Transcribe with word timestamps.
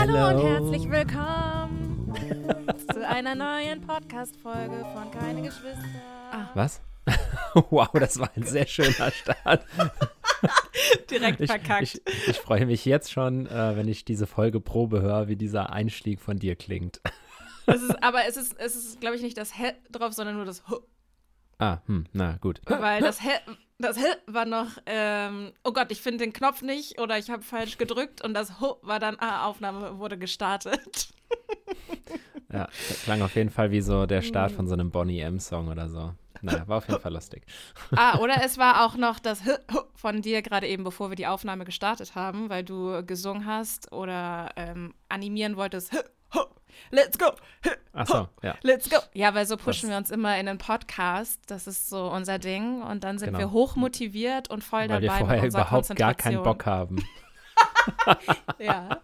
Hallo 0.00 0.14
Hello. 0.16 0.28
und 0.40 0.46
herzlich 0.46 0.90
willkommen 0.90 2.14
zu 2.90 3.06
einer 3.06 3.34
neuen 3.34 3.82
Podcast-Folge 3.82 4.86
von 4.94 5.10
Keine 5.10 5.42
Geschwister. 5.42 5.84
Ah, 6.32 6.48
Was? 6.54 6.80
wow, 7.68 7.86
das 7.92 8.18
war 8.18 8.30
ein 8.34 8.44
sehr 8.44 8.66
schöner 8.66 9.10
Start. 9.10 9.66
direkt 11.10 11.42
Ich, 11.42 11.50
verkackt. 11.50 11.82
ich, 11.82 12.00
ich 12.28 12.38
freue 12.38 12.64
mich 12.64 12.86
jetzt 12.86 13.12
schon, 13.12 13.46
äh, 13.46 13.76
wenn 13.76 13.88
ich 13.88 14.06
diese 14.06 14.26
Folge 14.26 14.58
Probe 14.58 15.02
höre, 15.02 15.28
wie 15.28 15.36
dieser 15.36 15.70
Einstieg 15.70 16.22
von 16.22 16.38
dir 16.38 16.56
klingt. 16.56 17.02
es 17.66 17.82
ist, 17.82 18.02
aber 18.02 18.26
es 18.26 18.38
ist, 18.38 18.58
es 18.58 18.76
ist 18.76 19.02
glaube 19.02 19.16
ich, 19.16 19.22
nicht 19.22 19.36
das 19.36 19.58
Hä 19.58 19.74
drauf, 19.92 20.14
sondern 20.14 20.36
nur 20.36 20.46
das 20.46 20.66
H. 20.66 20.78
Ah, 21.60 21.78
hm, 21.86 22.06
na 22.12 22.38
gut. 22.40 22.60
Weil 22.66 23.00
das 23.02 23.20
Hä, 23.24 23.32
das 23.78 23.98
Hä 23.98 24.06
war 24.26 24.46
noch, 24.46 24.68
ähm, 24.86 25.52
oh 25.62 25.72
Gott, 25.72 25.92
ich 25.92 26.00
finde 26.00 26.24
den 26.24 26.32
Knopf 26.32 26.62
nicht 26.62 27.00
oder 27.00 27.18
ich 27.18 27.30
habe 27.30 27.42
falsch 27.42 27.78
gedrückt 27.78 28.24
und 28.24 28.34
das 28.34 28.60
H 28.60 28.76
war 28.82 28.98
dann, 28.98 29.16
ah, 29.20 29.46
Aufnahme 29.46 29.98
wurde 29.98 30.18
gestartet. 30.18 31.08
Ja, 32.52 32.66
das 32.88 33.04
klang 33.04 33.22
auf 33.22 33.36
jeden 33.36 33.50
Fall 33.50 33.70
wie 33.70 33.80
so 33.80 34.06
der 34.06 34.22
Start 34.22 34.50
von 34.50 34.66
so 34.66 34.74
einem 34.74 34.90
Bonnie 34.90 35.20
M-Song 35.20 35.68
oder 35.68 35.88
so. 35.88 36.14
Naja, 36.42 36.66
war 36.66 36.78
auf 36.78 36.88
jeden 36.88 37.00
Fall 37.00 37.12
lustig. 37.12 37.44
Ah, 37.94 38.18
oder 38.20 38.42
es 38.44 38.58
war 38.58 38.84
auch 38.84 38.96
noch 38.96 39.20
das 39.20 39.44
H 39.44 39.58
H 39.72 39.84
von 39.94 40.20
dir 40.20 40.42
gerade 40.42 40.66
eben, 40.66 40.82
bevor 40.82 41.10
wir 41.10 41.16
die 41.16 41.28
Aufnahme 41.28 41.64
gestartet 41.64 42.16
haben, 42.16 42.48
weil 42.48 42.64
du 42.64 43.04
gesungen 43.06 43.46
hast 43.46 43.92
oder 43.92 44.50
ähm, 44.56 44.94
animieren 45.08 45.56
wolltest. 45.56 45.92
H 45.92 46.02
H 46.34 46.46
Let's 46.90 47.18
go! 47.18 47.26
H 47.64 47.70
Ach 47.92 48.06
so, 48.06 48.28
ja. 48.42 48.54
Let's 48.62 48.88
go! 48.88 48.96
Ja, 49.12 49.34
weil 49.34 49.46
so 49.46 49.56
pushen 49.56 49.88
Das- 49.88 49.90
wir 49.90 49.96
uns 49.98 50.10
immer 50.10 50.38
in 50.38 50.46
den 50.46 50.58
Podcast. 50.58 51.40
Das 51.46 51.66
ist 51.66 51.88
so 51.90 52.10
unser 52.10 52.38
Ding. 52.38 52.82
Und 52.82 53.04
dann 53.04 53.18
sind 53.18 53.28
Genau. 53.28 53.38
wir 53.38 53.50
hochmotiviert 53.52 54.48
und 54.50 54.62
voll 54.64 54.88
Weil 54.88 55.00
wir 55.02 55.08
dabei 55.08 55.18
vorher 55.18 55.36
mit 55.36 55.44
unserer 55.46 55.62
überhaupt 55.62 55.96
gar 55.96 56.14
keinen. 56.14 56.42
Bock 56.42 56.66
haben. 56.66 57.04
Ja. 58.58 59.00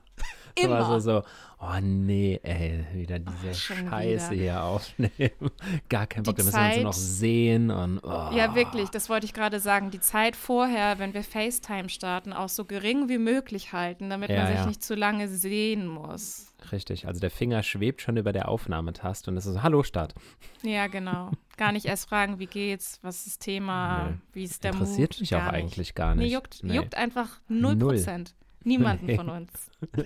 Es 0.55 0.65
war 0.69 0.79
Immer. 0.79 0.87
so, 0.87 0.99
so, 0.99 1.23
oh 1.61 1.81
nee, 1.83 2.41
ey, 2.43 2.85
wieder 2.95 3.19
diese 3.19 3.51
Oh, 3.51 3.55
Scheiße 3.55 4.31
wieder. 4.31 4.41
hier 4.43 4.63
aufnehmen. 4.65 5.51
Gar 5.91 6.07
keinen 6.07 6.23
Bock, 6.23 6.37
da 6.37 6.45
müssen 6.45 6.57
wir 6.59 6.75
uns 6.77 6.83
noch 6.83 6.93
sehen 6.95 7.71
und 7.71 8.01
oh. 8.03 8.31
Ja, 8.33 8.55
wirklich, 8.55 8.89
das 8.91 9.09
wollte 9.11 9.27
ich 9.27 9.35
gerade 9.35 9.61
sagen. 9.61 9.91
Die 9.91 10.01
Zeit 10.01 10.35
vorher, 10.37 10.99
wenn 10.99 11.13
wir 11.15 11.23
FaceTime 11.25 11.89
starten, 11.91 12.33
auch 12.33 12.49
so 12.49 12.65
gering 12.65 13.09
wie 13.11 13.19
möglich 13.19 13.73
halten, 13.73 14.09
damit 14.09 14.31
Ja, 14.31 14.39
man 14.39 14.47
sich 14.49 14.57
ja. 14.57 14.67
nicht 14.67 14.83
zu 14.83 14.95
lange 14.95 15.29
sehen 15.29 15.87
muss. 15.87 16.46
Richtig, 16.73 17.07
also 17.07 17.21
der 17.21 17.31
Finger 17.31 17.63
schwebt 17.63 18.03
schon 18.03 18.17
über 18.17 18.33
der 18.33 18.49
Aufnahmetaste 18.49 19.31
und 19.31 19.37
es 19.37 19.47
ist 19.47 19.63
hallo 19.63 19.83
Start. 19.83 20.15
Ja, 20.63 20.87
genau. 20.87 21.31
Gar 21.57 21.73
nicht 21.73 21.87
erst 21.87 22.09
fragen, 22.09 22.39
wie 22.39 22.47
geht's, 22.47 22.99
was 23.03 23.19
ist 23.19 23.27
das 23.27 23.39
Thema, 23.39 24.09
Nö. 24.09 24.15
wie 24.33 24.45
ist 24.45 24.65
der 24.65 24.73
Interessiert 24.73 25.13
Mut. 25.15 25.21
mich 25.21 25.35
auch 25.37 25.43
nicht. 25.43 25.53
eigentlich 25.53 25.95
gar 25.95 26.15
nicht. 26.15 26.27
Nee, 26.29 26.35
juckt, 26.35 26.61
Nee. 26.63 26.77
juckt 26.77 26.95
einfach 26.97 27.41
0%. 27.49 27.77
Null. 27.77 28.25
Niemanden 28.65 29.07
Nee. 29.07 29.17
von 29.17 29.29
uns. 29.29 29.51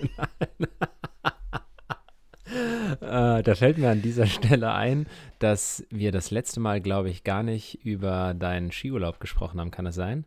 Äh, 2.99 3.43
da 3.43 3.55
fällt 3.55 3.77
mir 3.77 3.89
an 3.91 4.01
dieser 4.01 4.25
Stelle 4.27 4.73
ein, 4.73 5.07
dass 5.39 5.85
wir 5.89 6.11
das 6.11 6.31
letzte 6.31 6.59
Mal, 6.59 6.81
glaube 6.81 7.09
ich, 7.09 7.23
gar 7.23 7.43
nicht 7.43 7.85
über 7.85 8.33
deinen 8.33 8.71
Skiurlaub 8.73 9.19
gesprochen 9.21 9.59
haben. 9.61 9.71
Kann 9.71 9.85
das 9.85 9.95
sein? 9.95 10.25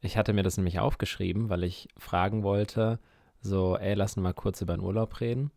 Ich 0.00 0.16
hatte 0.16 0.32
mir 0.32 0.42
das 0.42 0.56
nämlich 0.56 0.80
aufgeschrieben, 0.80 1.48
weil 1.48 1.62
ich 1.62 1.88
fragen 1.96 2.42
wollte, 2.42 2.98
so, 3.42 3.76
ey, 3.76 3.94
lass 3.94 4.16
uns 4.16 4.22
mal 4.22 4.34
kurz 4.34 4.60
über 4.60 4.74
den 4.76 4.80
Urlaub 4.82 5.20
reden. 5.20 5.50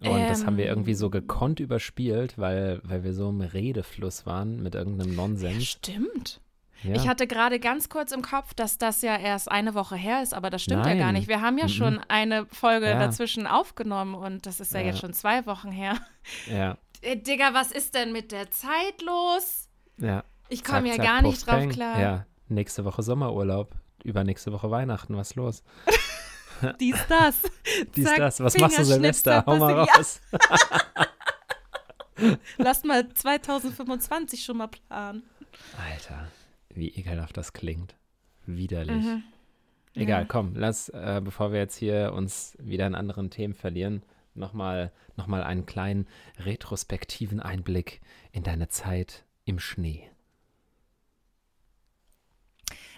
Und 0.00 0.28
das 0.28 0.46
haben 0.46 0.56
wir 0.56 0.66
Ähm. 0.66 0.70
irgendwie 0.70 0.94
so 0.94 1.10
gekonnt 1.10 1.58
überspielt, 1.58 2.38
weil, 2.38 2.80
weil 2.84 3.02
wir 3.02 3.12
so 3.12 3.28
im 3.30 3.40
Redefluss 3.40 4.26
waren 4.26 4.62
mit 4.62 4.74
irgendeinem 4.76 5.10
Ja, 5.10 5.16
Nonsens. 5.16 5.64
stimmt. 5.66 6.40
Ja. 6.84 6.94
Ich 6.94 7.08
hatte 7.08 7.26
gerade 7.26 7.58
ganz 7.58 7.88
kurz 7.88 8.12
im 8.12 8.22
Kopf, 8.22 8.54
dass 8.54 8.78
das 8.78 9.02
ja 9.02 9.16
erst 9.16 9.50
eine 9.50 9.74
Woche 9.74 9.96
her 9.96 10.22
ist, 10.22 10.32
aber 10.32 10.48
das 10.50 10.62
stimmt 10.62 10.86
ja 10.86 10.94
gar 10.94 11.06
Nein. 11.06 11.14
nicht. 11.16 11.26
Wir 11.26 11.40
haben 11.40 11.58
ja 11.58 11.64
Mhm. 11.64 11.68
schon 11.70 11.98
eine 12.06 12.46
Folge 12.46 12.86
Ja. 12.86 13.00
dazwischen 13.00 13.48
aufgenommen 13.48 14.14
und 14.14 14.46
das 14.46 14.60
ist 14.60 14.72
ja, 14.72 14.78
Ja. 14.80 14.86
jetzt 14.86 15.00
schon 15.00 15.12
zwei 15.12 15.44
Wochen 15.46 15.72
her. 15.72 15.96
ja, 16.48 16.78
Äh, 17.02 17.16
Digga, 17.16 17.52
was 17.52 17.72
ist 17.72 17.94
denn 17.96 18.12
mit 18.12 18.30
der 18.30 18.50
Zeit 18.52 19.02
los? 19.02 19.68
ja. 19.98 20.22
Ich 20.50 20.62
komme 20.64 20.88
ja 20.88 20.94
zack, 20.94 21.04
gar 21.04 21.22
nicht 21.22 21.38
puff, 21.40 21.44
drauf 21.46 21.58
peng. 21.58 21.68
klar. 21.70 22.00
Ja, 22.00 22.26
nächste 22.48 22.84
Woche 22.84 23.02
Sommerurlaub, 23.02 23.74
übernächste 24.04 24.52
Woche 24.52 24.70
Weihnachten, 24.70 25.16
was 25.16 25.34
los? 25.34 25.62
Dies, 26.80 26.96
das. 27.08 27.42
Dies, 27.96 28.04
Zack, 28.04 28.16
das. 28.18 28.40
Was 28.40 28.56
machst 28.58 28.78
du 28.78 28.84
Silvester? 28.84 29.44
Hau 29.46 29.56
mal 29.56 29.72
raus. 29.80 30.20
Lass 32.56 32.82
mal 32.84 33.08
2025 33.08 34.42
schon 34.44 34.56
mal 34.56 34.66
planen. 34.68 35.22
Alter, 35.90 36.28
wie 36.70 36.88
ekelhaft 36.88 37.36
das 37.36 37.52
klingt. 37.52 37.94
Widerlich. 38.46 39.04
Mhm. 39.04 39.22
Egal, 39.94 40.22
Ja. 40.22 40.26
komm, 40.28 40.54
lass, 40.54 40.88
äh, 40.90 41.20
bevor 41.22 41.52
wir 41.52 41.58
jetzt 41.60 41.76
hier 41.76 42.12
uns 42.14 42.56
wieder 42.60 42.86
in 42.86 42.94
anderen 42.94 43.30
Themen 43.30 43.54
verlieren, 43.54 44.02
nochmal 44.34 44.92
noch 45.16 45.26
mal 45.26 45.42
einen 45.42 45.66
kleinen 45.66 46.06
retrospektiven 46.38 47.40
Einblick 47.40 48.00
in 48.32 48.42
deine 48.44 48.68
Zeit 48.68 49.24
im 49.44 49.58
Schnee. 49.58 50.08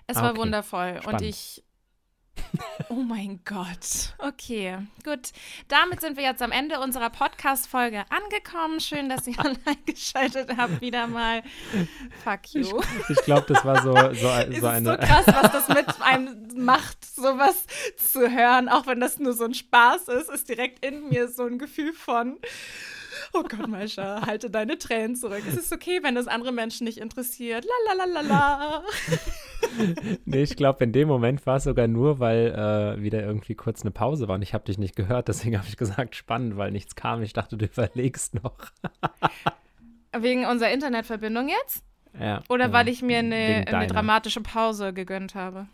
Es 0.07 0.17
Ah, 0.17 0.23
war 0.25 0.31
okay. 0.33 0.41
wundervoll 0.41 0.99
Spannend. 1.01 1.21
und 1.23 1.27
ich. 1.27 1.63
Oh 2.89 3.03
mein 3.03 3.41
Gott. 3.45 4.15
Okay, 4.19 4.79
gut. 5.05 5.31
Damit 5.69 6.01
sind 6.01 6.17
wir 6.17 6.25
jetzt 6.25 6.43
am 6.43 6.51
Ende 6.51 6.81
unserer 6.81 7.09
Podcast-Folge 7.09 8.05
angekommen. 8.11 8.81
Schön, 8.81 9.09
dass 9.09 9.29
ihr 9.29 9.37
eingeschaltet 9.65 10.57
habt. 10.57 10.81
Wieder 10.81 11.07
mal. 11.07 11.45
Fuck 12.25 12.53
you. 12.53 12.83
Ich 13.09 13.23
glaube, 13.23 13.47
das 13.47 13.65
war 13.65 13.83
so, 13.83 13.95
so, 13.95 14.05
so 14.15 14.51
ist 14.51 14.61
so 14.61 14.67
eine. 14.67 14.99
krass, 14.99 15.25
was 15.27 15.53
das 15.53 15.69
mit 15.69 16.03
einem 16.03 16.49
macht, 16.57 17.05
sowas 17.05 17.65
zu 17.97 18.29
hören, 18.29 18.69
auch 18.69 18.87
wenn 18.87 18.99
das 18.99 19.21
nur 19.21 19.35
so 19.35 19.45
ein 19.45 19.55
Spaß 19.55 20.09
ist, 20.09 20.29
ist 20.29 20.49
direkt 20.49 20.85
in 20.85 21.09
mir 21.09 21.29
so 21.29 21.45
ein 21.45 21.59
Gefühl 21.59 21.93
von, 21.93 22.39
oh 23.33 23.43
Gott, 23.43 23.69
Maisha, 23.69 24.27
halte 24.27 24.51
deine 24.51 24.79
Tränen 24.79 25.15
zurück. 25.15 25.43
Es 25.49 25.57
ist 25.57 25.73
okay, 25.73 26.03
wenn 26.03 26.17
das 26.17 26.27
andere 26.27 26.53
Menschen 26.53 26.85
nicht 26.85 26.99
interessiert. 26.99 27.65
La 27.65 27.95
la 27.95 28.05
la 28.05 28.21
la 28.21 28.29
la. 28.29 28.85
Nee, 30.25 30.43
ich 30.43 30.57
glaube, 30.57 30.85
in 30.85 30.93
dem 30.93 31.09
Moment 31.09 31.47
war 31.47 31.57
es 31.57 31.65
sogar 31.65 31.87
nur, 31.89 32.19
weil 32.21 32.49
äh, 32.99 33.03
wieder 33.03 33.23
irgendwie 33.23 33.55
kurz 33.55 33.83
eine 33.83 33.91
Pause 33.91 34.29
war 34.29 34.35
und 34.37 34.43
ich 34.43 34.55
habe 34.55 34.65
dich 34.65 34.79
nicht 34.79 34.97
gehört. 34.97 35.29
Deswegen 35.29 35.57
habe 35.59 35.67
ich 35.69 35.77
gesagt, 35.77 36.17
spannend, 36.17 36.57
weil 36.57 36.71
nichts 36.71 36.95
kam. 36.95 37.23
Ich 37.23 37.33
dachte, 37.33 37.57
du 37.57 37.67
überlegst 37.67 38.35
noch. 38.43 38.57
Wegen 40.19 40.45
unserer 40.47 40.71
Internetverbindung 40.73 41.49
jetzt? 41.49 41.85
Ja, 42.19 42.43
Oder 42.49 42.67
ja, 42.67 42.73
weil 42.73 42.89
ich 42.89 43.03
mir 43.03 43.19
eine, 43.21 43.65
eine 43.69 43.87
dramatische 43.87 44.41
Pause 44.41 44.93
gegönnt 44.93 45.35
habe? 45.37 45.67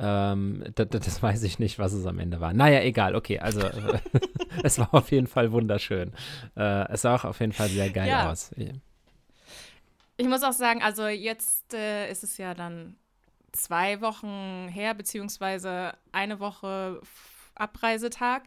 Ähm, 0.00 0.64
das, 0.74 0.88
das 0.90 1.22
weiß 1.22 1.42
ich 1.44 1.58
nicht, 1.58 1.78
was 1.78 1.92
es 1.92 2.06
am 2.06 2.18
Ende 2.18 2.40
war. 2.40 2.52
Naja, 2.52 2.82
egal, 2.82 3.14
okay. 3.16 3.38
Also, 3.38 3.60
es 4.62 4.78
war 4.78 4.92
auf 4.94 5.10
jeden 5.10 5.26
Fall 5.26 5.52
wunderschön. 5.52 6.12
Äh, 6.56 6.92
es 6.92 7.02
sah 7.02 7.14
auch 7.14 7.24
auf 7.24 7.40
jeden 7.40 7.52
Fall 7.52 7.68
sehr 7.68 7.90
geil 7.90 8.08
Ja. 8.08 8.30
aus. 8.30 8.52
Ich 10.16 10.26
muss 10.28 10.42
auch 10.42 10.52
sagen, 10.52 10.82
also 10.82 11.06
jetzt 11.06 11.74
äh, 11.74 12.10
ist 12.10 12.24
es 12.24 12.38
ja 12.38 12.54
dann 12.54 12.96
zwei 13.52 14.00
Wochen 14.00 14.68
her, 14.68 14.94
beziehungsweise 14.94 15.92
eine 16.12 16.40
Woche 16.40 17.00
Abreisetag, 17.54 18.44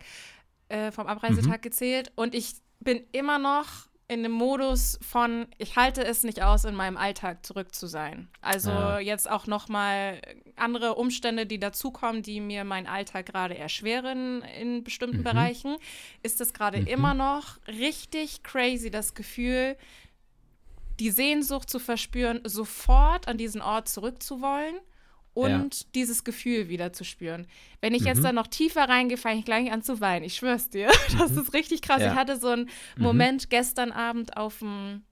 äh, 0.70 0.92
vom 0.92 1.08
Abreisetag 1.08 1.58
Mhm. 1.58 1.62
gezählt. 1.62 2.12
Und 2.16 2.34
ich 2.34 2.56
bin 2.80 3.06
immer 3.12 3.40
noch 3.40 3.68
in 4.08 4.24
dem 4.24 4.32
Modus 4.34 5.00
von, 5.02 5.48
ich 5.58 5.78
halte 5.78 6.04
es 6.04 6.24
nicht 6.24 6.42
aus, 6.44 6.66
in 6.66 6.76
meinem 6.76 6.98
Alltag 6.98 7.46
zurück 7.46 7.74
zu 7.74 7.88
sein. 7.88 8.28
Also 8.42 8.70
Ja. 8.70 9.00
jetzt 9.00 9.30
auch 9.30 9.48
noch 9.48 9.70
mal 9.70 10.22
andere 10.58 10.96
Umstände, 10.96 11.46
die 11.46 11.60
dazukommen, 11.60 12.22
die 12.22 12.42
mir 12.42 12.66
meinen 12.66 12.88
Alltag 12.88 13.28
gerade 13.28 13.58
erschweren 13.58 14.42
in 14.60 14.84
bestimmten 14.84 15.20
Mhm. 15.20 15.24
Bereichen, 15.24 15.78
ist 16.24 16.42
es 16.42 16.54
gerade 16.54 16.82
Mhm. 16.82 16.88
immer 16.88 17.14
noch 17.14 17.58
richtig 17.68 18.44
crazy, 18.44 18.92
das 18.92 19.14
Gefühl, 19.14 19.78
die 21.00 21.10
Sehnsucht 21.12 21.70
zu 21.70 21.80
verspüren, 21.80 22.42
sofort 22.44 23.30
an 23.30 23.38
diesen 23.38 23.62
Ort 23.62 23.88
zurückzuwollen 23.88 24.76
und 25.34 25.96
dieses 25.96 26.24
Gefühl 26.24 26.68
wieder 26.70 26.92
zu 26.94 27.04
spüren. 27.04 27.48
Wenn 27.80 27.94
ich 27.94 28.04
jetzt 28.04 28.20
Mhm. 28.20 28.24
dann 28.24 28.36
noch 28.36 28.48
tiefer 28.48 28.90
reingehe, 28.90 29.18
fange 29.18 29.40
ich 29.40 29.46
gleich 29.46 29.72
an 29.72 29.82
zu 29.82 30.02
weinen. 30.02 30.26
Ich 30.26 30.36
schwör's 30.36 30.70
dir. 30.70 30.90
Das 31.18 31.32
ist 31.32 31.54
richtig 31.54 31.82
krass. 31.82 32.02
Ja. 32.02 32.08
Mhm. 32.08 32.14
Ich 32.14 32.20
hatte 32.20 32.38
so 32.40 32.50
einen 32.50 32.70
Moment 32.98 33.50
gestern 33.50 33.92
Abend 33.92 34.36
auf 34.38 34.60
dem, 34.60 35.04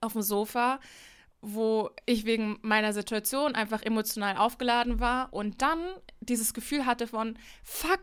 auf 0.00 0.12
dem 0.14 0.22
Sofa, 0.22 0.80
wo 1.42 1.90
ich 2.06 2.24
wegen 2.26 2.58
meiner 2.62 2.92
Situation 2.92 3.54
einfach 3.54 3.82
emotional 3.82 4.36
aufgeladen 4.36 5.00
war 5.00 5.32
und 5.32 5.62
dann 5.62 5.78
dieses 6.20 6.52
Gefühl 6.54 6.84
hatte 6.86 7.06
von, 7.06 7.38
fuck, 7.62 8.00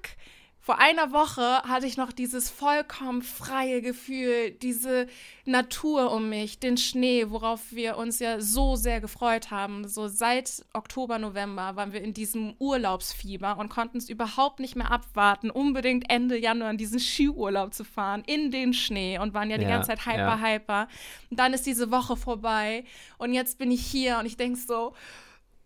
vor 0.67 0.79
einer 0.79 1.13
Woche 1.13 1.63
hatte 1.63 1.85
ich 1.85 1.95
noch 1.95 2.11
dieses 2.11 2.49
vollkommen 2.49 3.21
freie 3.21 3.81
Gefühl, 3.81 4.51
diese 4.51 5.07
Natur 5.45 6.11
um 6.11 6.27
mich, 6.27 6.59
den 6.59 6.75
Schnee, 6.75 7.29
worauf 7.29 7.71
wir 7.71 7.95
uns 7.95 8.19
ja 8.19 8.41
so 8.41 8.75
sehr 8.75 8.99
gefreut 8.99 9.49
haben. 9.49 9.87
So 9.87 10.09
seit 10.09 10.65
Oktober, 10.73 11.19
November 11.19 11.77
waren 11.77 11.93
wir 11.93 12.01
in 12.01 12.13
diesem 12.13 12.53
Urlaubsfieber 12.59 13.57
und 13.57 13.69
konnten 13.69 13.97
es 13.97 14.09
überhaupt 14.09 14.59
nicht 14.59 14.75
mehr 14.75 14.91
abwarten, 14.91 15.51
unbedingt 15.51 16.09
Ende 16.09 16.37
Januar 16.37 16.71
in 16.71 16.77
diesen 16.77 16.99
Skiurlaub 16.99 17.73
zu 17.73 17.85
fahren, 17.85 18.23
in 18.27 18.51
den 18.51 18.73
Schnee 18.73 19.19
und 19.19 19.33
waren 19.33 19.49
ja 19.49 19.57
die 19.57 19.63
Ja, 19.63 19.69
ganze 19.69 19.87
Zeit 19.87 20.05
hyper, 20.05 20.37
ja. 20.37 20.39
hyper. 20.41 20.89
Und 21.29 21.39
dann 21.39 21.53
ist 21.53 21.65
diese 21.65 21.91
Woche 21.91 22.17
vorbei 22.17 22.83
und 23.17 23.31
jetzt 23.31 23.57
bin 23.57 23.71
ich 23.71 23.85
hier 23.85 24.17
und 24.19 24.25
ich 24.25 24.35
denke 24.35 24.59
so, 24.59 24.93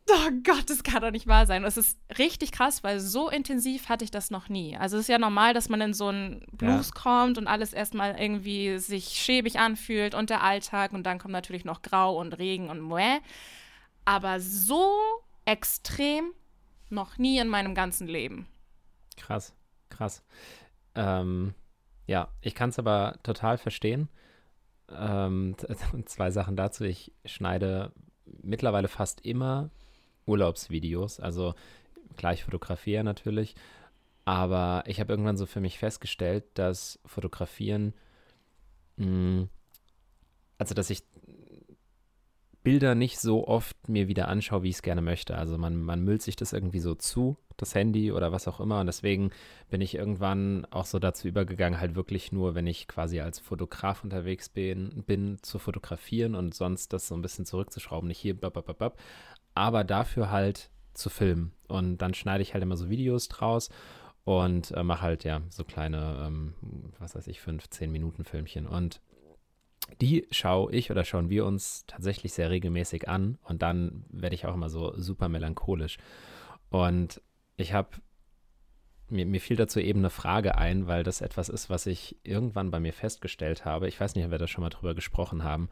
Oh 0.13 0.31
Gott, 0.43 0.69
das 0.69 0.83
kann 0.83 1.01
doch 1.01 1.11
nicht 1.11 1.27
wahr 1.27 1.45
sein. 1.45 1.63
Es 1.63 1.77
ist 1.77 1.97
richtig 2.17 2.51
krass, 2.51 2.83
weil 2.83 2.99
so 2.99 3.29
intensiv 3.29 3.87
hatte 3.89 4.03
ich 4.03 4.11
das 4.11 4.29
noch 4.29 4.49
nie. 4.49 4.75
Also 4.75 4.97
es 4.97 5.03
ist 5.03 5.07
ja 5.07 5.17
normal, 5.17 5.53
dass 5.53 5.69
man 5.69 5.79
in 5.81 5.93
so 5.93 6.07
einen 6.07 6.45
Blues 6.51 6.91
ja. 6.93 7.01
kommt 7.01 7.37
und 7.37 7.47
alles 7.47 7.73
erstmal 7.73 8.19
irgendwie 8.19 8.77
sich 8.77 9.05
schäbig 9.09 9.59
anfühlt 9.59 10.13
und 10.13 10.29
der 10.29 10.43
Alltag 10.43 10.93
und 10.93 11.03
dann 11.03 11.17
kommt 11.17 11.31
natürlich 11.31 11.65
noch 11.65 11.81
Grau 11.81 12.19
und 12.19 12.37
Regen 12.37 12.69
und 12.69 12.81
Mueh. 12.81 13.19
Aber 14.03 14.39
so 14.39 14.91
extrem 15.45 16.31
noch 16.89 17.17
nie 17.17 17.39
in 17.39 17.47
meinem 17.47 17.73
ganzen 17.73 18.07
Leben. 18.07 18.47
Krass, 19.17 19.53
krass. 19.89 20.23
Ähm, 20.95 21.53
ja, 22.05 22.27
ich 22.41 22.55
kann 22.55 22.69
es 22.69 22.79
aber 22.79 23.17
total 23.23 23.57
verstehen. 23.57 24.09
Ähm, 24.89 25.55
zwei 26.05 26.31
Sachen 26.31 26.55
dazu. 26.55 26.83
Ich 26.83 27.13
schneide 27.25 27.91
mittlerweile 28.41 28.87
fast 28.87 29.21
immer 29.21 29.69
Urlaubsvideos. 30.25 31.19
Also 31.19 31.53
klar, 32.17 32.33
ich 32.33 32.43
fotografiere 32.43 33.03
natürlich. 33.03 33.55
Aber 34.25 34.83
ich 34.85 34.99
habe 34.99 35.11
irgendwann 35.13 35.37
so 35.37 35.45
für 35.45 35.61
mich 35.61 35.79
festgestellt, 35.79 36.43
dass 36.53 36.99
Fotografieren, 37.05 37.93
mh, 38.97 39.05
hm, 39.05 39.49
also 40.57 40.75
dass 40.75 40.91
ich 40.91 41.03
Bilder 42.63 42.93
nicht 42.93 43.19
so 43.19 43.47
oft 43.47 43.89
mir 43.89 44.07
wieder 44.07 44.27
anschaue, 44.27 44.61
wie 44.61 44.69
ich 44.69 44.75
es 44.75 44.81
gerne 44.83 45.01
möchte. 45.01 45.35
Also 45.35 45.57
man, 45.57 45.81
man 45.81 46.03
müllt 46.03 46.21
sich 46.21 46.35
das 46.35 46.53
irgendwie 46.53 46.79
so 46.79 46.93
zu, 46.93 47.37
das 47.57 47.73
Handy 47.73 48.11
oder 48.11 48.31
was 48.31 48.47
auch 48.47 48.59
immer. 48.59 48.79
Und 48.79 48.85
deswegen 48.85 49.31
bin 49.71 49.81
ich 49.81 49.95
irgendwann 49.95 50.65
auch 50.65 50.85
so 50.85 50.99
dazu 50.99 51.27
übergegangen, 51.27 51.79
halt 51.79 51.95
wirklich 51.95 52.31
nur, 52.31 52.53
wenn 52.53 52.67
ich 52.67 52.87
quasi 52.87 53.19
als 53.19 53.39
Fotograf 53.39 54.03
unterwegs 54.03 54.49
bin, 54.49 55.03
bin 55.07 55.39
zu 55.41 55.57
fotografieren 55.57 56.35
und 56.35 56.53
sonst 56.53 56.93
das 56.93 57.07
so 57.07 57.15
ein 57.15 57.23
bisschen 57.23 57.47
zurückzuschrauben. 57.47 58.07
Nicht 58.07 58.19
hier, 58.19 58.39
babababab, 58.39 58.99
aber 59.53 59.83
dafür 59.83 60.31
halt 60.31 60.69
zu 60.93 61.09
filmen. 61.09 61.53
Und 61.67 61.99
dann 61.99 62.13
schneide 62.13 62.41
ich 62.41 62.53
halt 62.53 62.63
immer 62.63 62.77
so 62.77 62.89
Videos 62.89 63.27
draus 63.27 63.69
und 64.23 64.71
äh, 64.71 64.83
mache 64.83 65.01
halt 65.01 65.23
ja 65.23 65.41
so 65.49 65.63
kleine, 65.63 66.25
ähm, 66.27 66.53
was 66.99 67.15
weiß 67.15 67.27
ich, 67.27 67.41
fünf, 67.41 67.69
zehn 67.69 67.91
Minuten 67.91 68.23
Filmchen. 68.23 68.67
Und 68.67 69.01
die 69.99 70.27
schaue 70.31 70.71
ich 70.73 70.91
oder 70.91 71.03
schauen 71.03 71.29
wir 71.29 71.45
uns 71.45 71.85
tatsächlich 71.87 72.33
sehr 72.33 72.49
regelmäßig 72.49 73.09
an 73.09 73.37
und 73.43 73.61
dann 73.61 74.05
werde 74.09 74.35
ich 74.35 74.45
auch 74.45 74.53
immer 74.53 74.69
so 74.69 74.93
super 74.97 75.27
melancholisch. 75.27 75.97
Und 76.69 77.21
ich 77.57 77.73
habe, 77.73 77.89
mir, 79.09 79.25
mir 79.25 79.41
fiel 79.41 79.57
dazu 79.57 79.79
eben 79.79 79.99
eine 79.99 80.09
Frage 80.09 80.57
ein, 80.57 80.87
weil 80.87 81.03
das 81.03 81.21
etwas 81.21 81.49
ist, 81.49 81.69
was 81.69 81.85
ich 81.85 82.17
irgendwann 82.23 82.71
bei 82.71 82.79
mir 82.79 82.93
festgestellt 82.93 83.65
habe. 83.65 83.87
Ich 83.87 83.99
weiß 83.99 84.15
nicht, 84.15 84.25
ob 84.25 84.31
wir 84.31 84.37
da 84.37 84.47
schon 84.47 84.63
mal 84.63 84.69
drüber 84.69 84.95
gesprochen 84.95 85.43
haben. 85.43 85.69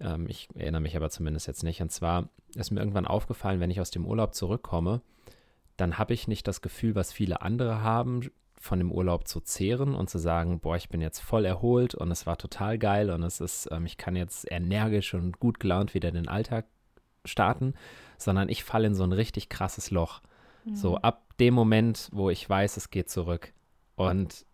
Ähm, 0.00 0.26
ich 0.28 0.48
erinnere 0.54 0.80
mich 0.80 0.96
aber 0.96 1.10
zumindest 1.10 1.46
jetzt 1.46 1.62
nicht. 1.62 1.80
Und 1.80 1.90
zwar 1.90 2.28
ist 2.54 2.70
mir 2.70 2.80
irgendwann 2.80 3.06
aufgefallen, 3.06 3.60
wenn 3.60 3.70
ich 3.70 3.80
aus 3.80 3.90
dem 3.90 4.06
Urlaub 4.06 4.34
zurückkomme, 4.34 5.00
dann 5.76 5.98
habe 5.98 6.14
ich 6.14 6.28
nicht 6.28 6.46
das 6.46 6.62
Gefühl, 6.62 6.94
was 6.94 7.12
viele 7.12 7.42
andere 7.42 7.82
haben, 7.82 8.30
von 8.64 8.78
dem 8.78 8.90
Urlaub 8.90 9.28
zu 9.28 9.40
zehren 9.40 9.94
und 9.94 10.08
zu 10.08 10.18
sagen, 10.18 10.60
boah, 10.60 10.76
ich 10.76 10.88
bin 10.88 11.02
jetzt 11.02 11.20
voll 11.20 11.44
erholt 11.44 11.94
und 11.94 12.10
es 12.10 12.26
war 12.26 12.38
total 12.38 12.78
geil 12.78 13.10
und 13.10 13.22
es 13.22 13.40
ist, 13.40 13.68
ähm, 13.70 13.84
ich 13.84 13.98
kann 13.98 14.16
jetzt 14.16 14.50
energisch 14.50 15.12
und 15.12 15.38
gut 15.38 15.60
gelaunt 15.60 15.92
wieder 15.92 16.10
den 16.10 16.28
Alltag 16.28 16.64
starten, 17.26 17.74
sondern 18.16 18.48
ich 18.48 18.64
falle 18.64 18.86
in 18.86 18.94
so 18.94 19.04
ein 19.04 19.12
richtig 19.12 19.48
krasses 19.48 19.90
Loch. 19.90 20.22
Mhm. 20.64 20.76
So 20.76 20.96
ab 20.96 21.36
dem 21.38 21.52
Moment, 21.52 22.08
wo 22.12 22.30
ich 22.30 22.48
weiß, 22.48 22.76
es 22.76 22.90
geht 22.90 23.10
zurück. 23.10 23.52
Und 23.96 24.46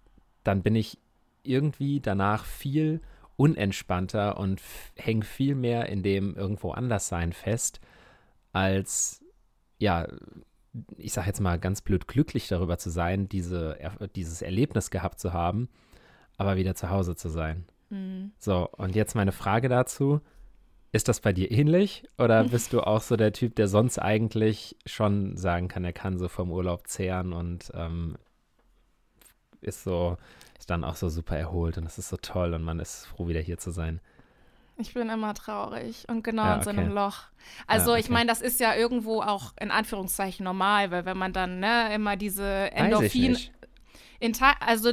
dann 0.44 0.62
bin 0.62 0.74
ich 0.74 0.98
irgendwie 1.42 2.00
danach 2.00 2.44
viel 2.44 3.00
unentspannter 3.40 4.36
und 4.36 4.60
hänge 4.96 5.24
viel 5.24 5.54
mehr 5.54 5.88
in 5.88 6.02
dem 6.02 6.36
irgendwo 6.36 6.72
anders 6.72 7.08
sein 7.08 7.32
fest, 7.32 7.80
als 8.52 9.24
ja, 9.78 10.06
ich 10.98 11.14
sage 11.14 11.28
jetzt 11.28 11.40
mal 11.40 11.58
ganz 11.58 11.80
blöd, 11.80 12.06
glücklich 12.06 12.48
darüber 12.48 12.76
zu 12.76 12.90
sein, 12.90 13.30
diese, 13.30 13.78
dieses 14.14 14.42
Erlebnis 14.42 14.90
gehabt 14.90 15.18
zu 15.18 15.32
haben, 15.32 15.70
aber 16.36 16.56
wieder 16.56 16.74
zu 16.74 16.90
Hause 16.90 17.16
zu 17.16 17.30
sein. 17.30 17.64
Mhm. 17.88 18.32
So, 18.38 18.68
und 18.76 18.94
jetzt 18.94 19.14
meine 19.14 19.32
Frage 19.32 19.70
dazu. 19.70 20.20
Ist 20.92 21.08
das 21.08 21.20
bei 21.20 21.32
dir 21.32 21.50
ähnlich 21.50 22.02
oder 22.18 22.44
bist 22.48 22.72
du 22.74 22.82
auch 22.82 23.00
so 23.00 23.16
der 23.16 23.32
Typ, 23.32 23.54
der 23.54 23.68
sonst 23.68 23.98
eigentlich 23.98 24.76
schon 24.84 25.36
sagen 25.36 25.68
kann, 25.68 25.84
er 25.84 25.92
kann 25.92 26.18
so 26.18 26.28
vom 26.28 26.50
Urlaub 26.50 26.88
zehren 26.88 27.32
und 27.32 27.70
ähm, 27.74 28.16
ist 29.62 29.84
so, 29.84 30.18
ist 30.60 30.70
dann 30.70 30.84
auch 30.84 30.94
so 30.94 31.08
super 31.08 31.36
erholt 31.36 31.78
und 31.78 31.86
es 31.86 31.98
ist 31.98 32.10
so 32.10 32.18
toll 32.18 32.52
und 32.54 32.62
man 32.62 32.78
ist 32.78 33.06
froh, 33.06 33.26
wieder 33.28 33.40
hier 33.40 33.58
zu 33.58 33.70
sein? 33.70 34.00
Ich 34.76 34.94
bin 34.94 35.08
immer 35.08 35.34
traurig 35.34 36.04
und 36.08 36.22
genau 36.22 36.44
ja, 36.44 36.56
in 36.56 36.62
so 36.62 36.70
einem 36.70 36.92
Loch. 36.92 37.24
Also 37.66 37.90
ja, 37.90 37.92
okay. 37.94 38.00
ich 38.00 38.10
meine, 38.10 38.28
das 38.28 38.40
ist 38.40 38.60
ja 38.60 38.74
irgendwo 38.74 39.22
auch 39.22 39.52
in 39.58 39.70
Anführungszeichen 39.70 40.44
normal, 40.44 40.90
weil 40.90 41.04
wenn 41.04 41.18
man 41.18 41.32
dann 41.32 41.60
ne, 41.60 41.94
immer 41.94 42.16
diese 42.16 42.70
Endorphin 42.72 43.38
in 44.20 44.36
also 44.60 44.92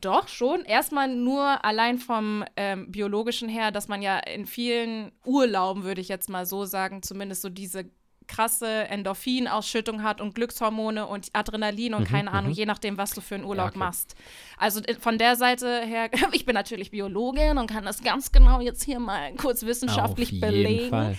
doch 0.00 0.28
schon. 0.28 0.64
Erstmal 0.64 1.08
nur 1.08 1.64
allein 1.64 1.98
vom 1.98 2.44
ähm, 2.56 2.90
biologischen 2.90 3.48
her, 3.48 3.70
dass 3.70 3.88
man 3.88 4.02
ja 4.02 4.18
in 4.18 4.46
vielen 4.46 5.12
Urlauben, 5.24 5.84
würde 5.84 6.00
ich 6.00 6.08
jetzt 6.08 6.28
mal 6.28 6.46
so 6.46 6.64
sagen, 6.64 7.02
zumindest 7.02 7.42
so 7.42 7.48
diese 7.48 7.86
krasse 8.26 8.88
Endorphinausschüttung 8.88 10.02
hat 10.02 10.20
und 10.20 10.34
Glückshormone 10.34 11.06
und 11.06 11.28
Adrenalin 11.32 11.94
und 11.94 12.08
mhm, 12.08 12.12
keine 12.12 12.32
Ahnung, 12.32 12.50
mhm. 12.50 12.56
je 12.56 12.66
nachdem, 12.66 12.98
was 12.98 13.12
du 13.12 13.20
für 13.20 13.36
einen 13.36 13.44
Urlaub 13.44 13.66
ja, 13.66 13.70
okay. 13.70 13.78
machst. 13.78 14.14
Also 14.56 14.80
äh, 14.80 14.94
von 14.94 15.18
der 15.18 15.36
Seite 15.36 15.82
her, 15.82 16.10
ich 16.32 16.44
bin 16.44 16.54
natürlich 16.54 16.90
Biologin 16.90 17.58
und 17.58 17.68
kann 17.68 17.84
das 17.84 18.02
ganz 18.02 18.32
genau 18.32 18.60
jetzt 18.60 18.82
hier 18.82 19.00
mal 19.00 19.34
kurz 19.36 19.64
wissenschaftlich 19.64 20.40
belegen. 20.40 21.16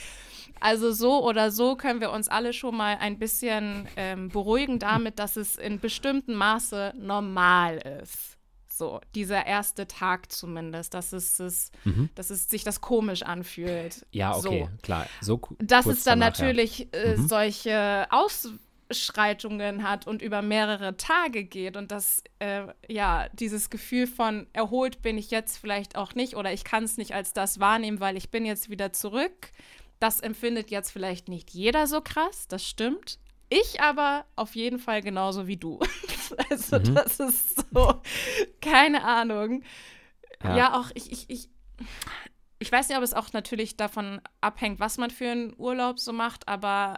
Also 0.59 0.93
so 0.93 1.21
oder 1.25 1.51
so 1.51 1.75
können 1.75 1.99
wir 1.99 2.11
uns 2.11 2.29
alle 2.29 2.53
schon 2.53 2.77
mal 2.77 2.97
ein 2.97 3.19
bisschen 3.19 3.85
ähm, 3.97 4.29
beruhigen 4.29 4.79
damit, 4.79 5.19
dass 5.19 5.35
es 5.35 5.57
in 5.57 5.79
bestimmtem 5.79 6.35
Maße 6.35 6.93
normal 6.97 7.79
ist. 8.01 8.32
So, 8.75 8.99
dieser 9.13 9.45
erste 9.45 9.85
Tag 9.85 10.31
zumindest, 10.31 10.95
dass 10.95 11.13
es, 11.13 11.39
es, 11.39 11.71
mhm. 11.83 12.09
dass 12.15 12.31
es 12.31 12.49
sich 12.49 12.63
das 12.63 12.81
komisch 12.81 13.21
anfühlt. 13.21 14.03
Ja, 14.11 14.35
okay, 14.35 14.67
so. 14.67 14.77
klar. 14.81 15.07
So 15.21 15.39
dass 15.59 15.85
es 15.85 16.03
dann 16.03 16.19
danach, 16.19 16.39
natürlich 16.39 16.79
ja. 16.79 16.87
äh, 16.91 17.17
mhm. 17.17 17.27
solche 17.27 18.07
Ausschreitungen 18.09 19.83
hat 19.87 20.07
und 20.07 20.23
über 20.23 20.41
mehrere 20.41 20.97
Tage 20.97 21.43
geht 21.43 21.77
und 21.77 21.91
dass, 21.91 22.23
äh, 22.39 22.63
ja, 22.87 23.29
dieses 23.33 23.69
Gefühl 23.69 24.07
von 24.07 24.47
erholt 24.53 25.03
bin 25.03 25.19
ich 25.19 25.29
jetzt 25.29 25.59
vielleicht 25.59 25.95
auch 25.95 26.15
nicht 26.15 26.35
oder 26.35 26.51
ich 26.51 26.63
kann 26.63 26.83
es 26.83 26.97
nicht 26.97 27.13
als 27.13 27.31
das 27.31 27.59
wahrnehmen, 27.59 27.99
weil 27.99 28.17
ich 28.17 28.31
bin 28.31 28.43
jetzt 28.43 28.71
wieder 28.71 28.91
zurück. 28.91 29.51
Das 29.99 30.19
empfindet 30.19 30.71
jetzt 30.71 30.89
vielleicht 30.89 31.29
nicht 31.29 31.51
jeder 31.51 31.85
so 31.85 32.01
krass, 32.01 32.47
das 32.47 32.67
stimmt. 32.67 33.19
Ich 33.53 33.81
aber 33.81 34.25
auf 34.35 34.55
jeden 34.55 34.79
Fall 34.79 35.03
genauso 35.03 35.45
wie 35.45 35.57
du. 35.57 35.79
also, 36.49 36.79
mhm. 36.79 36.95
das 36.95 37.19
ist 37.19 37.63
so, 37.71 38.01
keine 38.61 39.03
Ahnung. 39.03 39.61
Ja, 40.43 40.57
ja 40.57 40.79
auch 40.79 40.89
ich, 40.95 41.11
ich, 41.11 41.29
ich, 41.29 41.49
ich 42.57 42.71
weiß 42.71 42.89
nicht, 42.89 42.97
ob 42.97 43.03
es 43.03 43.13
auch 43.13 43.31
natürlich 43.31 43.77
davon 43.77 44.21
abhängt, 44.41 44.79
was 44.79 44.97
man 44.97 45.11
für 45.11 45.29
einen 45.29 45.53
Urlaub 45.55 45.99
so 45.99 46.13
macht, 46.13 46.47
aber 46.47 46.97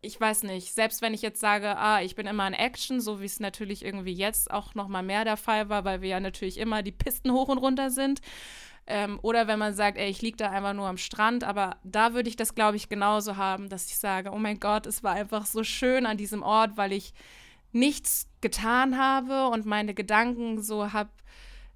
ich 0.00 0.18
weiß 0.18 0.44
nicht, 0.44 0.72
selbst 0.72 1.02
wenn 1.02 1.12
ich 1.12 1.20
jetzt 1.20 1.40
sage, 1.40 1.76
ah, 1.76 2.00
ich 2.00 2.14
bin 2.14 2.26
immer 2.26 2.46
in 2.46 2.54
Action, 2.54 3.00
so 3.00 3.20
wie 3.20 3.26
es 3.26 3.38
natürlich 3.38 3.84
irgendwie 3.84 4.14
jetzt 4.14 4.50
auch 4.50 4.74
noch 4.74 4.88
mal 4.88 5.02
mehr 5.02 5.24
der 5.24 5.36
Fall 5.36 5.68
war, 5.68 5.84
weil 5.84 6.00
wir 6.00 6.08
ja 6.08 6.20
natürlich 6.20 6.56
immer 6.56 6.82
die 6.82 6.92
Pisten 6.92 7.32
hoch 7.32 7.48
und 7.48 7.58
runter 7.58 7.90
sind, 7.90 8.20
ähm, 8.88 9.18
oder 9.20 9.46
wenn 9.46 9.58
man 9.58 9.74
sagt, 9.74 9.98
ey, 9.98 10.08
ich 10.08 10.22
liege 10.22 10.38
da 10.38 10.50
einfach 10.50 10.72
nur 10.72 10.88
am 10.88 10.96
Strand, 10.96 11.44
aber 11.44 11.76
da 11.84 12.14
würde 12.14 12.28
ich 12.28 12.36
das, 12.36 12.54
glaube 12.54 12.78
ich, 12.78 12.88
genauso 12.88 13.36
haben, 13.36 13.68
dass 13.68 13.86
ich 13.86 13.98
sage, 13.98 14.30
oh 14.32 14.38
mein 14.38 14.58
Gott, 14.58 14.86
es 14.86 15.04
war 15.04 15.12
einfach 15.12 15.44
so 15.44 15.62
schön 15.62 16.06
an 16.06 16.16
diesem 16.16 16.42
Ort, 16.42 16.76
weil 16.76 16.92
ich 16.92 17.12
nichts 17.72 18.28
getan 18.40 18.96
habe 18.96 19.48
und 19.48 19.66
meine 19.66 19.92
Gedanken 19.92 20.62
so 20.62 20.92
habe 20.94 21.10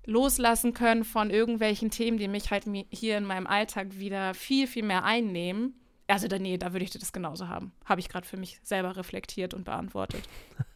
loslassen 0.07 0.73
können 0.73 1.04
von 1.04 1.28
irgendwelchen 1.28 1.90
Themen, 1.90 2.16
die 2.16 2.28
mich 2.28 2.50
halt 2.50 2.64
hier 2.90 3.19
in 3.19 3.25
meinem 3.25 3.47
Alltag 3.47 3.99
wieder 3.99 4.33
viel, 4.33 4.66
viel 4.66 4.83
mehr 4.83 5.04
einnehmen. 5.04 5.75
Also, 6.09 6.28
da, 6.28 6.38
nee, 6.38 6.57
da 6.57 6.73
würde 6.73 6.85
ich 6.85 6.90
das 6.90 7.12
genauso 7.12 7.49
haben. 7.49 7.73
Habe 7.85 8.00
ich 8.00 8.09
gerade 8.09 8.26
für 8.26 8.37
mich 8.37 8.59
selber 8.62 8.97
reflektiert 8.97 9.54
und 9.54 9.64
beantwortet. 9.64 10.28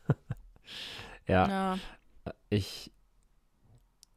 ja. 1.27 1.49
ja. 1.49 1.79
Ich, 2.51 2.93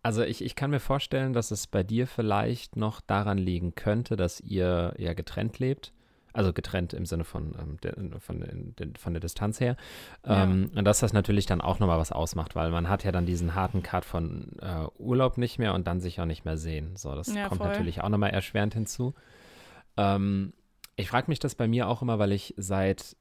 also 0.01 0.23
ich, 0.23 0.43
ich 0.43 0.55
kann 0.55 0.71
mir 0.71 0.79
vorstellen, 0.79 1.33
dass 1.33 1.51
es 1.51 1.67
bei 1.67 1.83
dir 1.83 2.07
vielleicht 2.07 2.75
noch 2.75 3.01
daran 3.01 3.37
liegen 3.37 3.75
könnte, 3.75 4.15
dass 4.15 4.39
ihr 4.39 4.93
ja 4.97 5.13
getrennt 5.13 5.59
lebt. 5.59 5.93
Also 6.31 6.53
getrennt 6.53 6.93
im 6.93 7.07
Sinne 7.07 7.23
von, 7.23 7.55
ähm, 7.59 7.77
de, 7.81 8.19
von, 8.19 8.39
de, 8.39 8.91
von 8.99 9.13
der 9.13 9.19
Distanz 9.19 9.59
her. 9.59 9.75
Ja. 10.25 10.43
Ähm, 10.43 10.69
und 10.75 10.85
dass 10.85 10.99
das 10.99 11.11
natürlich 11.11 11.47
dann 11.47 11.59
auch 11.59 11.79
nochmal 11.79 11.97
was 11.97 12.11
ausmacht, 12.11 12.55
weil 12.55 12.69
man 12.69 12.87
hat 12.87 13.03
ja 13.03 13.11
dann 13.11 13.25
diesen 13.25 13.55
harten 13.55 13.81
Cut 13.81 14.05
von 14.05 14.51
äh, 14.61 14.85
Urlaub 14.99 15.39
nicht 15.39 15.57
mehr 15.57 15.73
und 15.73 15.87
dann 15.87 15.99
sich 15.99 16.21
auch 16.21 16.25
nicht 16.25 16.45
mehr 16.45 16.57
sehen. 16.57 16.95
So, 16.95 17.15
das 17.15 17.33
ja, 17.33 17.47
kommt 17.47 17.61
voll. 17.61 17.69
natürlich 17.69 18.01
auch 18.01 18.09
nochmal 18.09 18.29
erschwerend 18.29 18.75
hinzu. 18.75 19.15
Ähm, 19.97 20.53
ich 20.97 21.09
frage 21.09 21.31
mich 21.31 21.39
das 21.39 21.55
bei 21.55 21.67
mir 21.67 21.87
auch 21.87 22.03
immer, 22.03 22.19
weil 22.19 22.31
ich 22.31 22.53
seit, 22.57 23.17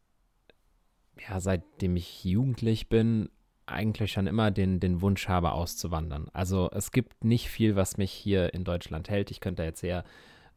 ja, 1.28 1.40
seitdem 1.40 1.96
ich 1.96 2.24
jugendlich 2.24 2.90
bin, 2.90 3.30
eigentlich 3.70 4.12
schon 4.12 4.26
immer 4.26 4.50
den, 4.50 4.80
den 4.80 5.00
Wunsch 5.00 5.28
habe, 5.28 5.52
auszuwandern. 5.52 6.28
Also 6.32 6.70
es 6.72 6.92
gibt 6.92 7.24
nicht 7.24 7.48
viel, 7.48 7.76
was 7.76 7.96
mich 7.96 8.12
hier 8.12 8.54
in 8.54 8.64
Deutschland 8.64 9.08
hält. 9.08 9.30
Ich 9.30 9.40
könnte 9.40 9.62
jetzt 9.62 9.80
sehr 9.80 10.04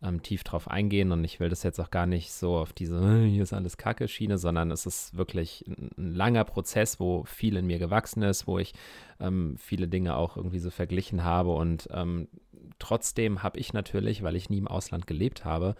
ähm, 0.04 0.22
tief 0.22 0.44
drauf 0.44 0.68
eingehen 0.70 1.12
und 1.12 1.24
ich 1.24 1.40
will 1.40 1.50
das 1.50 1.64
jetzt 1.64 1.80
auch 1.80 1.92
gar 1.92 2.06
nicht 2.06 2.32
so 2.32 2.58
auf 2.58 2.74
diese, 2.74 3.24
hier 3.24 3.44
ist 3.44 3.54
alles 3.54 3.78
Kacke 3.78 4.08
Schiene, 4.08 4.38
sondern 4.38 4.72
es 4.72 4.86
ist 4.86 5.16
wirklich 5.16 5.64
ein, 5.68 5.92
ein 5.98 6.16
langer 6.16 6.44
Prozess, 6.44 7.00
wo 7.00 7.24
viel 7.26 7.56
in 7.56 7.68
mir 7.68 7.80
gewachsen 7.80 8.24
ist, 8.24 8.48
wo 8.48 8.58
ich 8.58 8.74
ähm, 9.20 9.56
viele 9.58 9.88
Dinge 9.88 10.16
auch 10.16 10.38
irgendwie 10.38 10.60
so 10.60 10.72
verglichen 10.72 11.24
habe 11.24 11.52
und 11.52 11.88
ähm, 11.92 12.28
trotzdem 12.80 13.44
habe 13.44 13.60
ich 13.60 13.74
natürlich, 13.74 14.24
weil 14.24 14.36
ich 14.36 14.50
nie 14.50 14.58
im 14.58 14.68
Ausland 14.68 15.06
gelebt 15.06 15.46
habe, 15.46 15.76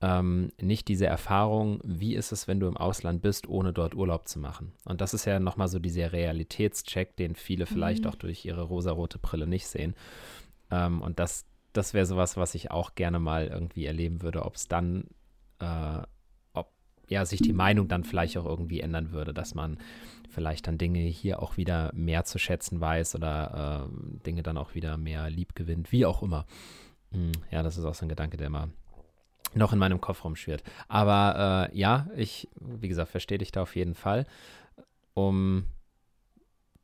ähm, 0.00 0.52
nicht 0.60 0.86
diese 0.88 1.06
Erfahrung, 1.06 1.80
wie 1.82 2.14
ist 2.14 2.30
es, 2.30 2.46
wenn 2.46 2.60
du 2.60 2.68
im 2.68 2.76
Ausland 2.76 3.20
bist, 3.20 3.48
ohne 3.48 3.72
dort 3.72 3.94
Urlaub 3.94 4.28
zu 4.28 4.38
machen. 4.38 4.72
Und 4.84 5.00
das 5.00 5.12
ist 5.12 5.24
ja 5.24 5.40
nochmal 5.40 5.68
so 5.68 5.80
dieser 5.80 6.12
Realitätscheck, 6.12 7.16
den 7.16 7.34
viele 7.34 7.66
vielleicht 7.66 8.04
mhm. 8.04 8.10
auch 8.10 8.14
durch 8.14 8.44
ihre 8.44 8.62
rosarote 8.62 9.18
Brille 9.18 9.46
nicht 9.46 9.66
sehen. 9.66 9.94
Ähm, 10.70 11.02
und 11.02 11.18
das, 11.18 11.46
das 11.72 11.94
wäre 11.94 12.06
sowas, 12.06 12.36
was 12.36 12.54
ich 12.54 12.70
auch 12.70 12.94
gerne 12.94 13.18
mal 13.18 13.48
irgendwie 13.48 13.86
erleben 13.86 14.22
würde, 14.22 14.44
ob 14.44 14.54
es 14.54 14.68
dann, 14.68 15.04
äh, 15.58 16.02
ob 16.52 16.70
ja, 17.08 17.24
sich 17.24 17.40
die 17.40 17.52
Meinung 17.52 17.88
dann 17.88 18.04
vielleicht 18.04 18.38
auch 18.38 18.46
irgendwie 18.46 18.80
ändern 18.80 19.10
würde, 19.10 19.34
dass 19.34 19.56
man 19.56 19.78
vielleicht 20.28 20.68
dann 20.68 20.78
Dinge 20.78 21.00
hier 21.00 21.42
auch 21.42 21.56
wieder 21.56 21.90
mehr 21.92 22.24
zu 22.24 22.38
schätzen 22.38 22.80
weiß 22.80 23.16
oder 23.16 23.88
äh, 23.88 24.22
Dinge 24.24 24.44
dann 24.44 24.58
auch 24.58 24.76
wieder 24.76 24.96
mehr 24.96 25.28
lieb 25.28 25.56
gewinnt, 25.56 25.90
wie 25.90 26.06
auch 26.06 26.22
immer. 26.22 26.46
Hm, 27.10 27.32
ja, 27.50 27.64
das 27.64 27.78
ist 27.78 27.84
auch 27.84 27.94
so 27.94 28.04
ein 28.04 28.10
Gedanke, 28.10 28.36
der 28.36 28.50
mal 28.50 28.68
noch 29.54 29.72
in 29.72 29.78
meinem 29.78 30.00
Kopf 30.00 30.24
rumschwirrt. 30.24 30.62
Aber 30.88 31.68
äh, 31.72 31.78
ja, 31.78 32.08
ich, 32.16 32.48
wie 32.60 32.88
gesagt, 32.88 33.10
verstehe 33.10 33.38
dich 33.38 33.52
da 33.52 33.62
auf 33.62 33.76
jeden 33.76 33.94
Fall. 33.94 34.26
Um 35.14 35.64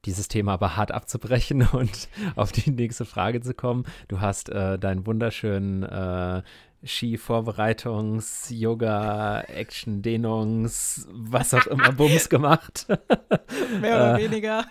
dieses 0.05 0.29
Thema 0.29 0.53
aber 0.53 0.77
hart 0.77 0.93
abzubrechen 0.93 1.67
und 1.73 2.09
auf 2.37 2.53
die 2.53 2.71
nächste 2.71 3.05
Frage 3.05 3.41
zu 3.41 3.55
kommen. 3.55 3.85
Du 4.09 4.21
hast 4.21 4.49
äh, 4.49 4.79
deinen 4.79 5.07
wunderschönen 5.07 5.83
äh, 5.83 6.43
Ski-Vorbereitungs-, 6.85 8.53
Yoga-, 8.53 9.41
Action-, 9.43 10.03
Dehnungs-, 10.03 11.09
was 11.11 11.55
auch 11.55 11.67
immer 11.67 11.93
Bums 11.97 12.29
gemacht. 12.29 12.87
Mehr 13.81 13.97
oder 13.97 14.19
äh, 14.19 14.23
weniger. 14.25 14.67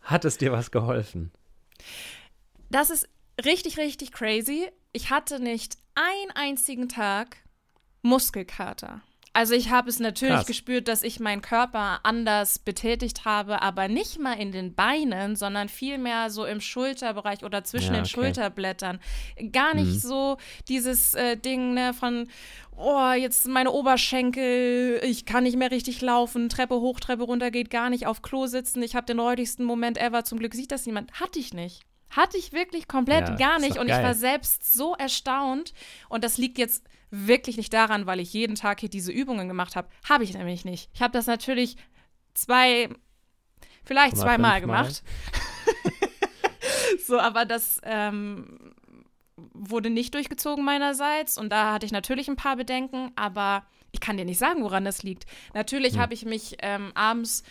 Hat 0.00 0.24
es 0.24 0.36
dir 0.36 0.52
was 0.52 0.70
geholfen? 0.70 1.32
Das 2.70 2.90
ist 2.90 3.08
richtig, 3.42 3.78
richtig 3.78 4.12
crazy. 4.12 4.68
Ich 4.92 5.10
hatte 5.10 5.40
nicht 5.40 5.76
einen 5.94 6.30
einzigen 6.34 6.88
Tag 6.88 7.38
Muskelkater. 8.02 9.02
Also 9.36 9.54
ich 9.54 9.70
habe 9.70 9.90
es 9.90 9.98
natürlich 9.98 10.36
Krass. 10.36 10.46
gespürt, 10.46 10.86
dass 10.86 11.02
ich 11.02 11.18
meinen 11.18 11.42
Körper 11.42 11.98
anders 12.04 12.60
betätigt 12.60 13.24
habe, 13.24 13.62
aber 13.62 13.88
nicht 13.88 14.20
mal 14.20 14.34
in 14.34 14.52
den 14.52 14.76
Beinen, 14.76 15.34
sondern 15.34 15.68
vielmehr 15.68 16.30
so 16.30 16.44
im 16.44 16.60
Schulterbereich 16.60 17.42
oder 17.42 17.64
zwischen 17.64 17.94
ja, 17.94 18.00
den 18.00 18.06
Schulterblättern. 18.06 19.00
Gar 19.50 19.74
nicht 19.74 19.94
mhm. 19.94 19.98
so 19.98 20.36
dieses 20.68 21.14
äh, 21.14 21.36
Ding 21.36 21.74
ne, 21.74 21.92
von, 21.94 22.28
oh, 22.76 23.10
jetzt 23.10 23.48
meine 23.48 23.72
Oberschenkel, 23.72 25.00
ich 25.02 25.26
kann 25.26 25.42
nicht 25.42 25.56
mehr 25.56 25.72
richtig 25.72 26.00
laufen, 26.00 26.48
Treppe 26.48 26.76
hoch, 26.76 27.00
Treppe 27.00 27.24
runter 27.24 27.50
geht 27.50 27.70
gar 27.70 27.90
nicht, 27.90 28.06
auf 28.06 28.22
Klo 28.22 28.46
sitzen, 28.46 28.84
ich 28.84 28.94
habe 28.94 29.06
den 29.06 29.18
räudigsten 29.18 29.64
Moment 29.64 29.98
ever, 29.98 30.22
zum 30.22 30.38
Glück 30.38 30.54
sieht 30.54 30.70
das 30.70 30.86
niemand. 30.86 31.12
Hatte 31.20 31.40
ich 31.40 31.52
nicht. 31.52 31.82
Hatte 32.14 32.36
ich 32.36 32.52
wirklich 32.52 32.86
komplett 32.86 33.28
ja, 33.28 33.34
gar 33.34 33.58
nicht. 33.58 33.76
Und 33.76 33.88
geil. 33.88 33.98
ich 33.98 34.04
war 34.04 34.14
selbst 34.14 34.72
so 34.72 34.94
erstaunt. 34.94 35.74
Und 36.08 36.22
das 36.22 36.38
liegt 36.38 36.58
jetzt 36.58 36.84
wirklich 37.10 37.56
nicht 37.56 37.72
daran, 37.72 38.06
weil 38.06 38.20
ich 38.20 38.32
jeden 38.32 38.54
Tag 38.54 38.80
hier 38.80 38.88
diese 38.88 39.10
Übungen 39.10 39.48
gemacht 39.48 39.74
habe. 39.74 39.88
Habe 40.08 40.22
ich 40.22 40.32
nämlich 40.32 40.64
nicht. 40.64 40.90
Ich 40.94 41.02
habe 41.02 41.12
das 41.12 41.26
natürlich 41.26 41.76
zwei, 42.34 42.88
vielleicht 43.84 44.16
zweimal 44.16 44.60
gemacht. 44.60 45.02
so, 47.06 47.18
aber 47.18 47.44
das 47.44 47.80
ähm, 47.82 48.74
wurde 49.52 49.90
nicht 49.90 50.14
durchgezogen 50.14 50.64
meinerseits. 50.64 51.36
Und 51.36 51.50
da 51.50 51.72
hatte 51.72 51.86
ich 51.86 51.92
natürlich 51.92 52.28
ein 52.28 52.36
paar 52.36 52.56
Bedenken. 52.56 53.10
Aber 53.16 53.66
ich 53.90 54.00
kann 54.00 54.16
dir 54.16 54.24
nicht 54.24 54.38
sagen, 54.38 54.62
woran 54.62 54.84
das 54.84 55.02
liegt. 55.02 55.26
Natürlich 55.52 55.94
hm. 55.94 56.00
habe 56.00 56.14
ich 56.14 56.24
mich 56.24 56.58
ähm, 56.60 56.92
abends 56.94 57.42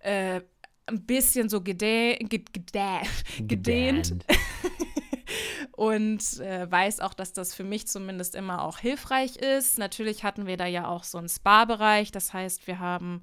äh, 0.00 0.42
ein 0.90 1.06
bisschen 1.06 1.48
so 1.48 1.60
gedäh, 1.60 2.16
gedäh, 2.16 3.00
gedehnt. 3.38 4.24
und 5.72 6.40
äh, 6.40 6.70
weiß 6.70 7.00
auch, 7.00 7.14
dass 7.14 7.32
das 7.32 7.54
für 7.54 7.64
mich 7.64 7.86
zumindest 7.86 8.34
immer 8.34 8.62
auch 8.62 8.78
hilfreich 8.78 9.36
ist. 9.36 9.78
Natürlich 9.78 10.24
hatten 10.24 10.46
wir 10.46 10.56
da 10.56 10.66
ja 10.66 10.86
auch 10.86 11.04
so 11.04 11.18
einen 11.18 11.28
Spa-Bereich, 11.28 12.12
das 12.12 12.32
heißt, 12.32 12.66
wir 12.66 12.78
haben. 12.78 13.22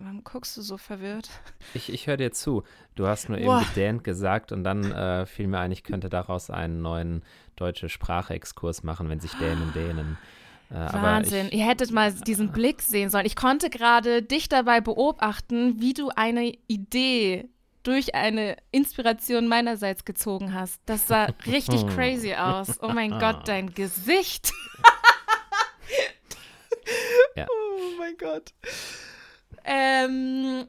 Warum 0.00 0.22
guckst 0.22 0.56
du 0.56 0.62
so 0.62 0.76
verwirrt? 0.76 1.28
Ich, 1.74 1.92
ich 1.92 2.06
höre 2.06 2.16
dir 2.16 2.30
zu. 2.30 2.62
Du 2.94 3.08
hast 3.08 3.28
nur 3.28 3.38
Boah. 3.38 3.58
eben 3.58 3.68
gedähnt 3.68 4.04
gesagt 4.04 4.52
und 4.52 4.62
dann 4.62 4.92
äh, 4.92 5.26
fiel 5.26 5.48
mir 5.48 5.58
ein, 5.58 5.72
ich 5.72 5.82
könnte 5.82 6.08
daraus 6.08 6.50
einen 6.50 6.82
neuen 6.82 7.24
deutsche 7.56 7.88
Sprachexkurs 7.88 8.84
machen, 8.84 9.08
wenn 9.08 9.18
sich 9.18 9.32
Dänen 9.34 9.72
dänen. 9.72 10.16
Äh, 10.70 10.74
Wahnsinn. 10.74 11.46
Ich, 11.46 11.54
Ihr 11.54 11.66
hättet 11.66 11.90
mal 11.90 12.12
diesen 12.12 12.52
Blick 12.52 12.82
sehen 12.82 13.10
sollen. 13.10 13.26
Ich 13.26 13.36
konnte 13.36 13.70
gerade 13.70 14.22
dich 14.22 14.48
dabei 14.48 14.80
beobachten, 14.80 15.80
wie 15.80 15.94
du 15.94 16.10
eine 16.14 16.52
Idee 16.66 17.48
durch 17.82 18.14
eine 18.14 18.56
Inspiration 18.70 19.48
meinerseits 19.48 20.04
gezogen 20.04 20.52
hast. 20.52 20.82
Das 20.84 21.06
sah 21.06 21.24
richtig 21.46 21.86
crazy 21.86 22.34
aus. 22.34 22.82
Oh 22.82 22.88
mein 22.88 23.10
Gott, 23.18 23.48
dein 23.48 23.72
Gesicht. 23.74 24.52
ja. 27.34 27.46
Oh 27.78 28.00
mein 28.00 28.16
Gott. 28.16 28.52
Ähm, 29.64 30.66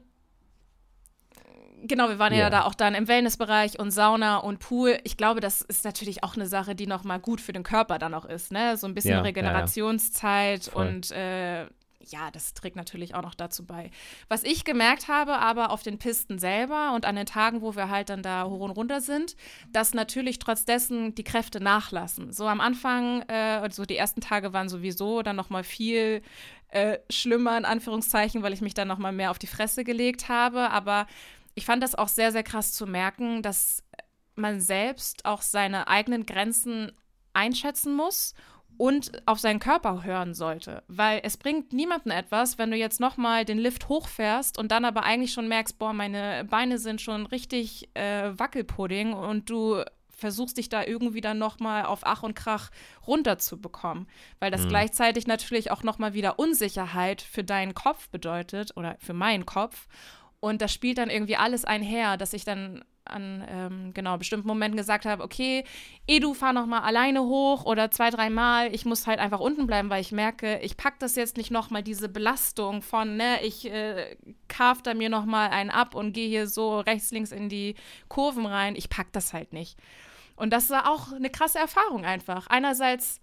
genau, 1.86 2.08
wir 2.08 2.18
waren 2.18 2.32
ja. 2.32 2.40
ja. 2.40 2.50
da 2.50 2.64
auch 2.64 2.74
dann 2.74 2.94
im 2.94 3.08
Wellnessbereich 3.08 3.78
und 3.78 3.90
Sauna 3.90 4.38
und 4.38 4.58
Pool. 4.58 4.98
Ich 5.04 5.16
glaube, 5.16 5.40
das 5.40 5.60
ist 5.60 5.84
natürlich 5.84 6.24
auch 6.24 6.34
eine 6.34 6.46
Sache, 6.46 6.74
die 6.74 6.86
nochmal 6.86 7.20
gut 7.20 7.40
für 7.40 7.52
den 7.52 7.62
Körper 7.62 7.98
dann 7.98 8.14
auch 8.14 8.24
ist, 8.24 8.52
ne? 8.52 8.76
So 8.76 8.86
ein 8.86 8.94
bisschen 8.94 9.14
ja, 9.14 9.20
Regenerationszeit 9.20 10.66
ja, 10.66 10.72
und 10.72 11.10
äh, 11.10 11.66
ja, 12.10 12.30
das 12.30 12.54
trägt 12.54 12.76
natürlich 12.76 13.14
auch 13.14 13.22
noch 13.22 13.34
dazu 13.34 13.64
bei. 13.64 13.90
Was 14.28 14.42
ich 14.42 14.64
gemerkt 14.64 15.08
habe, 15.08 15.38
aber 15.38 15.70
auf 15.70 15.82
den 15.82 15.98
Pisten 15.98 16.38
selber 16.38 16.92
und 16.94 17.04
an 17.04 17.16
den 17.16 17.26
Tagen, 17.26 17.62
wo 17.62 17.76
wir 17.76 17.90
halt 17.90 18.08
dann 18.08 18.22
da 18.22 18.44
hoch 18.44 18.60
und 18.60 18.70
runter 18.70 19.00
sind, 19.00 19.36
dass 19.72 19.94
natürlich 19.94 20.38
trotz 20.38 20.64
dessen 20.64 21.14
die 21.14 21.24
Kräfte 21.24 21.60
nachlassen. 21.60 22.32
So 22.32 22.46
am 22.48 22.60
Anfang, 22.60 23.22
äh, 23.28 23.60
also 23.62 23.84
die 23.84 23.96
ersten 23.96 24.20
Tage 24.20 24.52
waren 24.52 24.68
sowieso 24.68 25.22
dann 25.22 25.36
noch 25.36 25.50
mal 25.50 25.64
viel 25.64 26.22
äh, 26.68 26.98
schlimmer 27.10 27.56
in 27.58 27.64
Anführungszeichen, 27.64 28.42
weil 28.42 28.52
ich 28.52 28.60
mich 28.60 28.74
dann 28.74 28.88
noch 28.88 28.98
mal 28.98 29.12
mehr 29.12 29.30
auf 29.30 29.38
die 29.38 29.46
Fresse 29.46 29.84
gelegt 29.84 30.28
habe. 30.28 30.70
Aber 30.70 31.06
ich 31.60 31.66
fand 31.66 31.82
das 31.82 31.94
auch 31.94 32.08
sehr, 32.08 32.32
sehr 32.32 32.42
krass 32.42 32.72
zu 32.72 32.86
merken, 32.86 33.42
dass 33.42 33.84
man 34.34 34.62
selbst 34.62 35.26
auch 35.26 35.42
seine 35.42 35.88
eigenen 35.88 36.24
Grenzen 36.24 36.90
einschätzen 37.34 37.94
muss 37.94 38.32
und 38.78 39.12
auf 39.26 39.38
seinen 39.38 39.60
Körper 39.60 40.02
hören 40.02 40.32
sollte. 40.32 40.82
Weil 40.88 41.20
es 41.22 41.36
bringt 41.36 41.74
niemandem 41.74 42.12
etwas, 42.12 42.56
wenn 42.56 42.70
du 42.70 42.78
jetzt 42.78 42.98
nochmal 42.98 43.44
den 43.44 43.58
Lift 43.58 43.90
hochfährst 43.90 44.56
und 44.56 44.72
dann 44.72 44.86
aber 44.86 45.02
eigentlich 45.02 45.34
schon 45.34 45.48
merkst, 45.48 45.78
boah, 45.78 45.92
meine 45.92 46.46
Beine 46.46 46.78
sind 46.78 47.02
schon 47.02 47.26
richtig 47.26 47.90
äh, 47.92 48.30
Wackelpudding 48.38 49.12
und 49.12 49.50
du 49.50 49.84
versuchst 50.08 50.56
dich 50.56 50.70
da 50.70 50.82
irgendwie 50.82 51.20
dann 51.20 51.36
nochmal 51.36 51.84
auf 51.84 52.00
Ach 52.04 52.22
und 52.22 52.34
Krach 52.34 52.70
runterzubekommen. 53.06 54.06
Weil 54.38 54.50
das 54.50 54.62
mhm. 54.62 54.68
gleichzeitig 54.70 55.26
natürlich 55.26 55.70
auch 55.70 55.82
nochmal 55.82 56.14
wieder 56.14 56.38
Unsicherheit 56.38 57.20
für 57.20 57.44
deinen 57.44 57.74
Kopf 57.74 58.08
bedeutet 58.08 58.74
oder 58.76 58.96
für 58.98 59.12
meinen 59.12 59.44
Kopf. 59.44 59.88
Und 60.40 60.62
das 60.62 60.72
spielt 60.72 60.98
dann 60.98 61.10
irgendwie 61.10 61.36
alles 61.36 61.64
einher, 61.64 62.16
dass 62.16 62.32
ich 62.32 62.44
dann 62.44 62.82
an 63.04 63.44
ähm, 63.48 63.94
genau 63.94 64.16
bestimmten 64.16 64.46
Momenten 64.46 64.76
gesagt 64.76 65.04
habe, 65.04 65.22
okay, 65.22 65.64
Edu, 66.06 66.32
fahr 66.32 66.52
noch 66.52 66.66
mal 66.66 66.80
alleine 66.80 67.22
hoch 67.22 67.64
oder 67.64 67.90
zwei, 67.90 68.10
dreimal. 68.10 68.74
Ich 68.74 68.84
muss 68.84 69.06
halt 69.06 69.18
einfach 69.18 69.40
unten 69.40 69.66
bleiben, 69.66 69.90
weil 69.90 70.00
ich 70.00 70.12
merke, 70.12 70.58
ich 70.60 70.76
pack 70.76 70.98
das 70.98 71.16
jetzt 71.16 71.36
nicht 71.36 71.50
noch 71.50 71.70
mal 71.70 71.82
diese 71.82 72.08
Belastung 72.08 72.82
von, 72.82 73.16
ne, 73.16 73.42
ich 73.42 73.70
äh, 73.70 74.16
karf 74.48 74.82
da 74.82 74.94
mir 74.94 75.08
noch 75.08 75.24
mal 75.24 75.50
einen 75.50 75.70
ab 75.70 75.94
und 75.94 76.12
gehe 76.12 76.28
hier 76.28 76.46
so 76.46 76.80
rechts, 76.80 77.10
links 77.10 77.32
in 77.32 77.48
die 77.48 77.74
Kurven 78.08 78.46
rein. 78.46 78.76
Ich 78.76 78.88
pack 78.88 79.12
das 79.12 79.32
halt 79.32 79.52
nicht. 79.52 79.78
Und 80.36 80.52
das 80.52 80.70
war 80.70 80.90
auch 80.90 81.12
eine 81.12 81.30
krasse 81.30 81.58
Erfahrung 81.58 82.04
einfach. 82.04 82.46
Einerseits 82.46 83.20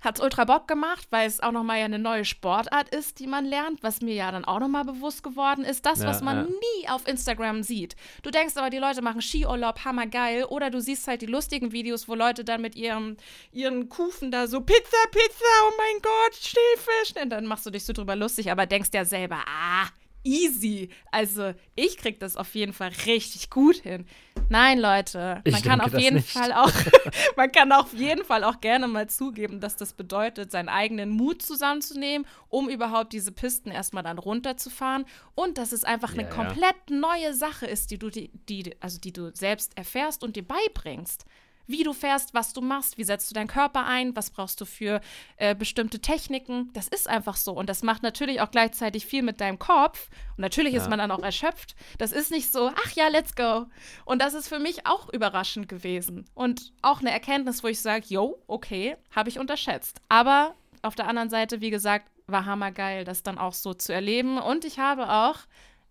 hat 0.00 0.18
es 0.18 0.22
ultra 0.22 0.44
Bock 0.44 0.68
gemacht, 0.68 1.08
weil 1.10 1.26
es 1.26 1.40
auch 1.40 1.52
nochmal 1.52 1.78
ja 1.78 1.84
eine 1.86 1.98
neue 1.98 2.24
Sportart 2.24 2.88
ist, 2.94 3.18
die 3.18 3.26
man 3.26 3.44
lernt, 3.44 3.82
was 3.82 4.00
mir 4.00 4.14
ja 4.14 4.30
dann 4.30 4.44
auch 4.44 4.60
nochmal 4.60 4.84
bewusst 4.84 5.22
geworden 5.22 5.64
ist. 5.64 5.84
Das, 5.86 6.00
ja, 6.00 6.06
was 6.06 6.22
man 6.22 6.36
ja. 6.36 6.42
nie 6.44 6.88
auf 6.88 7.06
Instagram 7.08 7.62
sieht. 7.62 7.96
Du 8.22 8.30
denkst 8.30 8.56
aber, 8.56 8.70
die 8.70 8.78
Leute 8.78 9.02
machen 9.02 9.20
Skiurlaub, 9.20 9.84
hammergeil. 9.84 10.44
Oder 10.44 10.70
du 10.70 10.80
siehst 10.80 11.08
halt 11.08 11.22
die 11.22 11.26
lustigen 11.26 11.72
Videos, 11.72 12.08
wo 12.08 12.14
Leute 12.14 12.44
dann 12.44 12.60
mit 12.60 12.76
ihrem, 12.76 13.16
ihren 13.52 13.88
Kufen 13.88 14.30
da 14.30 14.46
so 14.46 14.60
Pizza, 14.60 15.08
Pizza, 15.10 15.44
oh 15.66 15.72
mein 15.76 16.02
Gott, 16.02 16.34
Stillfisch. 16.34 17.22
Und 17.22 17.30
dann 17.30 17.46
machst 17.46 17.66
du 17.66 17.70
dich 17.70 17.84
so 17.84 17.92
drüber 17.92 18.14
lustig, 18.14 18.50
aber 18.50 18.66
denkst 18.66 18.90
ja 18.92 19.04
selber, 19.04 19.38
ah, 19.46 19.88
easy. 20.24 20.90
Also 21.10 21.54
ich 21.74 21.96
krieg 21.96 22.20
das 22.20 22.36
auf 22.36 22.54
jeden 22.54 22.72
Fall 22.72 22.90
richtig 23.06 23.50
gut 23.50 23.76
hin. 23.76 24.06
Nein, 24.48 24.78
Leute, 24.78 25.42
man 25.44 25.54
ich 25.54 25.62
kann 25.62 25.80
auf 25.80 25.96
jeden 25.98 26.16
nicht. 26.16 26.30
Fall 26.30 26.52
auch, 26.52 26.72
man 27.36 27.52
kann 27.52 27.72
auf 27.72 27.92
jeden 27.92 28.24
Fall 28.24 28.44
auch 28.44 28.60
gerne 28.60 28.88
mal 28.88 29.08
zugeben, 29.08 29.60
dass 29.60 29.76
das 29.76 29.92
bedeutet, 29.92 30.50
seinen 30.50 30.68
eigenen 30.68 31.10
Mut 31.10 31.42
zusammenzunehmen, 31.42 32.26
um 32.48 32.68
überhaupt 32.68 33.12
diese 33.12 33.32
Pisten 33.32 33.70
erstmal 33.70 34.02
dann 34.02 34.18
runterzufahren 34.18 35.04
und 35.34 35.58
dass 35.58 35.72
es 35.72 35.84
einfach 35.84 36.14
ja, 36.14 36.20
eine 36.20 36.28
komplett 36.28 36.76
ja. 36.90 36.96
neue 36.96 37.34
Sache 37.34 37.66
ist, 37.66 37.90
die 37.90 37.98
du 37.98 38.10
die, 38.10 38.30
die, 38.48 38.74
also 38.80 38.98
die 38.98 39.12
du 39.12 39.34
selbst 39.34 39.76
erfährst 39.76 40.22
und 40.22 40.36
dir 40.36 40.46
beibringst. 40.46 41.24
Wie 41.68 41.84
du 41.84 41.92
fährst, 41.92 42.34
was 42.34 42.52
du 42.52 42.60
machst, 42.60 42.98
wie 42.98 43.04
setzt 43.04 43.30
du 43.30 43.34
deinen 43.34 43.46
Körper 43.46 43.86
ein, 43.86 44.16
was 44.16 44.30
brauchst 44.30 44.60
du 44.60 44.64
für 44.64 45.00
äh, 45.36 45.54
bestimmte 45.54 46.00
Techniken. 46.00 46.70
Das 46.72 46.88
ist 46.88 47.08
einfach 47.08 47.36
so. 47.36 47.52
Und 47.52 47.68
das 47.68 47.82
macht 47.82 48.02
natürlich 48.02 48.40
auch 48.40 48.50
gleichzeitig 48.50 49.06
viel 49.06 49.22
mit 49.22 49.40
deinem 49.40 49.58
Kopf. 49.58 50.08
Und 50.36 50.40
natürlich 50.40 50.72
ja. 50.72 50.80
ist 50.80 50.88
man 50.88 50.98
dann 50.98 51.10
auch 51.10 51.22
erschöpft. 51.22 51.76
Das 51.98 52.12
ist 52.12 52.30
nicht 52.30 52.50
so, 52.50 52.72
ach 52.74 52.92
ja, 52.92 53.08
let's 53.08 53.36
go. 53.36 53.66
Und 54.06 54.22
das 54.22 54.34
ist 54.34 54.48
für 54.48 54.58
mich 54.58 54.86
auch 54.86 55.12
überraschend 55.12 55.68
gewesen. 55.68 56.24
Und 56.34 56.72
auch 56.80 57.00
eine 57.00 57.10
Erkenntnis, 57.10 57.62
wo 57.62 57.68
ich 57.68 57.80
sage, 57.80 58.06
yo, 58.08 58.38
okay, 58.46 58.96
habe 59.14 59.28
ich 59.28 59.38
unterschätzt. 59.38 60.00
Aber 60.08 60.54
auf 60.82 60.94
der 60.94 61.06
anderen 61.06 61.28
Seite, 61.28 61.60
wie 61.60 61.70
gesagt, 61.70 62.10
war 62.26 62.46
hammergeil, 62.46 63.04
das 63.04 63.22
dann 63.22 63.38
auch 63.38 63.54
so 63.54 63.74
zu 63.74 63.92
erleben. 63.92 64.38
Und 64.38 64.64
ich 64.64 64.78
habe 64.78 65.10
auch 65.10 65.36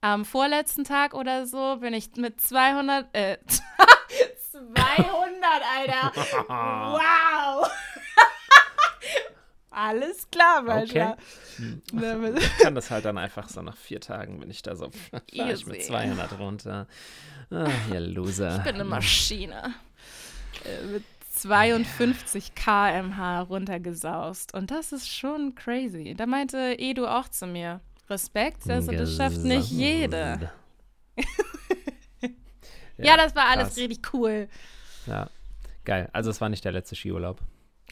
am 0.02 0.26
vorletzten 0.26 0.84
Tag 0.84 1.14
oder 1.14 1.46
so 1.48 1.78
bin 1.78 1.94
ich 1.94 2.16
mit 2.16 2.40
200, 2.40 3.08
äh, 3.14 3.38
200, 4.74 5.46
Alter. 5.78 6.12
Wow. 6.50 7.70
Alles 9.72 10.28
klar, 10.32 10.64
Mascha. 10.64 11.12
Okay. 11.12 12.38
Ich 12.40 12.58
kann 12.58 12.74
das 12.74 12.90
halt 12.90 13.06
dann 13.06 13.18
einfach 13.18 13.48
so 13.48 13.62
nach 13.62 13.78
vier 13.78 14.02
Tagen, 14.02 14.40
bin 14.40 14.50
ich 14.50 14.64
da 14.64 14.76
so, 14.76 14.90
ich 15.32 15.66
mit 15.68 15.84
200 15.84 16.40
runter. 16.40 16.88
Ah, 17.52 17.68
ihr 17.92 18.00
Loser. 18.00 18.58
Ich 18.58 18.64
bin 18.64 18.76
eine 18.76 18.86
Maschine. 18.86 19.76
Äh, 20.66 20.86
mit 20.88 21.04
52 21.32 22.56
km/h 22.56 23.42
runtergesaust. 23.42 24.54
Und 24.56 24.72
das 24.72 24.92
ist 24.92 25.08
schon 25.08 25.54
crazy. 25.54 26.16
Da 26.18 26.26
meinte 26.26 26.76
Edu 26.80 27.06
auch 27.06 27.30
zu 27.30 27.46
mir, 27.46 27.80
Respekt, 28.10 28.68
also 28.70 28.92
das 28.92 29.16
schafft 29.16 29.44
nicht 29.44 29.70
jede. 29.70 30.52
Ja, 32.98 33.06
ja, 33.06 33.18
das 33.18 33.36
war 33.36 33.46
alles 33.46 33.70
krass. 33.70 33.78
richtig 33.78 34.14
cool. 34.14 34.48
Ja, 35.06 35.30
geil. 35.86 36.10
Also 36.14 36.30
es 36.30 36.42
war 36.42 36.50
nicht 36.50 36.66
der 36.66 36.72
letzte 36.72 36.96
Skiurlaub. 36.96 37.40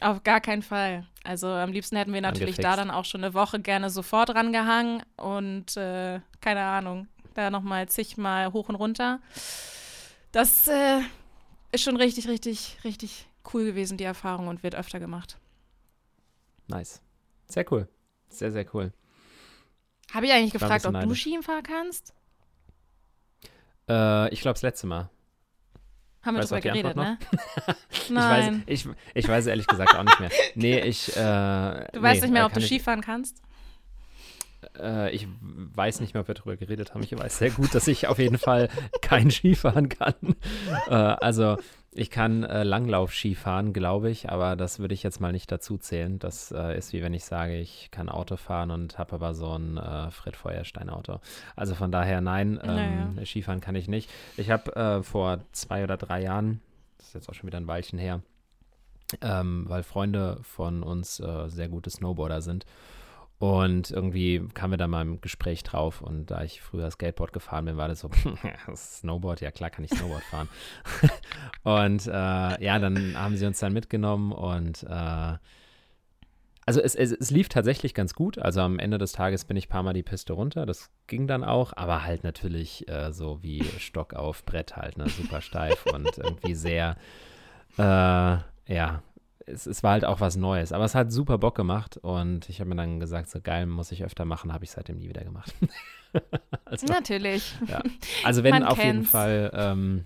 Auf 0.00 0.22
gar 0.22 0.40
keinen 0.40 0.62
Fall. 0.62 1.06
Also 1.24 1.48
am 1.48 1.72
liebsten 1.72 1.96
hätten 1.96 2.12
wir 2.12 2.20
natürlich 2.20 2.58
Angefixt. 2.58 2.64
da 2.64 2.76
dann 2.76 2.90
auch 2.90 3.04
schon 3.04 3.24
eine 3.24 3.34
Woche 3.34 3.60
gerne 3.60 3.88
sofort 3.88 4.34
rangehangen 4.34 5.02
und 5.16 5.76
äh, 5.76 6.20
keine 6.40 6.62
Ahnung, 6.62 7.08
da 7.34 7.50
nochmal 7.50 7.88
zigmal 7.88 8.52
hoch 8.52 8.68
und 8.68 8.74
runter. 8.74 9.20
Das 10.32 10.68
äh, 10.68 11.00
ist 11.72 11.82
schon 11.82 11.96
richtig, 11.96 12.28
richtig, 12.28 12.78
richtig 12.84 13.26
cool 13.54 13.64
gewesen, 13.64 13.96
die 13.96 14.04
Erfahrung 14.04 14.48
und 14.48 14.62
wird 14.62 14.74
öfter 14.74 15.00
gemacht. 15.00 15.38
Nice. 16.68 17.00
Sehr 17.48 17.64
cool. 17.72 17.88
Sehr, 18.28 18.52
sehr 18.52 18.66
cool. 18.74 18.92
Habe 20.12 20.26
ich 20.26 20.32
eigentlich 20.32 20.52
gefragt, 20.52 20.84
ob 20.84 21.00
du 21.00 21.14
Skien 21.14 21.42
fahren 21.42 21.62
kannst? 21.62 22.12
Äh, 23.88 24.32
ich 24.32 24.40
glaube, 24.40 24.54
das 24.54 24.62
letzte 24.62 24.86
Mal. 24.86 25.10
Haben 26.22 26.36
wir 26.36 26.42
darüber 26.42 26.60
geredet, 26.60 26.96
ne? 26.96 27.18
Nein. 28.10 28.64
Ich 28.68 28.84
weiß, 28.84 28.94
ich, 28.94 28.96
ich 29.14 29.28
weiß 29.28 29.46
ehrlich 29.46 29.66
gesagt 29.66 29.94
auch 29.94 30.02
nicht 30.02 30.20
mehr. 30.20 30.30
Nee, 30.54 30.80
ich. 30.80 31.16
Äh, 31.16 31.20
du 31.20 32.02
weißt 32.02 32.20
nee, 32.20 32.26
nicht 32.26 32.32
mehr, 32.32 32.42
äh, 32.42 32.46
ob 32.46 32.52
du 32.52 32.60
Skifahren 32.60 33.00
kannst? 33.00 33.42
Äh, 34.78 35.14
ich 35.14 35.28
weiß 35.48 36.00
nicht 36.00 36.14
mehr, 36.14 36.22
ob 36.22 36.28
wir 36.28 36.34
darüber 36.34 36.56
geredet 36.56 36.94
haben. 36.94 37.02
Ich 37.02 37.16
weiß 37.16 37.38
sehr 37.38 37.50
gut, 37.50 37.74
dass 37.74 37.86
ich 37.86 38.08
auf 38.08 38.18
jeden 38.18 38.38
Fall 38.38 38.68
kein 39.02 39.30
Skifahren 39.30 39.88
kann. 39.88 40.14
Äh, 40.88 40.94
also, 40.94 41.58
ich 41.96 42.10
kann 42.10 42.44
äh, 42.44 42.62
Langlauf-Ski 42.62 43.34
fahren, 43.34 43.72
glaube 43.72 44.10
ich, 44.10 44.28
aber 44.28 44.54
das 44.54 44.78
würde 44.78 44.94
ich 44.94 45.02
jetzt 45.02 45.20
mal 45.20 45.32
nicht 45.32 45.50
dazu 45.50 45.78
zählen. 45.78 46.18
Das 46.18 46.52
äh, 46.52 46.76
ist 46.76 46.92
wie 46.92 47.02
wenn 47.02 47.14
ich 47.14 47.24
sage, 47.24 47.56
ich 47.58 47.90
kann 47.90 48.08
Auto 48.08 48.36
fahren 48.36 48.70
und 48.70 48.98
habe 48.98 49.14
aber 49.14 49.34
so 49.34 49.56
ein 49.56 49.78
äh, 49.78 50.10
Fred 50.10 50.36
Feuerstein-Auto. 50.36 51.20
Also 51.56 51.74
von 51.74 51.90
daher 51.90 52.20
nein, 52.20 52.60
ähm, 52.62 53.14
naja. 53.14 53.24
Skifahren 53.24 53.60
kann 53.60 53.74
ich 53.74 53.88
nicht. 53.88 54.10
Ich 54.36 54.50
habe 54.50 54.76
äh, 54.76 55.02
vor 55.02 55.40
zwei 55.52 55.84
oder 55.84 55.96
drei 55.96 56.22
Jahren, 56.22 56.60
das 56.98 57.08
ist 57.08 57.14
jetzt 57.14 57.28
auch 57.30 57.34
schon 57.34 57.46
wieder 57.46 57.58
ein 57.58 57.66
Weilchen 57.66 57.98
her, 57.98 58.20
ähm, 59.22 59.64
weil 59.68 59.82
Freunde 59.82 60.38
von 60.42 60.82
uns 60.82 61.18
äh, 61.20 61.48
sehr 61.48 61.68
gute 61.68 61.90
Snowboarder 61.90 62.42
sind 62.42 62.66
und 63.38 63.90
irgendwie 63.90 64.48
kamen 64.54 64.72
wir 64.72 64.78
da 64.78 64.88
mal 64.88 65.02
im 65.02 65.20
Gespräch 65.20 65.62
drauf 65.62 66.00
und 66.00 66.30
da 66.30 66.42
ich 66.42 66.62
früher 66.62 66.90
Skateboard 66.90 67.34
gefahren 67.34 67.66
bin, 67.66 67.76
war 67.76 67.88
das 67.88 68.00
so, 68.00 68.10
Snowboard, 68.74 69.42
ja 69.42 69.50
klar 69.50 69.68
kann 69.68 69.84
ich 69.84 69.90
Snowboard 69.90 70.22
fahren. 70.30 70.48
und 71.62 72.06
äh, 72.06 72.64
ja, 72.64 72.78
dann 72.78 73.14
haben 73.18 73.36
sie 73.36 73.46
uns 73.46 73.58
dann 73.58 73.74
mitgenommen 73.74 74.32
und 74.32 74.84
äh, 74.84 75.36
also 76.68 76.80
es, 76.80 76.96
es, 76.96 77.12
es, 77.12 77.30
lief 77.30 77.48
tatsächlich 77.48 77.94
ganz 77.94 78.14
gut. 78.14 78.38
Also 78.40 78.60
am 78.60 78.80
Ende 78.80 78.98
des 78.98 79.12
Tages 79.12 79.44
bin 79.44 79.56
ich 79.56 79.66
ein 79.66 79.70
paar 79.70 79.84
Mal 79.84 79.92
die 79.92 80.02
Piste 80.02 80.32
runter. 80.32 80.66
Das 80.66 80.90
ging 81.06 81.28
dann 81.28 81.44
auch, 81.44 81.72
aber 81.76 82.02
halt 82.02 82.24
natürlich 82.24 82.88
äh, 82.88 83.12
so 83.12 83.40
wie 83.40 83.62
Stock 83.78 84.14
auf 84.14 84.44
Brett 84.44 84.76
halt, 84.76 84.98
ne? 84.98 85.08
Super 85.08 85.40
steif 85.40 85.86
und 85.86 86.18
irgendwie 86.18 86.54
sehr, 86.56 86.96
äh, 87.78 87.82
ja, 87.82 89.02
es, 89.46 89.66
es, 89.66 89.82
war 89.82 89.92
halt 89.92 90.04
auch 90.04 90.20
was 90.20 90.36
Neues. 90.36 90.72
Aber 90.72 90.84
es 90.84 90.94
hat 90.94 91.12
super 91.12 91.38
Bock 91.38 91.54
gemacht 91.54 91.96
und 91.96 92.48
ich 92.48 92.60
habe 92.60 92.68
mir 92.68 92.76
dann 92.76 93.00
gesagt, 93.00 93.30
so 93.30 93.40
geil, 93.40 93.66
muss 93.66 93.92
ich 93.92 94.04
öfter 94.04 94.24
machen, 94.24 94.52
habe 94.52 94.64
ich 94.64 94.72
seitdem 94.72 94.98
nie 94.98 95.08
wieder 95.08 95.24
gemacht. 95.24 95.54
also, 96.64 96.86
Natürlich. 96.86 97.54
Ja. 97.68 97.82
Also 98.24 98.42
wenn 98.42 98.62
auf 98.64 98.82
jeden 98.82 99.04
Fall, 99.04 99.50
ähm, 99.54 100.04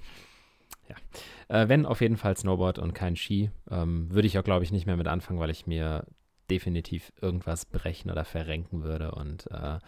ja, 0.88 1.62
äh, 1.62 1.68
wenn 1.68 1.86
auf 1.86 2.00
jeden 2.00 2.16
Fall 2.16 2.36
Snowboard 2.36 2.78
und 2.78 2.92
kein 2.92 3.16
Ski, 3.16 3.50
ähm, 3.70 4.10
würde 4.10 4.28
ich 4.28 4.38
auch, 4.38 4.44
glaube 4.44 4.64
ich, 4.64 4.72
nicht 4.72 4.86
mehr 4.86 4.96
mit 4.96 5.08
anfangen, 5.08 5.40
weil 5.40 5.50
ich 5.50 5.66
mir 5.66 6.04
definitiv 6.50 7.12
irgendwas 7.20 7.64
brechen 7.64 8.10
oder 8.10 8.24
verrenken 8.24 8.82
würde 8.82 9.12
und 9.12 9.48
äh, 9.50 9.78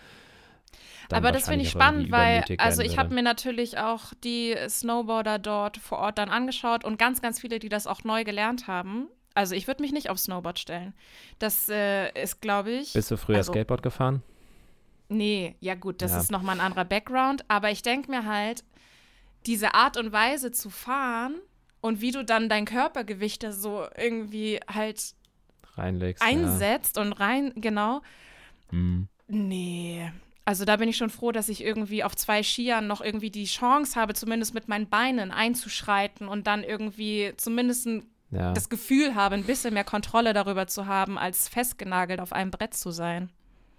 aber 1.11 1.33
das 1.33 1.49
finde 1.49 1.65
ich 1.65 1.71
spannend, 1.71 2.11
weil, 2.11 2.45
also 2.57 2.81
ich 2.81 2.97
habe 2.97 3.15
mir 3.15 3.23
natürlich 3.23 3.77
auch 3.77 4.15
die 4.25 4.57
Snowboarder 4.69 5.39
dort 5.39 5.77
vor 5.77 5.99
Ort 5.99 6.17
dann 6.17 6.31
angeschaut 6.31 6.85
und 6.85 6.99
ganz, 6.99 7.21
ganz 7.21 7.41
viele, 7.41 7.59
die 7.59 7.69
das 7.69 7.87
auch 7.87 8.05
neu 8.05 8.25
gelernt 8.25 8.67
haben. 8.67 9.09
Also 9.35 9.55
ich 9.55 9.67
würde 9.67 9.83
mich 9.83 9.93
nicht 9.93 10.11
auf 10.11 10.19
Snowboard 10.19 10.59
stellen. 10.59 10.95
Das 11.39 11.69
äh, 11.69 12.11
ist, 12.21 12.41
glaube 12.41 12.71
ich. 12.71 12.93
Bist 12.93 13.11
du 13.11 13.17
früher 13.17 13.39
also, 13.39 13.53
Skateboard 13.53 13.83
gefahren? 13.83 14.23
Nee, 15.09 15.57
ja 15.61 15.75
gut, 15.75 16.03
das 16.03 16.13
ja. 16.13 16.21
ist 16.21 16.31
nochmal 16.31 16.57
ein 16.57 16.65
anderer 16.65 16.85
Background. 16.85 17.45
Aber 17.49 17.71
ich 17.71 17.83
denke 17.83 18.11
mir 18.11 18.27
halt, 18.27 18.65
diese 19.47 19.75
Art 19.75 19.97
und 19.97 20.13
Weise 20.13 20.53
zu 20.53 20.71
fahren 20.71 21.35
und 21.81 22.01
wie 22.01 22.13
du 22.13 22.25
dann 22.25 22.49
dein 22.49 22.65
Körpergewicht 22.65 23.43
da 23.43 23.53
so 23.53 23.87
irgendwie 23.97 24.61
halt 24.73 25.15
reinlegst, 25.75 26.23
einsetzt 26.23 26.97
ja. 26.97 27.03
und 27.03 27.13
rein, 27.13 27.53
genau. 27.57 28.03
Mhm. 28.71 29.09
Nee. 29.29 30.11
Also 30.45 30.65
da 30.65 30.77
bin 30.77 30.89
ich 30.89 30.97
schon 30.97 31.11
froh, 31.11 31.31
dass 31.31 31.49
ich 31.49 31.63
irgendwie 31.63 32.03
auf 32.03 32.17
zwei 32.17 32.43
Skiern 32.43 32.87
noch 32.87 33.01
irgendwie 33.01 33.31
die 33.31 33.45
Chance 33.45 33.99
habe, 33.99 34.15
zumindest 34.15 34.55
mit 34.55 34.69
meinen 34.69 34.89
Beinen 34.89 35.31
einzuschreiten 35.31 36.27
und 36.27 36.47
dann 36.47 36.65
irgendwie 36.65 37.33
zumindest 37.37 37.87
ein 37.87 38.12
ja. 38.33 38.53
das 38.53 38.69
Gefühl 38.69 39.15
habe, 39.15 39.35
ein 39.35 39.45
bisschen 39.45 39.75
mehr 39.75 39.85
Kontrolle 39.85 40.33
darüber 40.33 40.67
zu 40.67 40.87
haben, 40.87 41.19
als 41.19 41.49
festgenagelt 41.49 42.21
auf 42.21 42.33
einem 42.33 42.51
Brett 42.51 42.75
zu 42.75 42.91
sein. 42.91 43.31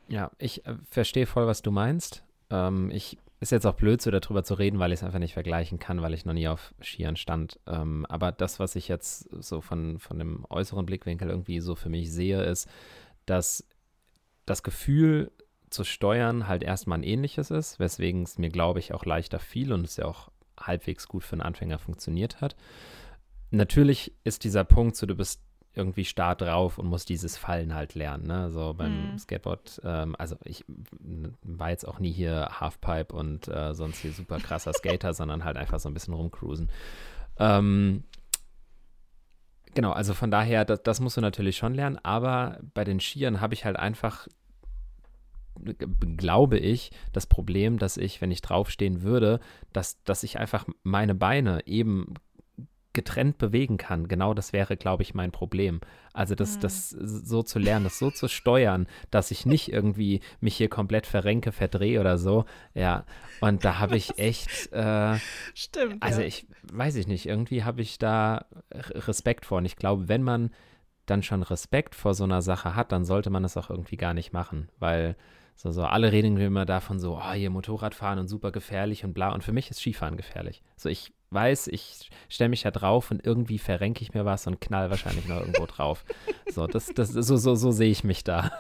Ja, 0.08 0.32
ich 0.38 0.66
äh, 0.66 0.76
verstehe 0.90 1.26
voll, 1.26 1.48
was 1.48 1.62
du 1.62 1.72
meinst. 1.72 2.24
Ähm, 2.50 2.92
ich 2.92 3.18
ist 3.40 3.52
jetzt 3.52 3.66
auch 3.66 3.76
blöd, 3.76 4.02
so 4.02 4.10
darüber 4.10 4.44
zu 4.44 4.54
reden, 4.54 4.80
weil 4.80 4.94
ich 4.94 5.00
es 5.00 5.04
einfach 5.04 5.20
nicht 5.20 5.34
vergleichen 5.34 5.78
kann, 5.78 6.02
weil 6.02 6.14
ich 6.14 6.24
noch 6.24 6.34
nie 6.34 6.48
auf 6.48 6.74
Skiern 6.82 7.18
stand. 7.18 7.60
Ähm, 7.68 8.06
aber 8.08 8.32
das, 8.32 8.60
was 8.60 8.76
ich 8.78 8.88
jetzt 8.88 9.28
so 9.44 9.60
von, 9.60 10.00
von 10.00 10.18
dem 10.18 10.46
äußeren 10.50 10.86
Blickwinkel 10.86 11.30
irgendwie 11.30 11.60
so 11.60 11.76
für 11.76 11.90
mich 11.90 12.12
sehe, 12.12 12.42
ist, 12.44 12.70
dass 13.26 13.66
das 14.46 14.64
Gefühl 14.64 15.32
zu 15.70 15.84
steuern 15.84 16.48
halt 16.48 16.64
erstmal 16.64 17.00
ein 17.00 17.04
ähnliches 17.04 17.52
ist, 17.52 17.80
weswegen 17.80 18.24
es 18.24 18.38
mir, 18.38 18.50
glaube 18.50 18.80
ich, 18.80 18.94
auch 18.94 19.04
leichter 19.04 19.40
fiel 19.40 19.74
und 19.74 19.86
es 19.86 19.98
ja 19.98 20.06
auch 20.06 20.30
halbwegs 20.58 21.08
gut 21.08 21.24
für 21.24 21.34
einen 21.34 21.42
Anfänger 21.42 21.80
funktioniert 21.80 22.40
hat 22.40 22.56
natürlich 23.54 24.14
ist 24.24 24.44
dieser 24.44 24.64
Punkt 24.64 24.96
so, 24.96 25.06
du 25.06 25.16
bist 25.16 25.42
irgendwie 25.76 26.06
starr 26.06 26.36
drauf 26.36 26.78
und 26.78 26.88
musst 26.88 27.10
dieses 27.10 27.38
Fallen 27.38 27.74
halt 27.74 27.96
lernen. 27.96 28.28
Ne? 28.28 28.52
So 28.52 28.74
beim 28.74 29.14
mhm. 29.14 29.18
Skateboard, 29.18 29.82
ähm, 29.84 30.16
also 30.20 30.36
ich 30.44 30.64
war 31.42 31.72
jetzt 31.72 31.88
auch 31.88 32.00
nie 32.00 32.12
hier 32.12 32.60
Halfpipe 32.60 33.16
und 33.16 33.48
äh, 33.48 33.74
sonst 33.74 33.98
hier 34.00 34.12
super 34.12 34.38
krasser 34.40 34.74
Skater, 34.78 35.14
sondern 35.14 35.44
halt 35.44 35.58
einfach 35.58 35.80
so 35.80 35.90
ein 35.90 35.94
bisschen 35.94 36.14
rumcruisen. 36.14 36.70
Ähm, 37.40 38.04
genau, 39.74 39.92
also 39.92 40.14
von 40.14 40.30
daher, 40.30 40.64
das, 40.64 40.84
das 40.84 41.00
musst 41.00 41.18
du 41.18 41.22
natürlich 41.22 41.58
schon 41.58 41.74
lernen, 41.74 41.98
aber 42.04 42.60
bei 42.76 42.84
den 42.84 43.00
Skiern 43.00 43.42
habe 43.42 43.56
ich 43.56 43.66
halt 43.66 43.78
einfach 43.78 44.28
glaube 46.18 46.58
ich, 46.58 46.90
das 47.12 47.28
Problem, 47.28 47.78
dass 47.78 47.98
ich, 47.98 48.22
wenn 48.22 48.32
ich 48.32 48.42
draufstehen 48.42 49.04
würde, 49.04 49.40
dass, 49.72 50.04
dass 50.04 50.24
ich 50.24 50.40
einfach 50.40 50.66
meine 50.82 51.14
Beine 51.14 51.68
eben 51.68 52.16
getrennt 52.94 53.38
bewegen 53.38 53.78
kann. 53.78 54.08
Genau 54.08 54.34
das 54.34 54.54
wäre, 54.54 54.78
glaube 54.78 55.04
ich, 55.04 55.14
mein 55.14 55.32
Problem. 55.32 55.82
Also 56.14 56.36
das, 56.36 56.58
mhm. 56.58 56.62
das 56.62 56.90
so 56.92 57.44
zu 57.44 57.60
lernen, 57.60 57.86
das 57.86 58.00
so 58.00 58.12
zu 58.12 58.28
steuern, 58.28 58.88
dass 59.12 59.32
ich 59.32 59.46
nicht 59.46 59.72
irgendwie 59.72 60.22
mich 60.40 60.56
hier 60.56 60.70
komplett 60.70 61.08
verrenke, 61.08 61.52
verdrehe 61.52 62.00
oder 62.00 62.18
so. 62.18 62.46
Ja, 62.74 63.06
und 63.42 63.66
da 63.66 63.80
habe 63.80 63.98
ich 63.98 64.18
echt. 64.20 64.72
Äh, 64.72 65.18
Stimmt. 65.54 66.02
Also 66.02 66.22
ja. 66.22 66.28
ich 66.28 66.48
weiß 66.72 66.96
ich 66.96 67.08
nicht, 67.08 67.26
irgendwie 67.26 67.64
habe 67.64 67.82
ich 67.82 67.98
da 67.98 68.46
Respekt 68.72 69.46
vor. 69.46 69.58
Und 69.58 69.66
ich 69.66 69.76
glaube, 69.76 70.08
wenn 70.08 70.24
man 70.24 70.52
dann 71.06 71.24
schon 71.24 71.44
Respekt 71.44 71.96
vor 71.96 72.14
so 72.14 72.24
einer 72.24 72.42
Sache 72.42 72.76
hat, 72.76 72.92
dann 72.92 73.06
sollte 73.06 73.30
man 73.30 73.44
es 73.44 73.58
auch 73.58 73.70
irgendwie 73.70 73.98
gar 73.98 74.14
nicht 74.14 74.32
machen, 74.32 74.70
weil 74.80 75.18
So, 75.56 75.72
so, 75.72 75.84
alle 75.84 76.12
reden 76.12 76.38
immer 76.38 76.66
davon 76.66 77.00
so, 77.00 77.18
oh, 77.18 77.32
hier 77.34 77.50
Motorradfahren 77.50 78.20
und 78.20 78.28
super 78.28 78.52
gefährlich 78.52 79.04
und 79.04 79.14
bla. 79.14 79.34
Und 79.34 79.44
für 79.44 79.54
mich 79.54 79.70
ist 79.70 79.80
Skifahren 79.80 80.18
gefährlich. 80.18 80.62
So, 80.76 80.90
ich 80.90 81.14
weiß, 81.34 81.68
ich 81.68 82.10
stelle 82.30 82.50
mich 82.50 82.64
da 82.64 82.72
drauf 82.72 83.12
und 83.12 83.26
irgendwie 83.26 83.58
verrenke 83.58 84.02
ich 84.02 84.14
mir 84.14 84.26
was 84.26 84.48
und 84.48 84.62
knall 84.62 84.90
wahrscheinlich 84.90 85.28
noch 85.28 85.40
irgendwo 85.40 85.66
drauf. 85.66 86.06
So, 86.52 86.68
das, 86.68 86.88
das, 86.94 87.10
so, 87.10 87.38
so, 87.38 87.56
so 87.56 87.72
sehe 87.72 87.90
ich 87.90 88.04
mich 88.04 88.24
da. 88.24 88.52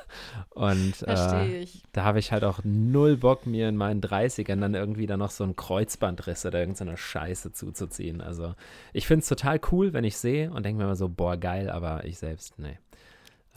Und 0.49 1.03
äh, 1.03 1.65
da 1.91 2.03
habe 2.03 2.19
ich 2.19 2.32
halt 2.32 2.43
auch 2.43 2.60
null 2.63 3.17
Bock, 3.17 3.45
mir 3.45 3.69
in 3.69 3.77
meinen 3.77 4.01
30ern 4.01 4.60
dann 4.60 4.73
irgendwie 4.73 5.06
dann 5.06 5.19
noch 5.19 5.32
so 5.32 5.43
ein 5.43 5.56
Kreuzbandriss 5.56 6.45
oder 6.45 6.60
irgendeine 6.60 6.97
Scheiße 6.97 7.51
zuzuziehen. 7.53 8.21
Also 8.21 8.56
ich 8.93 9.08
finde 9.08 9.21
es 9.21 9.29
total 9.29 9.60
cool, 9.71 9.93
wenn 9.93 10.03
ich 10.03 10.17
sehe 10.17 10.51
und 10.51 10.65
denke 10.65 10.79
mir 10.79 10.86
immer 10.86 10.95
so, 10.95 11.10
boah, 11.10 11.38
geil, 11.38 11.69
aber 11.69 12.06
ich 12.06 12.17
selbst, 12.17 12.58
nee. 12.58 12.77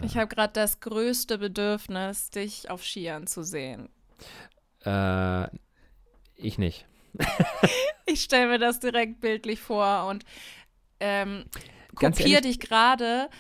Ich 0.02 0.16
habe 0.16 0.28
gerade 0.28 0.52
das 0.52 0.80
größte 0.80 1.38
Bedürfnis, 1.38 2.30
dich 2.30 2.70
auf 2.70 2.84
Skiern 2.84 3.26
zu 3.26 3.42
sehen. 3.42 3.88
Äh, 4.84 5.48
ich 6.34 6.58
nicht. 6.58 6.86
ich 8.06 8.22
stelle 8.22 8.48
mir 8.48 8.58
das 8.58 8.78
direkt 8.78 9.20
bildlich 9.20 9.60
vor 9.60 10.06
und 10.08 10.24
ähm, 11.00 11.44
kopiere 11.94 12.42
dich 12.42 12.60
gerade. 12.60 13.30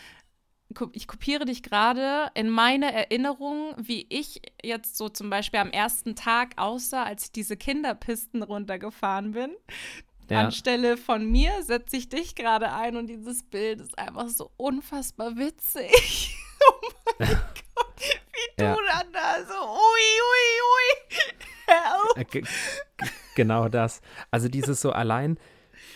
Ich 0.92 1.06
kopiere 1.06 1.44
dich 1.44 1.62
gerade 1.62 2.30
in 2.34 2.50
meine 2.50 2.92
Erinnerung, 2.92 3.74
wie 3.78 4.06
ich 4.10 4.42
jetzt 4.62 4.96
so 4.96 5.08
zum 5.08 5.30
Beispiel 5.30 5.60
am 5.60 5.70
ersten 5.70 6.16
Tag 6.16 6.54
aussah, 6.56 7.04
als 7.04 7.26
ich 7.26 7.32
diese 7.32 7.56
Kinderpisten 7.56 8.42
runtergefahren 8.42 9.32
bin. 9.32 9.54
Ja. 10.30 10.44
Anstelle 10.44 10.96
von 10.96 11.30
mir 11.30 11.62
setze 11.62 11.96
ich 11.96 12.08
dich 12.08 12.34
gerade 12.34 12.72
ein 12.72 12.96
und 12.96 13.06
dieses 13.06 13.42
Bild 13.42 13.80
ist 13.80 13.98
einfach 13.98 14.28
so 14.28 14.50
unfassbar 14.56 15.36
witzig. 15.36 16.36
oh 16.70 16.90
mein 17.18 17.28
Gott, 17.28 18.00
wie 18.00 18.62
ja. 18.62 18.74
du 18.74 18.80
dann 18.92 19.12
da 19.12 19.44
so, 19.46 19.54
ui, 19.54 20.06
ui, 20.32 20.62
ui. 20.72 22.22
Äh, 22.22 22.42
genau 23.34 23.68
das. 23.68 24.00
Also 24.30 24.48
dieses 24.48 24.80
so 24.80 24.92
allein, 24.92 25.38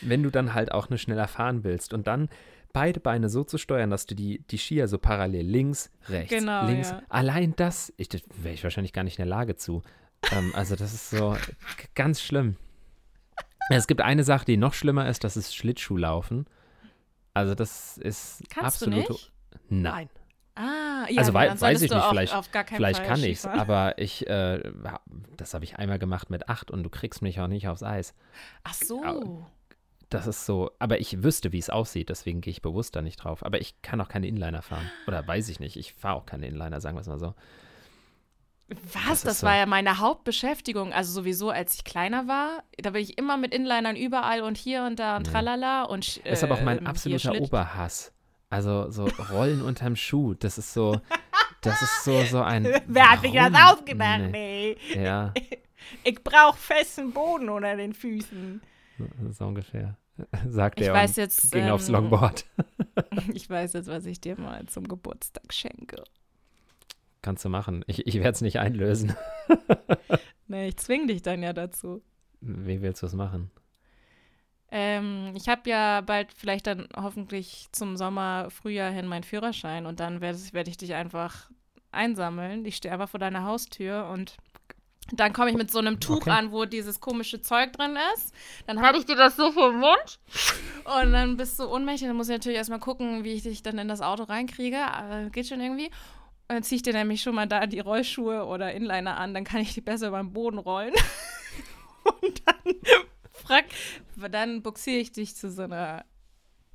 wenn 0.00 0.22
du 0.22 0.30
dann 0.30 0.54
halt 0.54 0.72
auch 0.72 0.88
eine 0.88 0.98
schneller 0.98 1.28
fahren 1.28 1.64
willst 1.64 1.92
und 1.92 2.06
dann 2.06 2.28
beide 2.72 3.00
Beine 3.00 3.28
so 3.28 3.44
zu 3.44 3.58
steuern, 3.58 3.90
dass 3.90 4.06
du 4.06 4.14
die, 4.14 4.44
die 4.50 4.58
Skier 4.58 4.88
so 4.88 4.98
parallel 4.98 5.46
links, 5.46 5.90
rechts, 6.08 6.30
genau, 6.30 6.66
links. 6.66 6.90
Ja. 6.90 7.02
Allein 7.08 7.54
das, 7.56 7.92
ich, 7.96 8.08
das 8.08 8.22
wäre 8.36 8.54
ich 8.54 8.64
wahrscheinlich 8.64 8.92
gar 8.92 9.04
nicht 9.04 9.18
in 9.18 9.24
der 9.24 9.30
Lage 9.30 9.56
zu. 9.56 9.82
ähm, 10.32 10.52
also 10.54 10.76
das 10.76 10.92
ist 10.92 11.10
so 11.10 11.36
ganz 11.94 12.20
schlimm. 12.20 12.56
Es 13.78 13.86
gibt 13.86 14.00
eine 14.00 14.24
Sache, 14.24 14.44
die 14.44 14.56
noch 14.56 14.74
schlimmer 14.74 15.08
ist, 15.08 15.24
das 15.24 15.36
ist 15.36 15.54
Schlittschuhlaufen. 15.54 16.46
Also 17.34 17.54
das 17.54 17.98
ist 17.98 18.42
Kannst 18.50 18.82
absolut. 18.82 19.08
Du 19.08 19.12
nicht? 19.12 19.32
Nein. 19.68 20.08
Ah, 20.56 21.06
ja, 21.08 21.20
also 21.20 21.32
wei 21.32 21.58
weiß 21.58 21.80
ich 21.80 21.90
nicht, 21.90 22.04
vielleicht, 22.04 22.34
vielleicht 22.68 23.04
kann 23.04 23.22
ich 23.22 23.38
es, 23.38 23.46
aber 23.46 23.96
ich, 23.98 24.26
äh, 24.28 24.60
das 25.36 25.54
habe 25.54 25.64
ich 25.64 25.76
einmal 25.76 25.98
gemacht 25.98 26.28
mit 26.28 26.48
acht 26.48 26.70
und 26.70 26.82
du 26.82 26.90
kriegst 26.90 27.22
mich 27.22 27.40
auch 27.40 27.46
nicht 27.46 27.68
aufs 27.68 27.82
Eis. 27.82 28.14
Ach 28.64 28.74
so. 28.74 29.46
Das 30.10 30.26
ist 30.26 30.44
so, 30.44 30.72
aber 30.80 31.00
ich 31.00 31.22
wüsste, 31.22 31.52
wie 31.52 31.58
es 31.58 31.70
aussieht, 31.70 32.08
deswegen 32.08 32.40
gehe 32.40 32.50
ich 32.50 32.62
bewusst 32.62 32.96
da 32.96 33.00
nicht 33.00 33.16
drauf. 33.16 33.44
Aber 33.44 33.60
ich 33.60 33.80
kann 33.80 34.00
auch 34.00 34.08
keine 34.08 34.26
Inliner 34.26 34.60
fahren. 34.60 34.90
Oder 35.06 35.26
weiß 35.26 35.48
ich 35.48 35.60
nicht, 35.60 35.76
ich 35.76 35.94
fahre 35.94 36.16
auch 36.16 36.26
keine 36.26 36.48
Inliner, 36.48 36.80
sagen 36.80 36.96
wir 36.96 37.00
es 37.00 37.06
mal 37.06 37.20
so. 37.20 37.34
Was? 38.92 39.22
Das, 39.22 39.22
das 39.22 39.42
war 39.42 39.52
so. 39.52 39.58
ja 39.58 39.66
meine 39.66 39.98
Hauptbeschäftigung. 39.98 40.92
Also 40.92 41.12
sowieso, 41.12 41.50
als 41.50 41.74
ich 41.74 41.84
kleiner 41.84 42.28
war, 42.28 42.62
da 42.78 42.90
bin 42.90 43.02
ich 43.02 43.18
immer 43.18 43.36
mit 43.36 43.54
Inlinern 43.54 43.96
überall 43.96 44.42
und 44.42 44.56
hier 44.56 44.84
und 44.84 44.98
da 44.98 45.16
und 45.16 45.26
nee. 45.26 45.32
tralala 45.32 45.84
und 45.84 46.20
äh, 46.24 46.32
ist 46.32 46.44
aber 46.44 46.54
auch 46.54 46.62
mein 46.62 46.78
ähm, 46.78 46.86
absoluter 46.86 47.34
Oberhass. 47.40 48.12
Also 48.48 48.90
so 48.90 49.08
Rollen 49.32 49.62
unterm 49.62 49.96
Schuh, 49.96 50.34
das 50.34 50.58
ist 50.58 50.72
so, 50.72 51.00
das 51.60 51.80
ist 51.82 52.04
so, 52.04 52.22
so 52.24 52.42
ein. 52.42 52.64
Wer 52.86 53.10
hat 53.10 53.20
sich 53.20 53.32
das 53.32 53.52
ausgedacht? 53.54 54.22
Nee. 54.30 54.76
nee. 54.92 55.04
Ja. 55.04 55.32
Ich 56.04 56.22
brauche 56.22 56.56
festen 56.56 57.10
Boden 57.10 57.48
unter 57.48 57.74
den 57.74 57.94
Füßen. 57.94 58.60
So 59.30 59.46
ungefähr. 59.46 59.96
Sagt 60.48 60.80
er 60.80 60.88
ich 60.88 60.92
weiß 60.92 61.16
jetzt, 61.16 61.50
ging 61.50 61.64
ähm, 61.64 61.72
aufs 61.72 61.88
Longboard. 61.88 62.44
ich 63.32 63.48
weiß 63.48 63.72
jetzt, 63.72 63.88
was 63.88 64.04
ich 64.06 64.20
dir 64.20 64.38
mal 64.38 64.66
zum 64.66 64.86
Geburtstag 64.86 65.52
schenke. 65.52 66.04
Kannst 67.22 67.44
du 67.44 67.48
machen. 67.48 67.84
Ich, 67.86 68.06
ich 68.06 68.14
werde 68.16 68.30
es 68.30 68.40
nicht 68.40 68.58
einlösen. 68.58 69.14
nee, 70.48 70.68
ich 70.68 70.76
zwinge 70.78 71.08
dich 71.08 71.22
dann 71.22 71.42
ja 71.42 71.52
dazu. 71.52 72.02
Wie 72.40 72.80
willst 72.80 73.02
du 73.02 73.06
es 73.06 73.12
machen? 73.12 73.50
Ähm, 74.70 75.32
ich 75.34 75.48
habe 75.48 75.68
ja 75.68 76.00
bald 76.00 76.32
vielleicht 76.32 76.66
dann 76.66 76.88
hoffentlich 76.96 77.66
zum 77.72 77.96
Sommer, 77.96 78.48
Frühjahr 78.50 78.90
hin 78.90 79.06
meinen 79.06 79.24
Führerschein 79.24 79.84
und 79.84 80.00
dann 80.00 80.20
werde 80.20 80.38
werd 80.52 80.68
ich 80.68 80.76
dich 80.76 80.94
einfach 80.94 81.50
einsammeln. 81.90 82.64
Ich 82.64 82.76
stehe 82.76 82.92
einfach 82.94 83.08
vor 83.08 83.20
deiner 83.20 83.44
Haustür 83.44 84.08
und 84.08 84.36
dann 85.12 85.32
komme 85.32 85.50
ich 85.50 85.56
mit 85.56 85.70
so 85.70 85.80
einem 85.80 85.98
Tuch 85.98 86.18
okay. 86.18 86.30
an, 86.30 86.52
wo 86.52 86.64
dieses 86.64 87.00
komische 87.00 87.40
Zeug 87.40 87.72
drin 87.72 87.96
ist. 88.14 88.32
Dann 88.66 88.80
halte 88.80 88.98
ich 88.98 89.06
dir 89.06 89.16
das 89.16 89.36
so 89.36 89.50
vor 89.50 89.70
den 89.70 89.80
Mund. 89.80 90.20
Und 90.84 91.12
dann 91.12 91.36
bist 91.36 91.58
du 91.58 91.64
ohnmächtig. 91.64 92.06
Dann 92.06 92.16
muss 92.16 92.28
ich 92.28 92.34
natürlich 92.34 92.58
erstmal 92.58 92.78
gucken, 92.78 93.24
wie 93.24 93.32
ich 93.32 93.42
dich 93.42 93.62
dann 93.62 93.78
in 93.78 93.88
das 93.88 94.02
Auto 94.02 94.22
reinkriege. 94.24 94.78
Aber 94.78 95.30
geht 95.30 95.48
schon 95.48 95.60
irgendwie. 95.60 95.90
Und 96.50 96.56
dann 96.56 96.62
ziehe 96.64 96.78
ich 96.78 96.82
dir 96.82 96.94
nämlich 96.94 97.22
schon 97.22 97.36
mal 97.36 97.46
da 97.46 97.64
die 97.68 97.78
Rollschuhe 97.78 98.44
oder 98.44 98.72
Inliner 98.74 99.16
an. 99.18 99.34
Dann 99.34 99.44
kann 99.44 99.60
ich 99.60 99.72
die 99.72 99.80
besser 99.80 100.10
beim 100.10 100.32
Boden 100.32 100.58
rollen. 100.58 100.92
Und 102.02 102.42
dann 102.44 102.74
frag, 103.30 103.66
dann 104.32 104.60
buxiere 104.60 104.98
ich 104.98 105.12
dich 105.12 105.36
zu 105.36 105.48
so 105.48 105.62
einer 105.62 106.04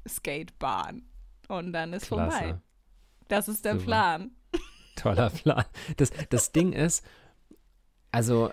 Skatebahn 0.07 1.03
und 1.49 1.73
dann 1.73 1.91
ist 1.91 2.07
Klasse. 2.07 2.37
vorbei. 2.37 2.61
Das 3.27 3.49
ist 3.49 3.65
der 3.65 3.73
Super. 3.73 3.85
Plan. 3.85 4.31
Toller 4.95 5.29
Plan. 5.29 5.65
Das, 5.97 6.11
das 6.29 6.53
Ding 6.53 6.71
ist, 6.71 7.05
also 8.11 8.51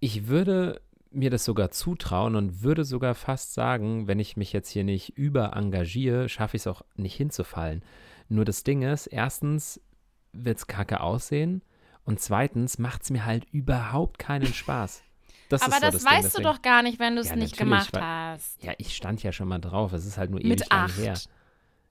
ich 0.00 0.26
würde 0.28 0.80
mir 1.10 1.28
das 1.28 1.44
sogar 1.44 1.70
zutrauen 1.70 2.34
und 2.34 2.62
würde 2.62 2.86
sogar 2.86 3.14
fast 3.14 3.52
sagen, 3.52 4.06
wenn 4.06 4.20
ich 4.20 4.38
mich 4.38 4.54
jetzt 4.54 4.70
hier 4.70 4.84
nicht 4.84 5.18
über 5.18 5.54
engagiere, 5.54 6.30
schaffe 6.30 6.56
ich 6.56 6.62
es 6.62 6.66
auch 6.66 6.80
nicht 6.94 7.14
hinzufallen. 7.14 7.84
Nur 8.28 8.46
das 8.46 8.64
Ding 8.64 8.80
ist, 8.80 9.06
erstens 9.08 9.78
wird 10.32 10.58
es 10.58 10.66
kacke 10.66 11.00
aussehen 11.00 11.62
und 12.04 12.20
zweitens 12.20 12.78
macht 12.78 13.02
es 13.02 13.10
mir 13.10 13.24
halt 13.24 13.44
überhaupt 13.52 14.18
keinen 14.18 14.52
Spaß. 14.52 15.02
Das 15.48 15.62
aber 15.62 15.74
so 15.74 15.80
das, 15.80 15.94
das, 15.94 16.04
weißt 16.04 16.36
Ding, 16.38 16.44
du 16.44 16.50
doch 16.50 16.62
gar 16.62 16.82
nicht, 16.82 16.98
wenn 16.98 17.14
du 17.14 17.20
es 17.20 17.28
ja, 17.28 17.36
nicht 17.36 17.58
gemacht 17.58 17.92
war, 17.92 18.32
hast. 18.32 18.62
Ja, 18.62 18.72
ich 18.78 18.96
stand 18.96 19.22
ja 19.22 19.32
schon 19.32 19.48
mal 19.48 19.58
drauf. 19.58 19.92
Es 19.92 20.06
ist 20.06 20.16
halt 20.16 20.30
nur 20.30 20.40
ewig 20.40 20.60
mit 20.60 20.70
lang 20.70 20.90
her. 20.94 21.14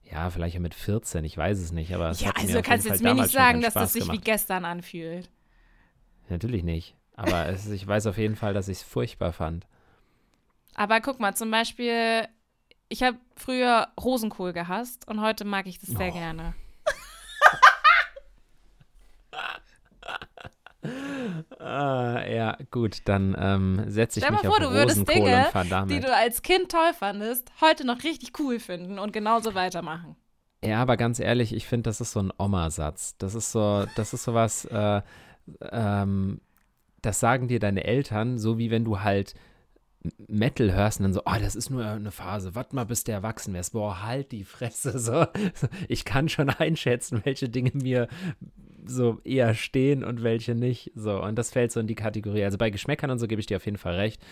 Ja, 0.02 0.28
vielleicht 0.30 0.54
ja 0.54 0.60
mit 0.60 0.74
14, 0.74 1.24
ich 1.24 1.36
weiß 1.36 1.58
es 1.58 1.72
nicht. 1.72 1.94
Aber 1.94 2.10
ja, 2.10 2.32
also 2.32 2.54
du 2.54 2.62
kannst 2.62 2.86
jetzt 2.86 3.02
mir 3.02 3.14
nicht 3.14 3.30
sagen, 3.30 3.60
dass 3.62 3.74
das 3.74 3.92
sich 3.92 4.02
gemacht. 4.02 4.18
wie 4.18 4.24
gestern 4.24 4.64
anfühlt. 4.64 5.30
Natürlich 6.28 6.64
nicht. 6.64 6.96
Aber 7.14 7.46
es, 7.46 7.68
ich 7.68 7.86
weiß 7.86 8.06
auf 8.06 8.18
jeden 8.18 8.36
Fall, 8.36 8.52
dass 8.52 8.68
ich 8.68 8.78
es 8.78 8.82
furchtbar 8.82 9.32
fand. 9.32 9.66
Aber 10.74 11.00
guck 11.00 11.20
mal, 11.20 11.34
zum 11.34 11.50
Beispiel, 11.50 12.26
ich 12.88 13.02
habe 13.02 13.18
früher 13.36 13.88
Rosenkohl 14.02 14.52
gehasst 14.52 15.06
und 15.08 15.20
heute 15.20 15.44
mag 15.44 15.66
ich 15.66 15.78
das 15.78 15.90
sehr 15.90 16.10
oh. 16.10 16.12
gerne. 16.12 16.54
Ah, 21.58 22.26
ja, 22.28 22.58
gut, 22.70 23.02
dann 23.04 23.36
ähm, 23.38 23.84
setze 23.86 24.18
ich 24.18 24.24
Stell 24.24 24.34
mich 24.34 24.42
mal 24.42 24.48
vor, 24.48 24.58
auf 24.58 24.72
du 24.72 24.76
würdest 24.76 25.08
Dinge, 25.08 25.48
die 25.88 26.00
du 26.00 26.12
als 26.12 26.42
Kind 26.42 26.70
toll 26.70 26.92
fandest, 26.98 27.52
heute 27.60 27.86
noch 27.86 28.02
richtig 28.02 28.38
cool 28.40 28.58
finden 28.58 28.98
und 28.98 29.12
genauso 29.12 29.54
weitermachen. 29.54 30.16
Ja, 30.64 30.80
aber 30.80 30.96
ganz 30.96 31.20
ehrlich, 31.20 31.54
ich 31.54 31.66
finde, 31.66 31.88
das 31.88 32.00
ist 32.00 32.12
so 32.12 32.20
ein 32.20 32.32
Oma-Satz. 32.36 33.16
Das 33.18 33.34
ist 33.34 33.52
so, 33.52 33.84
das 33.96 34.12
ist 34.12 34.24
sowas, 34.24 34.64
äh, 34.66 35.02
ähm, 35.70 36.40
das 37.00 37.20
sagen 37.20 37.48
dir 37.48 37.58
deine 37.58 37.84
Eltern, 37.84 38.38
so 38.38 38.58
wie 38.58 38.70
wenn 38.70 38.84
du 38.84 39.00
halt 39.00 39.34
Metal 40.26 40.72
hörst 40.72 40.98
und 40.98 41.04
dann 41.04 41.12
so, 41.12 41.22
oh, 41.24 41.38
das 41.40 41.54
ist 41.54 41.70
nur 41.70 41.84
eine 41.84 42.10
Phase, 42.10 42.54
warte 42.54 42.74
mal, 42.74 42.84
bis 42.84 43.04
der 43.04 43.16
erwachsen 43.16 43.54
wärst. 43.54 43.72
Boah, 43.72 44.02
halt 44.02 44.32
die 44.32 44.44
Fresse. 44.44 44.98
So. 44.98 45.26
Ich 45.88 46.04
kann 46.04 46.28
schon 46.28 46.50
einschätzen, 46.50 47.22
welche 47.24 47.48
Dinge 47.48 47.72
mir 47.74 48.08
so 48.84 49.20
eher 49.24 49.54
stehen 49.54 50.04
und 50.04 50.22
welche 50.22 50.54
nicht. 50.54 50.92
So, 50.94 51.22
und 51.22 51.36
das 51.36 51.50
fällt 51.50 51.72
so 51.72 51.80
in 51.80 51.86
die 51.86 51.94
Kategorie. 51.94 52.44
Also 52.44 52.58
bei 52.58 52.70
Geschmäckern 52.70 53.10
und 53.10 53.18
so 53.18 53.26
gebe 53.26 53.40
ich 53.40 53.46
dir 53.46 53.56
auf 53.56 53.64
jeden 53.64 53.78
Fall 53.78 53.94
recht. 53.94 54.22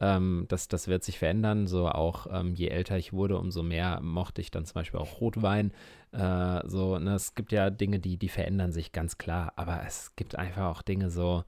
Ähm, 0.00 0.46
das, 0.48 0.68
das 0.68 0.88
wird 0.88 1.04
sich 1.04 1.18
verändern. 1.18 1.66
So 1.66 1.88
auch 1.88 2.26
ähm, 2.30 2.54
je 2.54 2.68
älter 2.68 2.96
ich 2.96 3.12
wurde, 3.12 3.38
umso 3.38 3.62
mehr 3.62 4.00
mochte 4.00 4.40
ich 4.40 4.50
dann 4.50 4.64
zum 4.64 4.74
Beispiel 4.74 5.00
auch 5.00 5.20
Rotwein. 5.20 5.72
Äh, 6.12 6.60
so, 6.66 6.98
ne, 6.98 7.14
es 7.14 7.34
gibt 7.34 7.52
ja 7.52 7.70
Dinge, 7.70 8.00
die, 8.00 8.16
die 8.16 8.28
verändern 8.28 8.72
sich 8.72 8.92
ganz 8.92 9.18
klar, 9.18 9.52
aber 9.56 9.82
es 9.86 10.14
gibt 10.16 10.36
einfach 10.36 10.66
auch 10.66 10.82
Dinge 10.82 11.10
so. 11.10 11.44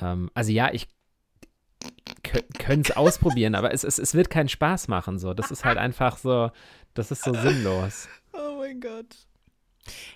Ähm, 0.00 0.30
also 0.34 0.52
ja, 0.52 0.72
ich 0.72 0.88
können 2.58 2.82
es 2.82 2.96
ausprobieren, 2.96 3.54
aber 3.54 3.72
es, 3.72 3.84
es, 3.84 3.98
es 3.98 4.14
wird 4.14 4.30
keinen 4.30 4.48
Spaß 4.48 4.88
machen. 4.88 5.18
So, 5.18 5.34
das 5.34 5.50
ist 5.50 5.64
halt 5.64 5.78
einfach 5.78 6.16
so, 6.16 6.50
das 6.94 7.10
ist 7.10 7.22
so 7.22 7.32
sinnlos. 7.34 8.08
Oh 8.32 8.58
mein 8.58 8.80
Gott. 8.80 9.26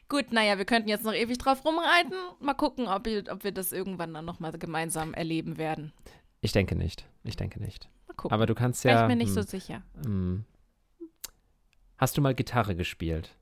Gut, 0.08 0.32
naja, 0.32 0.58
wir 0.58 0.64
könnten 0.64 0.88
jetzt 0.88 1.04
noch 1.04 1.14
ewig 1.14 1.38
drauf 1.38 1.64
rumreiten. 1.64 2.12
Mal 2.40 2.54
gucken, 2.54 2.88
ob, 2.88 3.06
ob 3.30 3.44
wir 3.44 3.52
das 3.52 3.72
irgendwann 3.72 4.14
dann 4.14 4.24
nochmal 4.24 4.52
gemeinsam 4.52 5.14
erleben 5.14 5.58
werden. 5.58 5.92
Ich 6.40 6.52
denke 6.52 6.74
nicht. 6.74 7.06
Ich 7.24 7.36
denke 7.36 7.60
nicht. 7.60 7.88
Mal 8.08 8.14
gucken. 8.14 8.34
Aber 8.34 8.46
du 8.46 8.54
kannst 8.54 8.84
ja. 8.84 8.92
Bin 8.92 9.02
ich 9.02 9.08
mir 9.08 9.24
nicht 9.24 9.34
mh, 9.34 9.34
so 9.34 9.40
hm, 9.40 9.46
sicher. 9.46 9.82
Mh. 9.96 10.04
Hm. 10.04 10.44
Hast 11.98 12.16
du 12.16 12.22
mal 12.22 12.34
Gitarre 12.34 12.74
gespielt? 12.74 13.36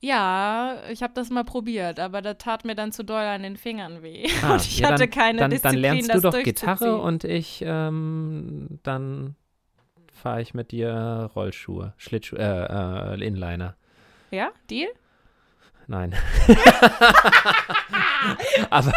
Ja, 0.00 0.82
ich 0.90 1.02
habe 1.02 1.14
das 1.14 1.30
mal 1.30 1.44
probiert, 1.44 2.00
aber 2.00 2.20
das 2.20 2.38
tat 2.38 2.64
mir 2.64 2.74
dann 2.74 2.92
zu 2.92 3.04
doll 3.04 3.22
an 3.22 3.42
den 3.42 3.56
Fingern 3.56 4.02
weh. 4.02 4.26
Ah, 4.42 4.52
und 4.54 4.62
ich 4.62 4.80
ja, 4.80 4.88
hatte 4.88 5.04
dann, 5.04 5.10
keine 5.10 5.38
dann, 5.38 5.50
Disziplin, 5.50 5.82
dann 5.82 5.94
lernst 5.94 6.14
du 6.14 6.20
doch 6.20 6.42
Gitarre 6.42 6.98
und 6.98 7.24
ich 7.24 7.62
ähm, 7.64 8.78
dann 8.82 9.36
fahre 10.12 10.42
ich 10.42 10.54
mit 10.54 10.72
dir 10.72 11.30
Rollschuhe, 11.34 11.94
Schlittschuhe, 11.96 12.38
äh, 12.38 13.14
äh, 13.14 13.26
Inliner. 13.26 13.76
Ja, 14.30 14.50
Deal? 14.68 14.88
Nein. 15.88 16.14
aber, 18.70 18.92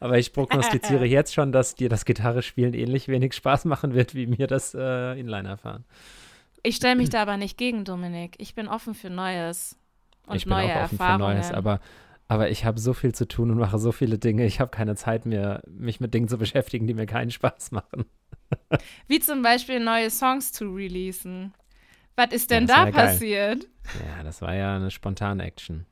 aber 0.00 0.18
ich 0.18 0.32
prognostiziere 0.32 1.04
jetzt 1.04 1.34
schon, 1.34 1.52
dass 1.52 1.74
dir 1.74 1.88
das 1.88 2.04
Gitarrespielen 2.04 2.74
ähnlich 2.74 3.08
wenig 3.08 3.34
Spaß 3.34 3.64
machen 3.64 3.94
wird, 3.94 4.14
wie 4.14 4.26
mir 4.26 4.46
das 4.46 4.74
äh, 4.74 5.18
Inliner 5.18 5.56
fahren. 5.56 5.84
Ich 6.62 6.76
stelle 6.76 6.96
mich 6.96 7.10
da 7.10 7.22
aber 7.22 7.36
nicht 7.36 7.58
gegen, 7.58 7.84
Dominik. 7.84 8.36
Ich 8.38 8.54
bin 8.54 8.68
offen 8.68 8.94
für 8.94 9.10
Neues 9.10 9.76
und 10.26 10.36
ich 10.36 10.44
bin 10.44 10.54
neue 10.54 10.74
auch 10.74 10.84
offen 10.84 10.98
Erfahrungen. 10.98 11.28
für 11.28 11.34
Neues, 11.34 11.52
aber, 11.52 11.80
aber 12.26 12.50
ich 12.50 12.64
habe 12.64 12.80
so 12.80 12.94
viel 12.94 13.14
zu 13.14 13.28
tun 13.28 13.50
und 13.50 13.58
mache 13.58 13.78
so 13.78 13.92
viele 13.92 14.18
Dinge. 14.18 14.46
Ich 14.46 14.60
habe 14.60 14.70
keine 14.70 14.96
Zeit 14.96 15.26
mehr, 15.26 15.62
mich 15.68 16.00
mit 16.00 16.14
Dingen 16.14 16.28
zu 16.28 16.38
beschäftigen, 16.38 16.86
die 16.86 16.94
mir 16.94 17.06
keinen 17.06 17.30
Spaß 17.30 17.72
machen. 17.72 18.06
Wie 19.06 19.20
zum 19.20 19.42
Beispiel 19.42 19.78
neue 19.78 20.10
Songs 20.10 20.52
zu 20.52 20.72
releasen. 20.72 21.52
Was 22.16 22.32
ist 22.32 22.50
Ja, 22.50 22.58
denn 22.58 22.66
das 22.66 22.76
da 22.76 22.84
geil. 22.84 22.92
passiert? 22.92 23.68
Ja, 24.16 24.22
das 24.22 24.40
war 24.42 24.54
ja 24.54 24.76
eine 24.76 24.90
Spontan-Action. 24.90 25.86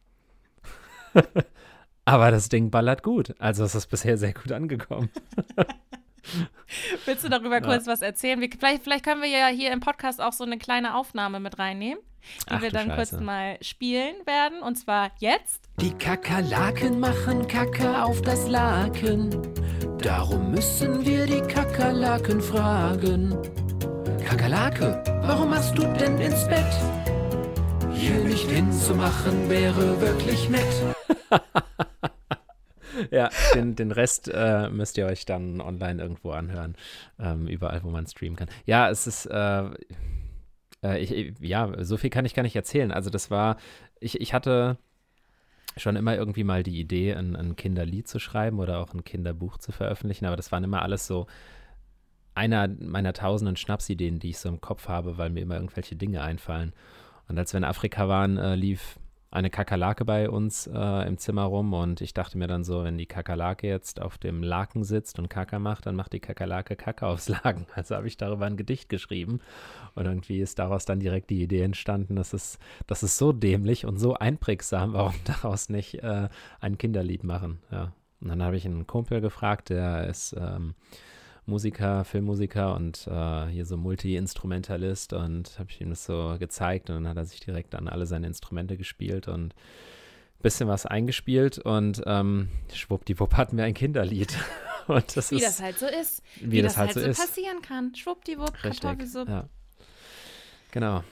aber 2.04 2.30
das 2.30 2.48
Ding 2.48 2.70
ballert 2.70 3.02
gut. 3.02 3.34
Also 3.38 3.64
es 3.64 3.74
ist 3.74 3.86
bisher 3.88 4.16
sehr 4.16 4.32
gut 4.32 4.52
angekommen. 4.52 5.10
Willst 7.04 7.24
du 7.24 7.28
darüber 7.28 7.56
Ja. 7.56 7.60
kurz 7.60 7.86
was 7.86 8.00
erzählen? 8.02 8.40
Wir, 8.40 8.48
vielleicht, 8.50 8.82
vielleicht 8.84 9.04
können 9.04 9.20
wir 9.22 9.28
ja 9.28 9.48
hier 9.48 9.72
im 9.72 9.80
Podcast 9.80 10.20
auch 10.20 10.32
so 10.32 10.44
eine 10.44 10.56
kleine 10.58 10.94
Aufnahme 10.96 11.40
mit 11.40 11.58
reinnehmen, 11.58 11.98
die 12.48 12.52
Ach 12.54 12.62
wir 12.62 12.70
dann 12.70 12.88
kurz 12.94 13.10
Scheiße. 13.10 13.22
mal 13.22 13.58
spielen 13.60 14.14
werden. 14.24 14.62
Und 14.62 14.76
zwar 14.76 15.10
jetzt. 15.18 15.68
Die 15.80 15.92
Kakerlaken 15.92 17.00
machen 17.00 17.46
Kacke 17.48 18.02
auf 18.02 18.22
das 18.22 18.48
Laken. 18.48 19.30
Darum 19.98 20.52
müssen 20.52 21.04
wir 21.04 21.26
die 21.26 21.40
Kakerlaken 21.42 22.40
fragen. 22.40 23.36
Kakerlake, 24.22 25.02
warum 25.22 25.50
machst 25.50 25.76
du 25.76 25.82
denn 25.82 26.18
ins 26.18 26.46
Bett? 26.46 26.64
Hier 27.92 28.14
nicht 28.24 28.48
hinzumachen 28.48 29.48
wäre 29.48 30.00
wirklich 30.00 30.48
nett. 30.48 30.62
Ja, 33.10 33.30
den, 33.54 33.74
den 33.74 33.90
Rest 33.90 34.30
äh, 34.32 34.68
müsst 34.68 34.98
ihr 34.98 35.06
euch 35.06 35.24
dann 35.24 35.60
online 35.60 36.00
irgendwo 36.00 36.30
anhören. 36.30 36.76
Ähm, 37.18 37.48
überall, 37.48 37.82
wo 37.82 37.90
man 37.90 38.06
streamen 38.06 38.36
kann. 38.36 38.48
Ja, 38.66 38.90
es 38.90 39.06
ist, 39.06 39.26
äh, 39.26 39.64
äh, 40.82 40.98
ich, 40.98 41.34
ja, 41.40 41.72
so 41.84 41.96
viel 41.96 42.10
kann 42.10 42.26
ich 42.26 42.34
gar 42.34 42.42
nicht 42.42 42.54
erzählen. 42.54 42.92
Also 42.92 43.10
das 43.10 43.30
war, 43.30 43.56
ich, 43.98 44.20
ich 44.20 44.34
hatte 44.34 44.76
schon 45.76 45.96
immer 45.96 46.14
irgendwie 46.16 46.44
mal 46.44 46.62
die 46.62 46.78
Idee, 46.78 47.14
ein, 47.14 47.34
ein 47.34 47.56
Kinderlied 47.56 48.08
zu 48.08 48.18
schreiben 48.18 48.60
oder 48.60 48.78
auch 48.78 48.92
ein 48.92 49.04
Kinderbuch 49.04 49.58
zu 49.58 49.72
veröffentlichen, 49.72 50.26
aber 50.26 50.36
das 50.36 50.52
waren 50.52 50.64
immer 50.64 50.82
alles 50.82 51.06
so 51.06 51.26
einer 52.34 52.68
meiner 52.68 53.12
tausenden 53.12 53.56
Schnapsideen, 53.56 54.18
die 54.18 54.30
ich 54.30 54.38
so 54.38 54.48
im 54.48 54.60
Kopf 54.60 54.88
habe, 54.88 55.18
weil 55.18 55.30
mir 55.30 55.40
immer 55.40 55.56
irgendwelche 55.56 55.96
Dinge 55.96 56.22
einfallen. 56.22 56.72
Und 57.28 57.38
als 57.38 57.52
wir 57.52 57.58
in 57.58 57.64
Afrika 57.64 58.08
waren, 58.08 58.36
äh, 58.36 58.54
lief 58.54 58.98
eine 59.32 59.48
Kakerlake 59.48 60.04
bei 60.04 60.28
uns 60.28 60.66
äh, 60.66 61.08
im 61.08 61.16
Zimmer 61.16 61.44
rum 61.44 61.72
und 61.72 62.02
ich 62.02 62.12
dachte 62.12 62.36
mir 62.36 62.48
dann 62.48 62.64
so, 62.64 62.84
wenn 62.84 62.98
die 62.98 63.06
Kakerlake 63.06 63.66
jetzt 63.66 64.00
auf 64.00 64.18
dem 64.18 64.42
Laken 64.42 64.84
sitzt 64.84 65.18
und 65.18 65.30
Kaka 65.30 65.58
macht, 65.58 65.86
dann 65.86 65.96
macht 65.96 66.12
die 66.12 66.20
Kakerlake 66.20 66.76
Kacke 66.76 67.06
aufs 67.06 67.28
Laken. 67.28 67.66
Also 67.74 67.96
habe 67.96 68.06
ich 68.06 68.18
darüber 68.18 68.44
ein 68.44 68.58
Gedicht 68.58 68.90
geschrieben 68.90 69.40
und 69.94 70.04
irgendwie 70.04 70.40
ist 70.40 70.58
daraus 70.58 70.84
dann 70.84 71.00
direkt 71.00 71.30
die 71.30 71.42
Idee 71.42 71.62
entstanden, 71.62 72.14
dass 72.14 72.34
es, 72.34 72.58
das 72.86 73.02
ist 73.02 73.16
so 73.16 73.32
dämlich 73.32 73.86
und 73.86 73.96
so 73.96 74.12
einprägsam, 74.14 74.92
warum 74.92 75.14
daraus 75.24 75.70
nicht 75.70 76.02
äh, 76.02 76.28
ein 76.60 76.76
Kinderlied 76.76 77.24
machen. 77.24 77.58
Ja. 77.70 77.92
Und 78.20 78.28
dann 78.28 78.42
habe 78.42 78.56
ich 78.56 78.66
einen 78.66 78.86
Kumpel 78.86 79.22
gefragt, 79.22 79.70
der 79.70 80.08
ist 80.08 80.36
ähm, 80.38 80.74
Musiker, 81.46 82.04
Filmmusiker 82.04 82.74
und 82.74 83.06
äh, 83.08 83.46
hier 83.46 83.66
so 83.66 83.76
Multi-Instrumentalist 83.76 85.12
und 85.12 85.58
habe 85.58 85.70
ich 85.70 85.80
ihm 85.80 85.90
das 85.90 86.04
so 86.04 86.36
gezeigt 86.38 86.88
und 86.88 86.96
dann 86.96 87.08
hat 87.08 87.16
er 87.16 87.24
sich 87.24 87.40
direkt 87.40 87.74
an 87.74 87.88
alle 87.88 88.06
seine 88.06 88.28
Instrumente 88.28 88.76
gespielt 88.76 89.28
und 89.28 89.54
ein 89.54 90.42
bisschen 90.42 90.68
was 90.68 90.86
eingespielt 90.86 91.58
und 91.58 92.02
ähm, 92.06 92.48
schwuppdiwupp 92.72 93.34
hatten 93.36 93.56
wir 93.56 93.64
ein 93.64 93.74
Kinderlied. 93.74 94.36
Und 94.88 95.16
das 95.16 95.30
Wie 95.30 95.36
ist, 95.36 95.44
das 95.44 95.62
halt 95.62 95.78
so 95.78 95.86
ist. 95.86 96.24
wie, 96.40 96.60
das, 96.60 96.76
halt 96.76 96.94
so 96.94 96.98
ist. 96.98 97.20
passieren 97.20 97.62
kann. 97.62 97.94
Schwuppdiwupp, 97.94 98.52
Richtig. 98.64 98.80
Kartoffelsuppe. 98.80 99.30
Ja. 99.30 99.48
Genau. 100.72 101.04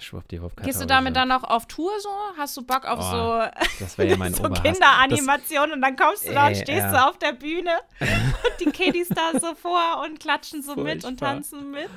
Schwuppdiwupp. 0.00 0.62
Gehst 0.62 0.80
du 0.80 0.86
damit 0.86 1.16
dann 1.16 1.30
auch 1.32 1.44
auf 1.44 1.66
Tour 1.66 1.90
so? 2.00 2.08
Hast 2.36 2.56
du 2.56 2.62
Bock 2.62 2.84
auf 2.84 2.98
Oh, 3.00 3.02
so, 3.02 3.42
Das 3.80 3.96
ja 3.96 4.16
mein 4.16 4.34
so 4.34 4.44
Oberhass. 4.44 4.62
Kinderanimation 4.62 5.72
und 5.72 5.80
dann 5.80 5.96
kommst 5.96 6.28
du 6.28 6.32
da 6.32 6.48
und 6.48 6.56
stehst 6.56 6.78
ja. 6.78 6.92
du 6.92 7.08
auf 7.08 7.18
der 7.18 7.32
Bühne 7.32 7.72
und 8.00 8.60
die 8.60 8.70
Kiddies 8.70 9.08
da 9.08 9.38
so 9.38 9.54
vor 9.54 10.04
und 10.04 10.20
klatschen 10.20 10.62
so 10.62 10.76
mit 10.76 11.04
und 11.04 11.20
tanzen 11.20 11.70
mit. 11.70 11.90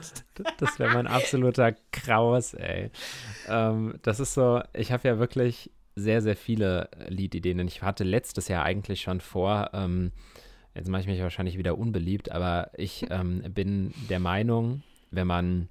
Das 0.57 0.79
wäre 0.79 0.93
mein 0.93 1.07
absoluter 1.07 1.73
Kraus, 1.91 2.53
ey. 2.53 2.91
Ähm, 3.47 3.95
das 4.01 4.19
ist 4.19 4.33
so, 4.33 4.61
ich 4.73 4.91
habe 4.91 5.07
ja 5.07 5.19
wirklich 5.19 5.71
sehr, 5.95 6.21
sehr 6.21 6.35
viele 6.35 6.89
Liedideen. 7.07 7.59
Und 7.59 7.67
ich 7.67 7.81
hatte 7.81 8.03
letztes 8.03 8.47
Jahr 8.47 8.63
eigentlich 8.63 9.01
schon 9.01 9.21
vor, 9.21 9.71
ähm, 9.73 10.11
jetzt 10.73 10.89
mache 10.89 11.01
ich 11.01 11.07
mich 11.07 11.21
wahrscheinlich 11.21 11.57
wieder 11.57 11.77
unbeliebt, 11.77 12.31
aber 12.31 12.71
ich 12.75 13.05
ähm, 13.09 13.43
bin 13.49 13.93
der 14.09 14.19
Meinung, 14.19 14.83
wenn 15.11 15.27
man, 15.27 15.69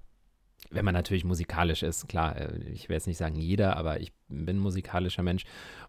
wenn 0.71 0.85
man 0.85 0.95
natürlich 0.95 1.25
musikalisch 1.25 1.83
ist, 1.83 2.09
klar, 2.09 2.37
äh, 2.37 2.59
ich 2.73 2.89
will 2.89 2.95
jetzt 2.95 3.07
nicht 3.07 3.19
sagen 3.19 3.37
jeder, 3.37 3.77
aber 3.77 4.01
ich 4.01 4.13
bin 4.29 4.59
musikalischer 4.59 5.23
Mensch. 5.23 5.45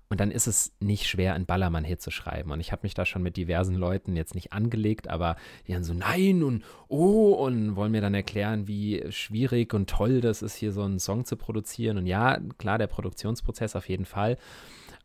Und 0.09 0.19
dann 0.19 0.31
ist 0.31 0.47
es 0.47 0.73
nicht 0.79 1.07
schwer, 1.07 1.35
einen 1.35 1.45
Ballermann-Hit 1.45 2.01
zu 2.01 2.11
schreiben. 2.11 2.51
Und 2.51 2.59
ich 2.59 2.71
habe 2.71 2.81
mich 2.83 2.93
da 2.93 3.05
schon 3.05 3.23
mit 3.23 3.37
diversen 3.37 3.75
Leuten 3.75 4.15
jetzt 4.17 4.35
nicht 4.35 4.51
angelegt, 4.51 5.07
aber 5.07 5.37
die 5.67 5.73
dann 5.73 5.83
so, 5.83 5.93
nein 5.93 6.43
und 6.43 6.63
oh, 6.89 7.33
und 7.33 7.75
wollen 7.75 7.91
mir 7.93 8.01
dann 8.01 8.13
erklären, 8.13 8.67
wie 8.67 9.05
schwierig 9.09 9.73
und 9.73 9.89
toll 9.89 10.19
das 10.19 10.41
ist, 10.41 10.55
hier 10.55 10.73
so 10.73 10.81
einen 10.81 10.99
Song 10.99 11.23
zu 11.25 11.37
produzieren. 11.37 11.97
Und 11.97 12.07
ja, 12.07 12.39
klar, 12.57 12.77
der 12.77 12.87
Produktionsprozess 12.87 13.75
auf 13.75 13.87
jeden 13.87 14.05
Fall. 14.05 14.37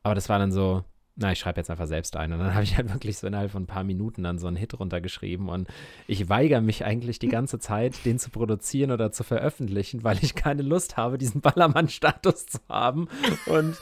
Aber 0.03 0.15
das 0.15 0.29
war 0.29 0.39
dann 0.39 0.53
so, 0.53 0.85
na, 1.19 1.33
ich 1.33 1.39
schreibe 1.39 1.59
jetzt 1.59 1.71
einfach 1.71 1.87
selbst 1.87 2.15
ein. 2.15 2.33
Und 2.33 2.41
dann 2.41 2.55
habe 2.55 2.63
ich 2.63 2.77
halt 2.77 2.93
wirklich 2.93 3.17
so 3.17 3.27
innerhalb 3.27 3.51
von 3.51 3.63
ein 3.63 3.67
paar 3.67 3.85
Minuten 3.85 4.23
dann 4.23 4.39
so 4.39 4.47
einen 4.47 4.57
Hit 4.57 4.79
runtergeschrieben. 4.79 5.49
Und 5.49 5.67
ich 6.07 6.29
weigere 6.29 6.61
mich 6.61 6.85
eigentlich 6.85 7.19
die 7.19 7.29
ganze 7.29 7.59
Zeit, 7.59 8.05
den 8.05 8.19
zu 8.19 8.29
produzieren 8.29 8.91
oder 8.91 9.11
zu 9.11 9.25
veröffentlichen, 9.25 10.05
weil 10.05 10.19
ich 10.21 10.35
keine 10.35 10.61
Lust 10.61 10.99
habe, 10.99 11.17
diesen 11.17 11.41
Ballermann-Status 11.41 12.47
zu 12.47 12.59
haben 12.69 13.09
und 13.47 13.77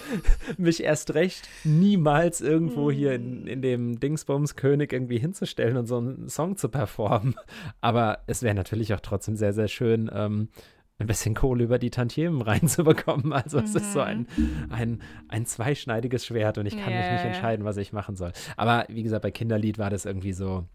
mich 0.59 0.85
erst 0.85 1.15
recht 1.15 1.49
niemals 1.65 2.41
irgendwo 2.41 2.93
hier 2.93 3.15
in, 3.15 3.49
in 3.49 3.63
dem 3.63 3.99
Dingsbums 3.99 4.55
König 4.55 4.93
irgendwie 4.93 5.19
hinzustellen 5.19 5.77
und 5.77 5.87
so 5.87 5.99
einen 5.99 6.29
Song 6.29 6.57
zu 6.57 6.69
performen. 6.69 7.35
Aber 7.81 8.21
es 8.29 8.45
wäre 8.45 8.55
natürlich 8.55 8.95
auch 8.95 9.01
trotzdem 9.01 9.35
sehr, 9.35 9.53
sehr 9.53 9.69
schön, 9.69 10.09
ähm, 10.15 10.49
ein 10.99 11.07
bisschen 11.07 11.35
Kohle 11.35 11.65
über 11.65 11.79
die 11.79 11.91
Tantiemen 11.91 12.41
reinzubekommen. 12.43 13.33
Also 13.33 13.59
es 13.59 13.75
ist 13.75 13.93
so 13.93 14.01
ein, 14.01 14.27
ein, 14.71 15.03
ein 15.29 15.47
zweischneidiges 15.47 16.25
Schwert 16.25 16.59
und 16.59 16.67
ich 16.67 16.77
kann 16.77 16.95
mich 16.95 17.07
Ja, 17.07 17.13
nicht 17.13 17.25
entscheiden, 17.25 17.65
was 17.65 17.77
ich 17.77 17.93
machen 17.93 18.17
soll. 18.17 18.33
Aber 18.57 18.87
wie 18.89 19.03
gesagt, 19.03 19.23
bei 19.23 19.31
Kinderlied 19.31 19.79
war 19.79 19.91
das 19.91 20.05
irgendwie 20.05 20.33
so, 20.33 20.67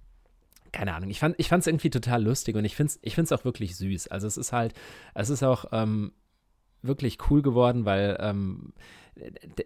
keine 0.72 0.94
Ahnung, 0.94 1.10
ich 1.10 1.20
fand 1.20 1.36
ich 1.38 1.52
es 1.52 1.68
irgendwie 1.68 1.90
total 1.90 2.24
lustig 2.24 2.56
und 2.56 2.66
ich 2.66 2.76
finde 2.76 2.92
es 2.92 3.00
ich 3.02 3.16
find's 3.16 3.32
auch 3.32 3.46
wirklich 3.46 3.76
süß. 3.78 4.10
Also 4.10 4.28
es 4.28 4.38
ist 4.38 4.52
halt, 4.52 4.74
es 5.14 5.30
ist 5.30 5.42
auch 5.44 5.66
ähm, 5.72 6.12
wirklich 6.82 7.18
cool 7.30 7.42
geworden, 7.42 7.86
weil 7.86 8.18
ähm, 8.20 8.74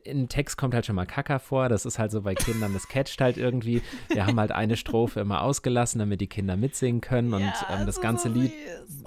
im 0.03 0.29
Text 0.29 0.57
kommt 0.57 0.73
halt 0.73 0.85
schon 0.85 0.95
mal 0.95 1.05
Kacker 1.05 1.39
vor. 1.39 1.69
Das 1.69 1.85
ist 1.85 1.99
halt 1.99 2.11
so 2.11 2.21
bei 2.21 2.35
Kindern, 2.35 2.73
das 2.73 2.87
catcht 2.87 3.21
halt 3.21 3.37
irgendwie. 3.37 3.81
Wir 4.09 4.25
haben 4.25 4.39
halt 4.39 4.51
eine 4.51 4.77
Strophe 4.77 5.19
immer 5.19 5.41
ausgelassen, 5.41 5.99
damit 5.99 6.21
die 6.21 6.27
Kinder 6.27 6.57
mitsingen 6.57 7.01
können. 7.01 7.33
Und 7.33 7.53
ähm, 7.69 7.85
das 7.85 8.01
ganze 8.01 8.29
Lied, 8.29 8.53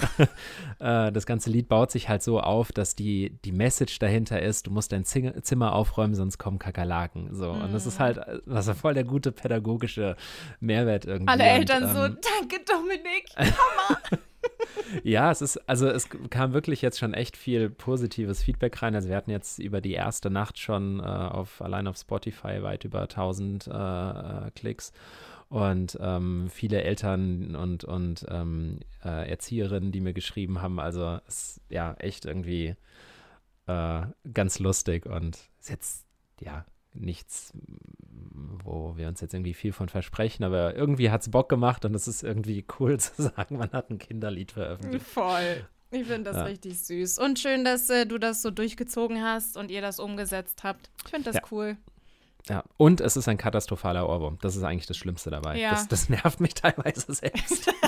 äh, 0.78 1.12
das 1.12 1.26
ganze 1.26 1.50
Lied 1.50 1.68
baut 1.68 1.90
sich 1.90 2.08
halt 2.08 2.22
so 2.22 2.40
auf, 2.40 2.72
dass 2.72 2.94
die, 2.94 3.38
die 3.44 3.52
Message 3.52 3.98
dahinter 3.98 4.40
ist, 4.40 4.66
du 4.66 4.70
musst 4.70 4.92
dein 4.92 5.04
Zing 5.04 5.32
Zimmer 5.42 5.74
aufräumen, 5.74 6.14
sonst 6.14 6.38
kommen 6.38 6.58
Kakerlaken. 6.58 7.34
So. 7.34 7.50
Und 7.50 7.72
das 7.72 7.86
ist 7.86 8.00
halt, 8.00 8.18
äh, 8.18 8.38
das 8.46 8.66
ist 8.66 8.80
voll 8.80 8.94
der 8.94 9.04
gute 9.04 9.32
pädagogische 9.32 10.16
Mehrwert 10.60 11.04
irgendwie. 11.04 11.32
Alle 11.32 11.44
Und, 11.44 11.48
Eltern 11.48 11.94
so, 11.94 12.04
ähm, 12.04 12.18
danke 12.40 12.64
Dominik. 12.64 13.26
ja, 15.02 15.30
es 15.30 15.42
ist, 15.42 15.56
also 15.68 15.88
es 15.88 16.08
kam 16.30 16.52
wirklich 16.52 16.82
jetzt 16.82 16.98
schon 16.98 17.14
echt 17.14 17.36
viel 17.36 17.70
positives 17.70 18.42
Feedback 18.42 18.80
rein. 18.82 18.94
Also 18.94 19.08
wir 19.08 19.16
hatten 19.16 19.30
jetzt 19.30 19.58
über 19.58 19.80
die 19.80 19.92
erste 19.92 20.30
Nacht 20.30 20.58
schon 20.58 21.00
äh, 21.00 21.02
auf, 21.02 21.62
allein 21.62 21.86
auf 21.86 21.96
Spotify 21.96 22.62
weit 22.62 22.84
über 22.84 23.02
1000 23.02 23.66
äh, 23.66 23.70
äh, 23.70 24.50
Klicks. 24.54 24.92
Und 25.48 25.96
ähm, 26.00 26.48
viele 26.50 26.82
Eltern 26.82 27.54
und, 27.54 27.84
und 27.84 28.26
ähm, 28.28 28.80
äh, 29.04 29.30
Erzieherinnen, 29.30 29.92
die 29.92 30.00
mir 30.00 30.12
geschrieben 30.12 30.60
haben. 30.60 30.80
Also 30.80 31.20
es 31.28 31.60
ja 31.68 31.94
echt 31.94 32.24
irgendwie 32.24 32.74
äh, 33.66 34.02
ganz 34.32 34.58
lustig 34.58 35.06
und 35.06 35.38
ist 35.60 35.70
jetzt 35.70 36.06
ja 36.40 36.64
nichts, 36.98 37.52
wo 38.64 38.96
wir 38.96 39.08
uns 39.08 39.20
jetzt 39.20 39.34
irgendwie 39.34 39.54
viel 39.54 39.72
von 39.72 39.88
versprechen, 39.88 40.44
aber 40.44 40.74
irgendwie 40.74 41.10
hat 41.10 41.22
es 41.22 41.30
Bock 41.30 41.48
gemacht 41.48 41.84
und 41.84 41.94
es 41.94 42.08
ist 42.08 42.22
irgendwie 42.22 42.64
cool 42.78 42.98
zu 43.00 43.22
sagen, 43.22 43.58
man 43.58 43.72
hat 43.72 43.90
ein 43.90 43.98
Kinderlied 43.98 44.52
veröffentlicht. 44.52 45.06
Voll. 45.06 45.66
Ich 45.92 46.06
finde 46.06 46.24
das 46.30 46.36
Ja. 46.36 46.42
richtig 46.44 46.80
süß. 46.80 47.18
Und 47.18 47.38
schön, 47.38 47.64
dass 47.64 47.88
äh, 47.90 48.06
du 48.06 48.18
das 48.18 48.42
so 48.42 48.50
durchgezogen 48.50 49.22
hast 49.22 49.56
und 49.56 49.70
ihr 49.70 49.80
das 49.80 50.00
umgesetzt 50.00 50.64
habt. 50.64 50.90
Ich 51.04 51.10
finde 51.10 51.26
das 51.30 51.36
Ja. 51.36 51.42
cool. 51.52 51.76
Ja, 52.48 52.62
und 52.76 53.00
es 53.00 53.16
ist 53.16 53.28
ein 53.28 53.38
katastrophaler 53.38 54.08
Ohrwurm. 54.08 54.38
Das 54.40 54.54
ist 54.54 54.62
eigentlich 54.62 54.86
das 54.86 54.96
Schlimmste 54.96 55.30
dabei. 55.30 55.58
Ja. 55.58 55.70
Das, 55.70 55.88
das 55.88 56.08
nervt 56.08 56.40
mich 56.40 56.54
teilweise 56.54 57.12
selbst. 57.12 57.72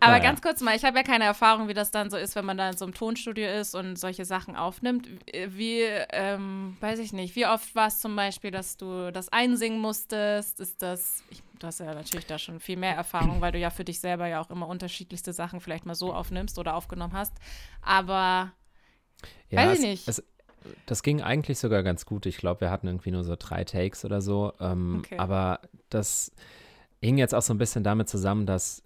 Aber 0.00 0.12
Naja. 0.12 0.18
ganz 0.18 0.42
kurz 0.42 0.60
mal, 0.62 0.74
ich 0.74 0.84
habe 0.84 0.96
ja 0.96 1.04
keine 1.04 1.24
Erfahrung, 1.24 1.68
wie 1.68 1.74
das 1.74 1.92
dann 1.92 2.10
so 2.10 2.16
ist, 2.16 2.34
wenn 2.34 2.44
man 2.44 2.56
da 2.56 2.70
in 2.70 2.76
so 2.76 2.84
einem 2.84 2.94
Tonstudio 2.94 3.48
ist 3.48 3.76
und 3.76 3.96
solche 3.96 4.24
Sachen 4.24 4.56
aufnimmt. 4.56 5.08
Wie, 5.46 5.82
ähm, 6.10 6.76
weiß 6.80 6.98
ich 6.98 7.12
nicht, 7.12 7.36
wie 7.36 7.46
oft 7.46 7.72
war 7.76 7.86
es 7.86 8.00
zum 8.00 8.16
Beispiel, 8.16 8.50
dass 8.50 8.76
du 8.76 9.12
das 9.12 9.28
einsingen 9.28 9.78
musstest? 9.78 10.58
Ist 10.58 10.82
das, 10.82 11.22
ich, 11.30 11.42
du 11.60 11.66
hast 11.68 11.78
ja 11.78 11.94
natürlich 11.94 12.26
da 12.26 12.38
schon 12.38 12.58
viel 12.58 12.76
mehr 12.76 12.96
Erfahrung, 12.96 13.40
weil 13.40 13.52
du 13.52 13.58
ja 13.58 13.70
für 13.70 13.84
dich 13.84 14.00
selber 14.00 14.26
ja 14.26 14.40
auch 14.40 14.50
immer 14.50 14.66
unterschiedlichste 14.66 15.32
Sachen 15.32 15.60
vielleicht 15.60 15.86
mal 15.86 15.94
so 15.94 16.12
aufnimmst 16.12 16.58
oder 16.58 16.74
aufgenommen 16.74 17.12
hast. 17.12 17.34
Aber 17.82 18.50
Ja, 19.50 19.66
Weiß 19.66 19.78
ich 19.78 19.84
nicht. 19.84 20.08
Es, 20.08 20.20
das 20.86 21.02
ging 21.02 21.22
eigentlich 21.22 21.58
sogar 21.58 21.82
ganz 21.82 22.06
gut. 22.06 22.26
Ich 22.26 22.36
glaube, 22.36 22.62
wir 22.62 22.70
hatten 22.70 22.86
irgendwie 22.86 23.10
nur 23.10 23.24
so 23.24 23.36
drei 23.38 23.64
Takes 23.64 24.04
oder 24.04 24.20
so. 24.20 24.52
Ähm, 24.60 24.98
Okay. 25.00 25.18
Aber 25.18 25.60
das 25.88 26.32
hing 27.00 27.18
jetzt 27.18 27.34
auch 27.34 27.42
so 27.42 27.54
ein 27.54 27.58
bisschen 27.58 27.82
damit 27.84 28.08
zusammen, 28.08 28.46
dass, 28.46 28.82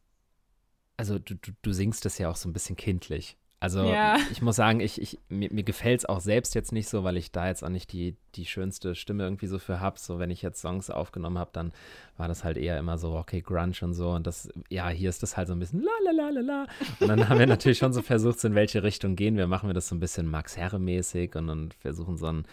also 0.97 1.19
du, 1.19 1.35
du, 1.35 1.53
du 1.63 1.73
singst 1.73 2.07
es 2.07 2.19
ja 2.19 2.29
auch 2.31 2.37
so 2.37 2.49
ein 2.49 2.53
bisschen 2.53 2.77
kindlich. 2.77 3.37
Also 3.65 3.83
Ja. 3.85 4.19
ich 4.31 4.43
muss 4.43 4.57
sagen, 4.57 4.81
ich, 4.81 5.01
ich, 5.01 5.19
mir, 5.31 5.51
mir 5.51 5.63
gefällt 5.63 6.01
es 6.01 6.05
auch 6.05 6.21
selbst 6.21 6.55
jetzt 6.55 6.71
nicht 6.71 6.87
so, 6.89 7.03
weil 7.03 7.17
ich 7.17 7.33
da 7.33 7.47
jetzt 7.49 7.65
auch 7.65 7.71
nicht 7.71 7.93
die, 7.93 8.15
die 8.35 8.45
schönste 8.45 8.95
Stimme 8.95 9.23
irgendwie 9.25 9.47
so 9.47 9.59
für 9.59 9.81
habe. 9.81 9.99
So, 9.99 10.19
wenn 10.19 10.31
ich 10.31 10.43
jetzt 10.43 10.61
Songs 10.61 10.91
aufgenommen 10.91 11.39
habe, 11.39 11.51
dann 11.55 11.73
war 12.19 12.29
das 12.29 12.45
halt 12.45 12.59
eher 12.59 12.79
immer 12.79 12.99
so 12.99 13.17
Rocky 13.17 13.41
Grunge 13.41 13.75
und 13.81 13.95
so. 13.95 14.11
Und 14.11 14.27
das, 14.27 14.51
ja, 14.69 14.89
hier 14.91 15.09
ist 15.09 15.23
das 15.23 15.39
halt 15.39 15.49
so 15.49 15.55
ein 15.55 15.59
bisschen 15.61 15.83
la 15.83 15.91
la 16.05 16.11
la 16.11 16.29
la 16.29 16.41
la. 16.41 16.67
Und 17.01 17.09
dann 17.09 17.27
haben 17.29 17.39
wir 17.39 17.47
natürlich 17.47 17.79
schon 17.79 17.95
so 17.95 18.03
versucht, 18.03 18.39
so 18.39 18.49
in 18.49 18.55
welche 18.55 18.83
Richtung 18.83 19.17
gehen 19.17 19.37
wir. 19.39 19.47
Machen 19.47 19.69
wir 19.69 19.75
das 19.75 19.89
so 19.89 19.95
ein 19.95 20.01
bisschen 20.01 20.31
Max 20.31 20.59
Herre-mäßig 20.59 21.35
und 21.35 21.47
dann 21.47 21.71
versuchen 21.81 22.19
so 22.19 22.27
ein 22.27 22.45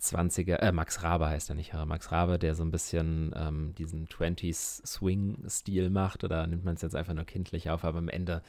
20er, 0.00 0.56
äh, 0.56 0.72
Max 0.72 1.02
Rabe 1.02 1.28
heißt 1.28 1.50
er 1.50 1.56
nicht, 1.56 1.72
Max 1.86 2.12
Rabe, 2.12 2.38
der 2.38 2.54
so 2.54 2.62
ein 2.64 2.70
bisschen 2.70 3.32
ähm, 3.36 3.74
diesen 3.76 4.06
20s 4.06 4.86
Swing-Stil 4.86 5.90
macht 5.90 6.22
oder 6.24 6.46
nimmt 6.46 6.64
man 6.64 6.74
es 6.74 6.82
jetzt 6.82 6.94
einfach 6.94 7.14
nur 7.14 7.24
kindlich 7.24 7.70
auf, 7.70 7.84
aber 7.84 7.98
am 7.98 8.08
Ende, 8.08 8.42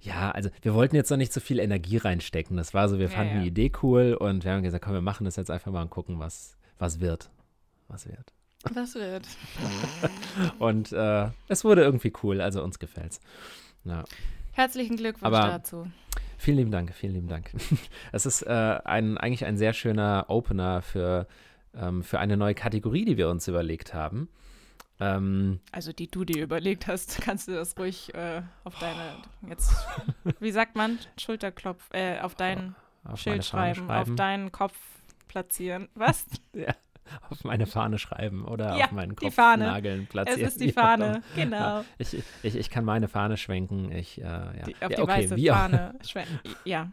ja, 0.00 0.30
also 0.30 0.50
wir 0.62 0.74
wollten 0.74 0.96
jetzt 0.96 1.10
noch 1.10 1.16
nicht 1.16 1.32
so 1.32 1.40
viel 1.40 1.58
Energie 1.58 1.96
reinstecken. 1.96 2.56
Das 2.56 2.72
war 2.74 2.88
so, 2.88 2.98
wir 2.98 3.06
Ja, 3.06 3.12
fanden 3.16 3.36
ja. 3.36 3.42
die 3.42 3.48
Idee 3.48 3.72
cool 3.82 4.14
und 4.18 4.44
wir 4.44 4.52
haben 4.52 4.62
gesagt, 4.62 4.84
komm, 4.84 4.94
wir 4.94 5.00
machen 5.00 5.24
das 5.24 5.36
jetzt 5.36 5.50
einfach 5.50 5.72
mal 5.72 5.82
und 5.82 5.90
gucken, 5.90 6.18
was, 6.18 6.56
was 6.78 7.00
wird. 7.00 7.30
Was 7.88 8.06
wird. 8.06 8.32
das 8.74 8.94
wird. 8.94 9.26
Und 10.58 10.92
äh, 10.92 11.28
es 11.48 11.64
wurde 11.64 11.82
irgendwie 11.82 12.12
cool, 12.22 12.40
also 12.40 12.62
uns 12.62 12.78
gefällt's. 12.78 13.20
Ja. 13.84 14.04
Herzlichen 14.52 14.96
Glückwunsch 14.96 15.24
Aber- 15.34 15.48
dazu. 15.48 15.86
Vielen 16.40 16.58
lieben 16.58 16.70
Dank, 16.70 16.94
vielen 16.94 17.14
lieben 17.14 17.28
Dank. 17.28 17.50
Es 18.12 18.24
ist 18.26 18.42
äh, 18.42 18.78
ein, 18.84 19.18
eigentlich 19.18 19.44
ein 19.44 19.56
sehr 19.56 19.72
schöner 19.72 20.26
Opener 20.28 20.82
für, 20.82 21.26
ähm, 21.74 22.02
für 22.04 22.20
eine 22.20 22.36
neue 22.36 22.54
Kategorie, 22.54 23.04
die 23.04 23.16
wir 23.16 23.28
uns 23.28 23.48
überlegt 23.48 23.92
haben. 23.94 24.28
Ähm, 25.00 25.60
Also 25.72 25.92
die 25.92 26.10
du 26.10 26.24
dir 26.24 26.42
überlegt 26.42 26.86
hast, 26.86 27.20
kannst 27.22 27.48
du 27.48 27.52
das 27.52 27.78
ruhig 27.78 28.12
äh, 28.14 28.42
auf 28.64 28.78
deine, 28.78 29.16
jetzt, 29.48 29.72
wie 30.40 30.50
sagt 30.50 30.74
man, 30.76 30.98
Schulterklopf, 31.18 31.82
äh, 31.92 32.18
auf 32.20 32.34
deinen 32.34 32.74
auf 33.04 33.20
Schild 33.20 33.44
schreiben, 33.44 33.86
schreiben. 33.86 34.10
auf 34.10 34.16
deinen 34.16 34.52
Kopf 34.52 34.76
platzieren. 35.28 35.88
Was? 35.94 36.26
auf 37.30 37.44
meine 37.44 37.66
Fahne 37.66 37.98
schreiben 37.98 38.44
oder 38.44 38.76
Ja, 38.76 38.86
auf 38.86 38.92
meinen 38.92 39.14
Kopf 39.16 39.34
Fahne. 39.34 39.66
nageln, 39.66 40.02
Es 40.02 40.08
platzieren. 40.08 40.40
ist 40.42 40.60
die 40.60 40.72
Fahne, 40.72 41.06
immer. 41.06 41.22
genau. 41.36 41.56
Ja, 41.56 41.84
ich, 41.98 42.22
ich, 42.42 42.56
ich 42.56 42.68
kann 42.70 42.84
meine 42.84 43.08
Fahne 43.08 43.36
schwenken. 43.36 43.90
Ich, 43.92 44.20
äh, 44.20 44.24
ja. 44.24 44.52
Die, 44.66 44.74
auf 44.74 44.80
ja, 44.82 44.88
die 44.88 44.98
okay, 45.02 45.30
weiße 45.30 45.38
Fahne. 45.52 45.94
schwen- 46.06 46.26
Ja. 46.64 46.88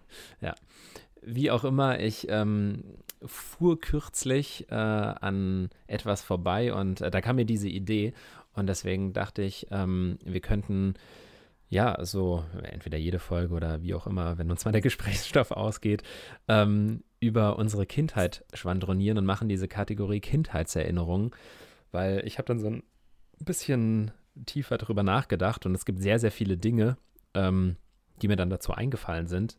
wie 1.22 1.50
auch 1.52 1.64
immer, 1.66 2.00
ich 2.00 2.28
ähm, 2.30 2.84
fuhr 3.28 3.80
kürzlich 3.80 4.68
äh, 4.70 4.76
an 4.76 5.70
etwas 5.88 6.22
vorbei 6.22 6.74
und 6.74 7.02
äh, 7.02 7.12
da 7.12 7.22
kam 7.22 7.38
mir 7.38 7.46
diese 7.46 7.70
Idee 7.70 8.14
und 8.54 8.68
deswegen 8.68 9.14
dachte 9.14 9.42
ich, 9.42 9.68
ähm, 9.72 10.18
wir 10.24 10.42
könnten 10.42 10.96
ja 11.70 12.04
so 12.06 12.44
entweder 12.64 12.98
jede 12.98 13.20
Folge 13.20 13.54
oder 13.54 13.82
wie 13.82 13.94
auch 13.94 14.08
immer, 14.08 14.38
wenn 14.38 14.52
uns 14.52 14.66
mal 14.66 14.72
der 14.72 14.82
Gesprächsstoff 14.90 15.52
ausgeht, 15.52 16.04
ähm, 16.48 17.04
über 17.20 17.58
unsere 17.58 17.86
Kindheit 17.86 18.46
schwadronieren 18.54 19.18
und 19.18 19.26
machen 19.26 19.50
diese 19.50 19.68
Kategorie 19.68 20.20
Kindheitserinnerungen, 20.20 21.32
weil 21.92 22.22
ich 22.26 22.38
habe 22.38 22.48
dann 22.48 22.60
so 22.60 22.68
ein 22.68 22.84
bisschen 23.40 24.12
tiefer 24.46 24.78
drüber 24.78 25.04
nachgedacht 25.04 25.66
und 25.66 25.74
es 25.76 25.86
gibt 25.86 26.02
sehr, 26.02 26.20
sehr 26.20 26.32
viele 26.32 26.58
Dinge, 26.58 26.98
ähm, 27.34 27.78
die 28.22 28.28
mir 28.28 28.36
dann 28.36 28.50
dazu 28.50 28.74
eingefallen 28.74 29.28
sind. 29.28 29.58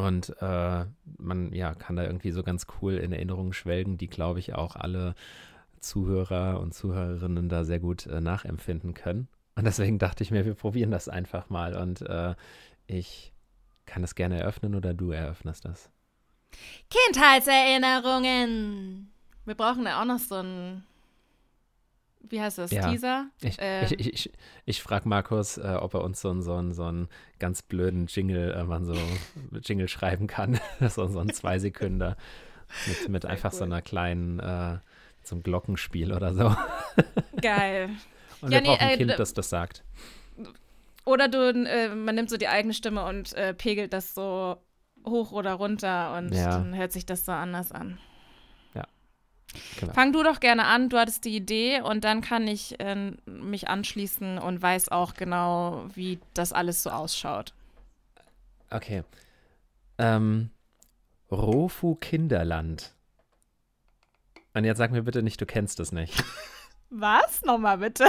Und 0.00 0.34
äh, 0.40 0.86
man 1.18 1.52
ja, 1.52 1.74
kann 1.74 1.96
da 1.96 2.04
irgendwie 2.04 2.30
so 2.30 2.42
ganz 2.42 2.66
cool 2.80 2.94
in 2.94 3.12
Erinnerungen 3.12 3.52
schwelgen, 3.52 3.98
die, 3.98 4.08
glaube 4.08 4.38
ich, 4.38 4.54
auch 4.54 4.76
alle 4.76 5.14
Zuhörer 5.80 6.58
und 6.60 6.72
Zuhörerinnen 6.72 7.50
da 7.50 7.64
sehr 7.64 7.80
gut 7.80 8.06
äh, 8.06 8.22
nachempfinden 8.22 8.94
können. 8.94 9.28
Und 9.56 9.64
deswegen 9.64 9.98
dachte 9.98 10.22
ich 10.22 10.30
mir, 10.30 10.46
wir 10.46 10.54
probieren 10.54 10.90
das 10.90 11.10
einfach 11.10 11.50
mal. 11.50 11.76
Und 11.76 12.00
äh, 12.02 12.34
ich 12.86 13.34
kann 13.84 14.02
es 14.02 14.14
gerne 14.14 14.40
eröffnen 14.40 14.74
oder 14.74 14.94
du 14.94 15.10
eröffnest 15.10 15.66
das. 15.66 15.90
Kindheitserinnerungen. 16.88 19.12
Wir 19.44 19.54
brauchen 19.54 19.84
da 19.84 20.00
auch 20.00 20.06
noch 20.06 20.18
so 20.18 20.36
ein, 20.36 20.82
wie 22.28 22.40
heißt 22.40 22.58
das, 22.58 22.70
Ja. 22.70 22.88
Teaser? 22.90 23.26
Ich, 23.42 23.56
Ähm. 23.58 23.84
ich, 23.86 23.92
ich, 24.00 24.12
ich, 24.14 24.32
ich 24.66 24.82
frage 24.82 25.08
Markus, 25.08 25.56
äh, 25.58 25.76
ob 25.80 25.94
er 25.94 26.02
uns 26.02 26.20
so, 26.20 26.30
einen- 26.30 26.42
so, 26.42 26.54
einen- 26.54 26.72
so 26.72 26.84
einen 26.84 27.08
ganz 27.38 27.62
blöden 27.62 28.06
Jingle, 28.06 28.52
äh, 28.52 28.64
man 28.64 28.84
so 28.84 28.94
Jingle 29.64 29.88
schreiben 29.88 30.26
kann. 30.26 30.60
so, 30.88 31.06
so 31.08 31.18
ein 31.20 31.30
Zweisekünder 31.30 32.16
mit, 32.86 33.08
mit 33.08 33.22
Sehr 33.22 33.30
einfach 33.32 33.52
so 33.52 33.58
cool. 33.64 33.72
einer 33.72 33.82
kleinen, 33.82 34.38
äh, 34.40 34.78
so 35.22 35.34
einem 35.34 35.42
Glockenspiel 35.42 36.12
oder 36.12 36.34
so. 36.34 36.54
Geil. 37.42 37.90
Und 38.40 38.52
Ja, 38.52 38.58
wir 38.58 38.60
nee, 38.62 38.66
brauchen 38.68 38.80
ein 38.80 38.90
äh, 38.90 38.96
Kind, 38.96 39.18
das 39.18 39.34
das 39.34 39.50
sagt. 39.50 39.82
Oder 41.04 41.28
du, 41.28 41.38
äh, 41.50 41.94
man 41.94 42.14
nimmt 42.14 42.30
so 42.30 42.36
die 42.36 42.48
eigene 42.48 42.74
Stimme 42.74 43.04
und 43.06 43.32
äh, 43.34 43.54
pegelt 43.54 43.92
das 43.92 44.14
so 44.14 44.56
hoch 45.06 45.32
oder 45.32 45.54
runter 45.54 46.14
und 46.16 46.34
Ja. 46.34 46.50
dann 46.58 46.76
hört 46.76 46.92
sich 46.92 47.06
das 47.06 47.24
so 47.24 47.32
anders 47.32 47.72
an. 47.72 47.98
Genau. 49.78 49.92
Fang 49.92 50.12
du 50.12 50.22
doch 50.22 50.40
gerne 50.40 50.66
an, 50.66 50.88
du 50.88 50.98
hattest 50.98 51.24
die 51.24 51.34
Idee 51.34 51.80
und 51.80 52.04
dann 52.04 52.20
kann 52.20 52.46
ich 52.46 52.78
äh, 52.80 53.12
mich 53.26 53.68
anschließen 53.68 54.38
und 54.38 54.62
weiß 54.62 54.90
auch 54.90 55.14
genau, 55.14 55.86
wie 55.94 56.20
das 56.34 56.52
alles 56.52 56.82
so 56.82 56.90
ausschaut. 56.90 57.52
Okay. 58.70 59.02
Ähm, 59.98 60.50
Rofu 61.30 61.96
Kinderland. 61.96 62.92
Und 64.54 64.64
jetzt 64.64 64.78
sag 64.78 64.90
mir 64.90 65.02
bitte 65.02 65.22
nicht, 65.22 65.40
du 65.40 65.46
kennst 65.46 65.80
es 65.80 65.92
nicht. 65.92 66.22
Was? 66.90 67.42
Nochmal 67.42 67.78
bitte. 67.78 68.08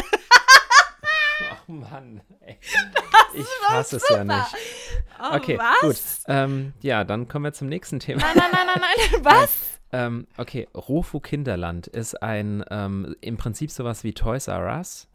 Oh 1.67 1.71
Mann, 1.71 2.21
ey. 2.41 2.57
Ich 3.33 3.45
fasse 3.67 3.97
es 3.97 4.09
ja 4.09 4.23
nicht. 4.23 4.55
Oh, 5.19 5.35
Okay, 5.35 5.57
was? 5.57 5.79
gut. 5.81 5.97
Ähm, 6.27 6.73
ja, 6.81 7.03
dann 7.03 7.27
kommen 7.27 7.45
wir 7.45 7.53
zum 7.53 7.67
nächsten 7.67 7.99
Thema. 7.99 8.21
Nein, 8.21 8.33
nein, 8.35 8.49
nein, 8.51 8.67
nein, 8.67 8.81
nein. 9.11 9.23
Was? 9.23 9.70
Ähm, 9.93 10.27
okay, 10.37 10.67
Rofu 10.73 11.19
Kinderland 11.19 11.87
ist 11.87 12.21
ein 12.23 12.63
ähm, 12.71 13.15
im 13.21 13.37
Prinzip 13.37 13.71
sowas 13.71 14.03
wie 14.03 14.13
Toys 14.13 14.47
R 14.47 14.77
Us, 14.77 15.07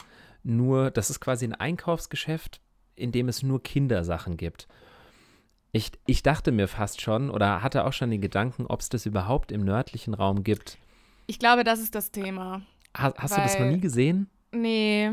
nur 0.43 0.91
das 0.91 1.09
ist 1.09 1.19
quasi 1.19 1.45
ein 1.45 1.55
Einkaufsgeschäft, 1.55 2.61
in 2.95 3.11
dem 3.11 3.27
es 3.27 3.43
nur 3.43 3.61
Kindersachen 3.63 4.37
gibt. 4.37 4.67
Ich, 5.71 5.91
ich 6.05 6.23
dachte 6.23 6.51
mir 6.51 6.67
fast 6.67 7.01
schon 7.01 7.29
oder 7.29 7.61
hatte 7.61 7.85
auch 7.85 7.93
schon 7.93 8.09
den 8.11 8.21
Gedanken, 8.21 8.65
ob 8.67 8.81
es 8.81 8.89
das 8.89 9.05
überhaupt 9.05 9.51
im 9.51 9.63
nördlichen 9.63 10.13
Raum 10.13 10.43
gibt. 10.43 10.77
Ich 11.27 11.39
glaube, 11.39 11.63
das 11.63 11.79
ist 11.79 11.93
das 11.93 12.11
Thema. 12.11 12.61
Ha, 12.97 13.13
hast 13.17 13.35
du 13.35 13.41
das 13.41 13.53
noch 13.55 13.61
Weil- 13.65 13.73
nie 13.73 13.81
gesehen? 13.81 14.29
Nee, 14.53 15.11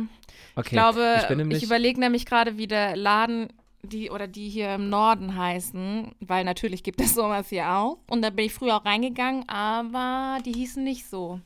Okay, 0.55 0.67
ich 0.67 0.71
glaube, 0.71 1.17
ich 1.51 1.57
ich 1.57 1.63
überlege 1.65 1.99
nämlich 1.99 2.25
gerade, 2.25 2.57
wie 2.57 2.69
der 2.69 2.97
Laden, 2.97 3.49
die 3.85 4.11
oder 4.11 4.27
die 4.27 4.49
hier 4.49 4.75
im 4.75 4.89
Norden 4.89 5.37
heißen, 5.37 6.15
weil 6.21 6.45
natürlich 6.45 6.83
gibt 6.83 7.01
es 7.01 7.15
sowas 7.15 7.49
hier 7.49 7.71
auch. 7.71 7.99
Und 8.09 8.23
da 8.23 8.31
bin 8.31 8.47
ich 8.47 8.55
früher 8.55 8.77
auch 8.77 8.85
reingegangen, 8.85 9.49
aber 9.49 10.39
die 10.45 10.53
hießen 10.53 10.83
nicht 10.83 11.07
so. 11.07 11.41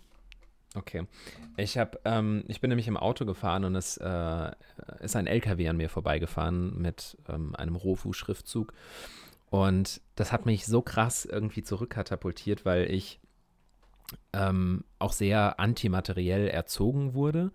Okay. 0.75 1.07
Ich 1.57 1.79
habe, 1.79 1.99
ähm, 2.05 2.45
ich 2.47 2.61
bin 2.61 2.69
nämlich 2.69 2.89
im 2.89 2.97
Auto 2.97 3.25
gefahren 3.25 3.65
und 3.65 3.75
es 3.75 3.97
äh, 3.97 4.53
ist 5.01 5.17
ein 5.17 5.27
LKW 5.27 5.69
an 5.69 5.77
mir 5.77 5.89
vorbeigefahren 5.89 6.81
mit 6.81 7.17
ähm, 7.29 7.55
einem 7.57 7.75
Rofu-Schriftzug. 7.77 8.73
Und 9.51 10.01
das 10.15 10.31
hat 10.31 10.47
mich 10.47 10.67
so 10.67 10.83
krass 10.83 11.25
irgendwie 11.25 11.63
zurückkatapultiert, 11.63 12.65
weil 12.65 12.91
ich 12.91 13.19
ähm, 14.33 14.85
auch 14.99 15.13
sehr 15.13 15.59
antimateriell 15.59 16.49
erzogen 16.49 17.15
wurde. 17.15 17.51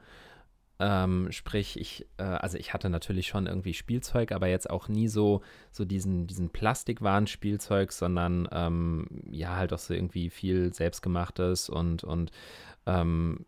Ähm, 0.79 1.31
sprich, 1.31 1.79
ich, 1.79 2.07
äh, 2.17 2.23
also 2.23 2.57
ich 2.57 2.73
hatte 2.73 2.89
natürlich 2.89 3.27
schon 3.27 3.45
irgendwie 3.47 3.73
Spielzeug, 3.73 4.31
aber 4.31 4.47
jetzt 4.47 4.69
auch 4.69 4.87
nie 4.89 5.07
so, 5.07 5.41
so 5.71 5.85
diesen, 5.85 6.27
diesen 6.27 6.49
Plastikwaren-Spielzeug, 6.49 7.91
sondern 7.91 8.47
ähm, 8.51 9.07
ja, 9.31 9.55
halt 9.55 9.71
auch 9.71 9.79
so 9.79 9.93
irgendwie 9.93 10.29
viel 10.29 10.73
Selbstgemachtes 10.73 11.69
und, 11.69 12.03
und 12.03 12.31
ähm, 12.85 13.45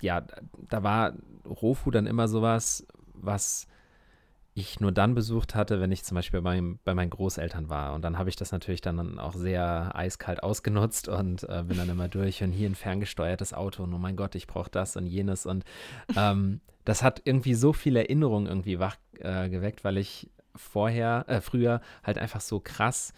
ja, 0.00 0.20
da- 0.68 0.82
war 0.82 1.14
Rofu 1.44 1.90
dann 1.90 2.06
immer 2.06 2.28
sowas, 2.28 2.86
was 3.14 3.66
ich 4.56 4.80
nur 4.80 4.90
dann 4.90 5.14
besucht 5.14 5.54
hatte, 5.54 5.82
wenn 5.82 5.92
ich 5.92 6.02
zum 6.02 6.14
Beispiel 6.14 6.40
bei, 6.40 6.62
bei 6.82 6.94
meinen 6.94 7.10
Großeltern 7.10 7.68
war. 7.68 7.92
Und 7.92 8.02
dann 8.02 8.16
habe 8.16 8.30
ich 8.30 8.36
das 8.36 8.52
natürlich 8.52 8.80
dann 8.80 9.18
auch 9.18 9.34
sehr 9.34 9.92
eiskalt 9.94 10.42
ausgenutzt 10.42 11.08
und 11.08 11.42
äh, 11.44 11.62
bin 11.62 11.76
dann 11.76 11.90
immer 11.90 12.08
durch 12.08 12.42
und 12.42 12.52
hier 12.52 12.70
ein 12.70 12.74
ferngesteuertes 12.74 13.52
Auto 13.52 13.82
und 13.82 13.92
oh 13.92 13.98
mein 13.98 14.16
Gott, 14.16 14.34
ich 14.34 14.46
brauche 14.46 14.70
das 14.70 14.96
und 14.96 15.06
jenes. 15.06 15.44
Und 15.44 15.64
ähm, 16.16 16.62
das 16.86 17.02
hat 17.02 17.20
irgendwie 17.24 17.52
so 17.52 17.74
viele 17.74 18.00
Erinnerungen 18.00 18.46
irgendwie 18.46 18.78
wach 18.78 18.96
äh, 19.18 19.50
geweckt, 19.50 19.84
weil 19.84 19.98
ich 19.98 20.30
vorher, 20.54 21.26
äh, 21.28 21.42
früher 21.42 21.82
halt 22.02 22.16
einfach 22.16 22.40
so 22.40 22.58
krass 22.58 23.12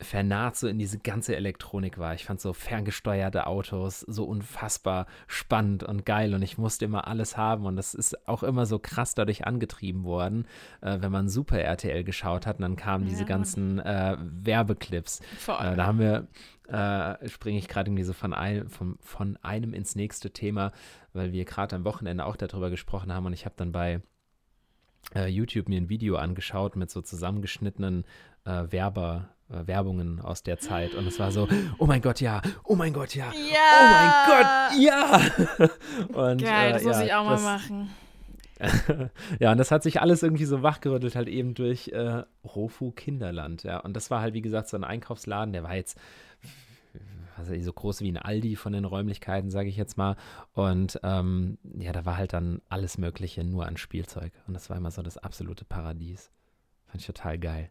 vernarrt 0.00 0.56
so 0.56 0.68
in 0.68 0.78
diese 0.78 0.98
ganze 0.98 1.34
Elektronik 1.34 1.98
war. 1.98 2.14
Ich 2.14 2.24
fand 2.24 2.40
so 2.40 2.52
ferngesteuerte 2.52 3.46
Autos 3.46 4.00
so 4.00 4.24
unfassbar 4.24 5.06
spannend 5.26 5.82
und 5.82 6.06
geil 6.06 6.34
und 6.34 6.42
ich 6.42 6.56
musste 6.56 6.84
immer 6.84 7.08
alles 7.08 7.36
haben 7.36 7.66
und 7.66 7.76
das 7.76 7.94
ist 7.94 8.28
auch 8.28 8.44
immer 8.44 8.64
so 8.66 8.78
krass 8.78 9.14
dadurch 9.14 9.46
angetrieben 9.46 10.04
worden, 10.04 10.46
äh, 10.82 10.98
wenn 11.00 11.10
man 11.10 11.28
Super 11.28 11.58
RTL 11.60 12.04
geschaut 12.04 12.46
hat 12.46 12.56
und 12.56 12.62
dann 12.62 12.76
kamen 12.76 13.06
diese 13.06 13.22
ja. 13.22 13.26
ganzen 13.26 13.80
äh, 13.80 14.16
Werbeclips. 14.20 15.20
Äh, 15.48 15.76
da 15.76 15.86
haben 15.86 15.98
wir, 15.98 16.28
äh, 16.68 17.28
springe 17.28 17.58
ich 17.58 17.66
gerade 17.66 17.88
irgendwie 17.88 18.04
so 18.04 18.12
von, 18.12 18.32
ein, 18.32 18.68
von, 18.68 18.98
von 19.00 19.36
einem 19.42 19.74
ins 19.74 19.96
nächste 19.96 20.30
Thema, 20.30 20.70
weil 21.12 21.32
wir 21.32 21.44
gerade 21.44 21.74
am 21.74 21.84
Wochenende 21.84 22.24
auch 22.24 22.36
darüber 22.36 22.70
gesprochen 22.70 23.12
haben 23.12 23.26
und 23.26 23.32
ich 23.32 23.46
habe 23.46 23.56
dann 23.56 23.72
bei 23.72 24.00
äh, 25.16 25.26
YouTube 25.26 25.68
mir 25.68 25.80
ein 25.80 25.88
Video 25.88 26.16
angeschaut 26.16 26.76
mit 26.76 26.90
so 26.90 27.00
zusammengeschnittenen 27.00 28.04
äh, 28.44 28.70
Werber 28.70 29.30
Werbungen 29.48 30.20
aus 30.20 30.42
der 30.42 30.58
Zeit 30.58 30.94
und 30.94 31.06
es 31.06 31.18
war 31.18 31.32
so, 31.32 31.48
oh 31.78 31.86
mein 31.86 32.02
Gott, 32.02 32.20
ja, 32.20 32.42
oh 32.64 32.74
mein 32.74 32.92
Gott, 32.92 33.14
ja, 33.14 33.32
ja. 33.32 33.70
oh 33.80 33.86
mein 33.94 34.28
Gott, 34.28 35.68
ja. 36.14 36.28
und, 36.30 36.42
Geil, 36.42 36.72
das 36.72 36.82
äh, 36.82 36.86
muss 36.86 36.96
ja, 36.98 37.04
ich 37.04 37.14
auch 37.14 37.30
das, 37.30 37.42
mal 37.42 37.58
machen. 37.58 37.90
ja, 39.38 39.52
und 39.52 39.58
das 39.58 39.70
hat 39.70 39.82
sich 39.82 40.00
alles 40.00 40.22
irgendwie 40.22 40.44
so 40.44 40.62
wachgerüttelt, 40.62 41.14
halt 41.14 41.28
eben 41.28 41.54
durch 41.54 41.88
äh, 41.88 42.24
Rofu 42.44 42.90
Kinderland, 42.90 43.62
ja. 43.62 43.78
Und 43.78 43.94
das 43.94 44.10
war 44.10 44.20
halt, 44.20 44.34
wie 44.34 44.42
gesagt, 44.42 44.68
so 44.68 44.76
ein 44.76 44.84
Einkaufsladen, 44.84 45.52
der 45.52 45.62
war 45.62 45.76
jetzt 45.76 45.98
also 47.38 47.58
so 47.60 47.72
groß 47.72 48.00
wie 48.00 48.10
ein 48.10 48.16
Aldi 48.16 48.56
von 48.56 48.72
den 48.72 48.84
Räumlichkeiten, 48.84 49.50
sage 49.50 49.68
ich 49.68 49.76
jetzt 49.76 49.96
mal. 49.96 50.16
Und 50.52 50.98
ähm, 51.04 51.58
ja, 51.78 51.92
da 51.92 52.04
war 52.04 52.16
halt 52.16 52.32
dann 52.32 52.60
alles 52.68 52.98
Mögliche 52.98 53.44
nur 53.44 53.66
an 53.66 53.76
Spielzeug. 53.76 54.32
Und 54.48 54.54
das 54.54 54.68
war 54.68 54.76
immer 54.76 54.90
so 54.90 55.02
das 55.02 55.18
absolute 55.18 55.64
Paradies. 55.64 56.32
Fand 56.86 57.00
ich 57.00 57.06
total 57.06 57.38
geil. 57.38 57.70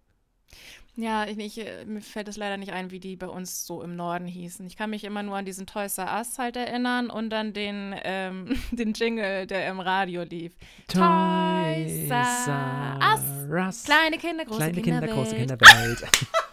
Ja, 0.95 1.27
ich, 1.27 1.37
ich, 1.37 1.59
äh, 1.59 1.85
mir 1.85 2.01
fällt 2.01 2.27
es 2.27 2.37
leider 2.37 2.57
nicht 2.57 2.73
ein, 2.73 2.89
wie 2.89 2.99
die 2.99 3.15
bei 3.15 3.27
uns 3.27 3.67
so 3.67 3.83
im 3.83 3.95
Norden 3.95 4.25
hießen. 4.25 4.65
Ich 4.65 4.75
kann 4.75 4.89
mich 4.89 5.03
immer 5.03 5.21
nur 5.21 5.37
an 5.37 5.45
diesen 5.45 5.67
Toys 5.67 5.99
R 5.99 6.11
Us 6.17 6.39
halt 6.39 6.55
erinnern 6.55 7.11
und 7.11 7.31
an 7.33 7.53
den, 7.53 7.93
ähm, 8.03 8.57
den 8.71 8.93
Jingle, 8.93 9.45
der 9.45 9.67
im 9.69 9.79
Radio 9.79 10.23
lief. 10.23 10.53
Toys 10.87 12.09
R 12.09 12.99
Us. 12.99 13.83
Kleine 13.83 14.17
Kinder, 14.17 14.45
große 14.45 14.57
Kleine 14.57 14.81
Kinder, 14.81 15.07
Kinderwelt. 15.07 15.13
große 15.13 15.35
Kinderwelt. 15.35 16.03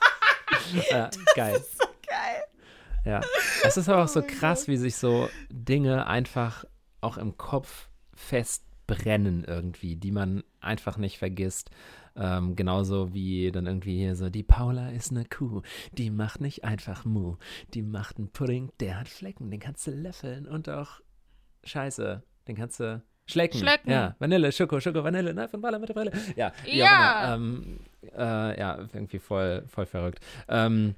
ja, 0.90 1.10
geil. 1.34 1.64
So 1.78 1.86
geil. 2.06 2.42
Ja, 3.04 3.20
es 3.62 3.76
ist 3.76 3.88
aber 3.88 4.04
auch 4.04 4.08
so 4.08 4.20
oh 4.20 4.26
krass, 4.26 4.68
wie 4.68 4.76
sich 4.76 4.96
so 4.96 5.28
Dinge 5.50 6.06
einfach 6.06 6.64
auch 7.00 7.18
im 7.18 7.36
Kopf 7.36 7.88
festbrennen 8.14 9.44
irgendwie, 9.44 9.96
die 9.96 10.10
man 10.10 10.42
einfach 10.60 10.96
nicht 10.96 11.18
vergisst. 11.18 11.70
Ähm, 12.16 12.54
genauso 12.54 13.12
wie 13.12 13.50
dann 13.50 13.66
irgendwie 13.66 13.98
hier 13.98 14.14
so, 14.14 14.30
die 14.30 14.44
Paula 14.44 14.90
ist 14.90 15.10
eine 15.10 15.24
Kuh, 15.24 15.62
die 15.92 16.10
macht 16.10 16.40
nicht 16.40 16.64
einfach 16.64 17.04
Mu, 17.04 17.36
die 17.74 17.82
macht 17.82 18.18
einen 18.18 18.30
Pudding, 18.30 18.70
der 18.78 19.00
hat 19.00 19.08
Flecken, 19.08 19.50
den 19.50 19.58
kannst 19.58 19.86
du 19.86 19.90
löffeln 19.90 20.46
und 20.46 20.68
auch 20.68 21.00
Scheiße, 21.64 22.22
den 22.46 22.56
kannst 22.56 22.78
du 22.78 23.02
schlecken. 23.26 23.58
Schlecken. 23.58 23.90
Ja, 23.90 24.14
Vanille, 24.20 24.52
Schoko, 24.52 24.78
Schoko, 24.78 25.02
Vanille, 25.02 25.34
ne, 25.34 25.48
von 25.48 25.60
Baller 25.60 25.80
mit 25.80 25.88
der 25.88 25.94
Brille. 25.94 26.12
Ja, 26.36 26.52
ja. 26.66 27.34
Ähm, 27.34 27.80
äh, 28.16 28.58
ja, 28.60 28.78
irgendwie 28.92 29.18
voll, 29.18 29.64
voll 29.66 29.86
verrückt. 29.86 30.20
Ähm, 30.46 30.94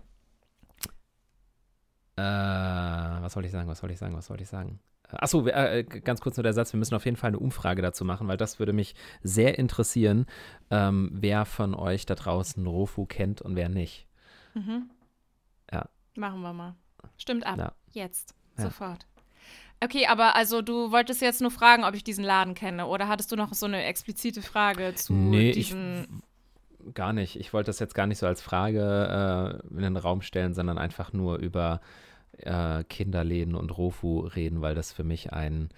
äh, 2.16 2.22
was 2.22 3.32
soll 3.32 3.44
ich 3.44 3.52
sagen, 3.52 3.68
was 3.68 3.78
soll 3.78 3.90
ich 3.90 3.98
sagen, 3.98 4.14
was 4.14 4.26
soll 4.26 4.40
ich 4.40 4.48
sagen? 4.48 4.80
Achso, 5.10 5.46
äh, 5.46 5.84
ganz 5.84 6.20
kurz 6.20 6.36
nur 6.36 6.42
der 6.42 6.52
Satz, 6.52 6.72
wir 6.72 6.78
müssen 6.78 6.94
auf 6.94 7.04
jeden 7.04 7.16
Fall 7.16 7.28
eine 7.28 7.38
Umfrage 7.38 7.82
dazu 7.82 8.04
machen, 8.04 8.28
weil 8.28 8.36
das 8.36 8.58
würde 8.58 8.72
mich 8.72 8.94
sehr 9.22 9.58
interessieren, 9.58 10.26
ähm, 10.70 11.10
wer 11.12 11.44
von 11.44 11.74
euch 11.74 12.06
da 12.06 12.14
draußen 12.14 12.66
Rofu 12.66 13.06
kennt 13.06 13.40
und 13.40 13.56
wer 13.56 13.68
nicht. 13.68 14.06
Mhm. 14.54 14.90
Ja. 15.72 15.88
Machen 16.16 16.40
wir 16.40 16.52
mal. 16.52 16.74
Stimmt 17.18 17.46
ab. 17.46 17.58
Ja. 17.58 17.72
Jetzt. 17.92 18.34
Ja. 18.56 18.64
Sofort. 18.64 19.06
Okay, 19.82 20.06
aber 20.06 20.34
also 20.34 20.62
du 20.62 20.90
wolltest 20.90 21.20
jetzt 21.20 21.42
nur 21.42 21.50
fragen, 21.50 21.84
ob 21.84 21.94
ich 21.94 22.02
diesen 22.02 22.24
Laden 22.24 22.54
kenne 22.54 22.86
oder 22.86 23.08
hattest 23.08 23.30
du 23.30 23.36
noch 23.36 23.52
so 23.52 23.66
eine 23.66 23.84
explizite 23.84 24.40
Frage 24.40 24.94
zu 24.94 25.12
nee, 25.12 25.52
diesen 25.52 26.22
ich, 26.86 26.94
gar 26.94 27.12
nicht. 27.12 27.38
Ich 27.38 27.52
wollte 27.52 27.66
das 27.68 27.78
jetzt 27.78 27.94
gar 27.94 28.06
nicht 28.06 28.18
so 28.18 28.26
als 28.26 28.40
Frage 28.40 29.60
äh, 29.70 29.76
in 29.76 29.82
den 29.82 29.96
Raum 29.96 30.22
stellen, 30.22 30.54
sondern 30.54 30.78
einfach 30.78 31.12
nur 31.12 31.36
über 31.36 31.80
äh, 32.38 32.84
Kinderläden 32.84 33.54
und 33.54 33.76
Rofu 33.76 34.20
reden, 34.20 34.60
weil 34.60 34.74
das 34.74 34.92
für 34.92 35.04
mich 35.04 35.32
ein, 35.32 35.70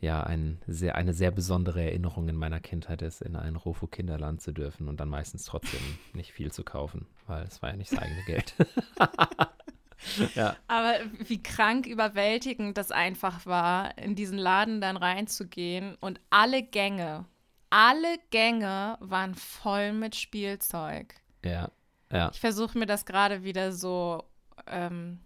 ja, 0.00 0.22
ein 0.22 0.60
sehr, 0.66 0.96
eine 0.96 1.12
sehr 1.12 1.30
besondere 1.30 1.82
Erinnerung 1.82 2.28
in 2.28 2.36
meiner 2.36 2.60
Kindheit 2.60 3.02
ist, 3.02 3.22
in 3.22 3.36
ein 3.36 3.56
Rofu-Kinderland 3.56 4.40
zu 4.40 4.52
dürfen 4.52 4.88
und 4.88 5.00
dann 5.00 5.08
meistens 5.08 5.44
trotzdem 5.44 5.80
nicht 6.14 6.32
viel 6.32 6.52
zu 6.52 6.64
kaufen, 6.64 7.06
weil 7.26 7.44
es 7.44 7.62
war 7.62 7.70
ja 7.70 7.76
nicht 7.76 7.92
das 7.92 7.98
eigene 7.98 8.22
Geld. 8.24 8.54
ja. 10.34 10.56
Aber 10.68 10.94
wie 11.26 11.42
krank 11.42 11.86
überwältigend 11.86 12.78
das 12.78 12.90
einfach 12.90 13.46
war, 13.46 13.96
in 13.98 14.14
diesen 14.14 14.38
Laden 14.38 14.80
dann 14.80 14.96
reinzugehen 14.96 15.96
und 16.00 16.20
alle 16.30 16.62
Gänge, 16.62 17.26
alle 17.68 18.18
Gänge 18.30 18.96
waren 19.00 19.34
voll 19.34 19.92
mit 19.92 20.16
Spielzeug. 20.16 21.14
Ja, 21.44 21.70
ja. 22.10 22.30
Ich 22.32 22.40
versuche 22.40 22.76
mir 22.76 22.86
das 22.86 23.06
gerade 23.06 23.44
wieder 23.44 23.72
so 23.72 24.24
ähm, 24.66 25.20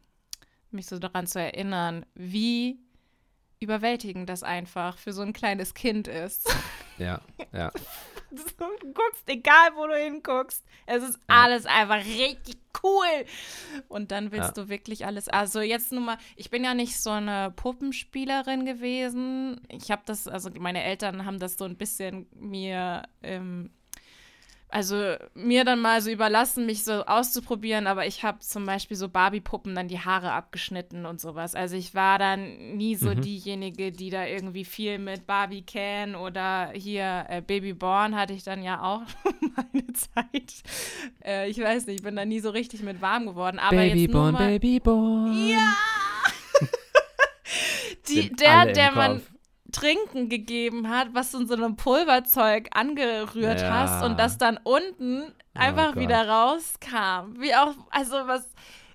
mich 0.75 0.87
so 0.87 0.99
daran 0.99 1.27
zu 1.27 1.41
erinnern, 1.41 2.05
wie 2.14 2.79
überwältigend 3.61 4.29
das 4.29 4.43
einfach 4.43 4.99
für 4.99 5.12
so 5.12 5.22
ein 5.22 5.33
kleines 5.33 5.75
Kind 5.75 6.09
ist. 6.09 6.55
Ja, 6.97 7.20
ja. 7.53 7.72
Du 8.31 8.43
guckst, 8.95 9.29
egal 9.29 9.70
wo 9.75 9.87
du 9.89 9.97
hinguckst, 9.97 10.64
es 10.87 11.03
ist 11.03 11.18
ja. 11.29 11.43
alles 11.43 11.66
einfach 11.66 12.05
richtig 12.05 12.57
cool. 12.85 13.25
Und 13.89 14.12
dann 14.12 14.31
willst 14.31 14.57
ja. 14.57 14.62
du 14.62 14.68
wirklich 14.68 15.07
alles. 15.07 15.29
Also 15.29 15.61
jetzt 15.61 15.91
nur 15.91 16.03
mal, 16.03 16.18
ich 16.37 16.51
bin 16.51 16.62
ja 16.62 16.75
nicht 16.75 17.01
so 17.01 17.11
eine 17.11 17.53
Puppenspielerin 17.55 18.64
gewesen. 18.64 19.61
Ich 19.68 19.91
habe 19.91 20.03
das, 20.07 20.29
also 20.29 20.51
meine 20.57 20.85
Eltern 20.85 21.25
haben 21.25 21.41
das 21.41 21.57
so 21.57 21.64
ein 21.64 21.77
bisschen 21.77 22.27
mir 22.35 23.03
ähm, 23.22 23.70
also 24.75 25.14
mir 25.35 25.64
dann 25.64 25.81
mal 25.81 26.03
so 26.03 26.11
überlassen, 26.11 26.66
mich 26.66 26.83
so 26.83 27.05
auszuprobieren, 27.05 27.87
aber 27.87 28.09
ich 28.09 28.25
habe 28.25 28.41
zum 28.41 28.66
Beispiel 28.66 28.97
so 28.97 29.09
Barbie-Puppen 29.09 29.72
dann 29.72 29.87
die 29.87 30.01
Haare 30.01 30.33
abgeschnitten 30.33 31.07
und 31.07 31.20
sowas. 31.20 31.55
Also 31.55 31.77
ich 31.77 31.95
war 31.95 32.18
dann 32.18 32.77
nie 32.77 32.97
so 32.97 33.11
mhm. 33.11 33.20
diejenige, 33.20 33.93
die 33.93 34.11
da 34.11 34.27
irgendwie 34.27 34.64
viel 34.64 34.99
mit 34.99 35.29
Barbie 35.29 35.62
Can 35.62 36.16
oder 36.16 36.72
hier 36.75 37.25
äh, 37.29 37.41
Baby 37.41 37.72
Born 37.72 38.16
hatte 38.16 38.33
ich 38.33 38.43
dann 38.43 38.64
ja 38.64 38.83
auch 38.83 39.03
meine 39.57 39.93
Zeit. 39.93 40.53
Äh, 41.25 41.49
ich 41.49 41.61
weiß 41.61 41.87
nicht, 41.87 42.01
ich 42.01 42.03
bin 42.03 42.16
da 42.16 42.25
nie 42.25 42.41
so 42.41 42.51
richtig 42.51 42.83
mit 42.83 43.01
warm 43.01 43.27
geworden. 43.27 43.61
Aber 43.61 43.77
Baby 43.77 44.03
jetzt 44.03 44.12
Born, 44.12 44.33
mal, 44.33 44.59
Baby 44.59 44.81
Born. 44.81 45.51
Ja! 45.51 45.72
die, 48.09 48.29
der, 48.35 48.72
der 48.72 48.91
man 48.91 49.22
Trinken 49.75 50.29
gegeben 50.29 50.89
hat, 50.89 51.09
was 51.14 51.33
du 51.33 51.41
in 51.41 51.49
so 51.49 51.55
einem 51.55 51.75
Pulverzeug 51.75 52.68
angerührt 52.72 53.61
ja. 53.61 53.70
hast 53.72 54.05
und 54.05 54.18
das 54.18 54.39
dann 54.39 54.59
unten 54.62 55.22
oh 55.25 55.59
einfach 55.59 55.97
oh 55.97 56.01
wieder 56.01 56.29
rauskam. 56.29 57.41
Wie 57.41 57.55
auch, 57.55 57.75
also 57.91 58.14
was 58.27 58.49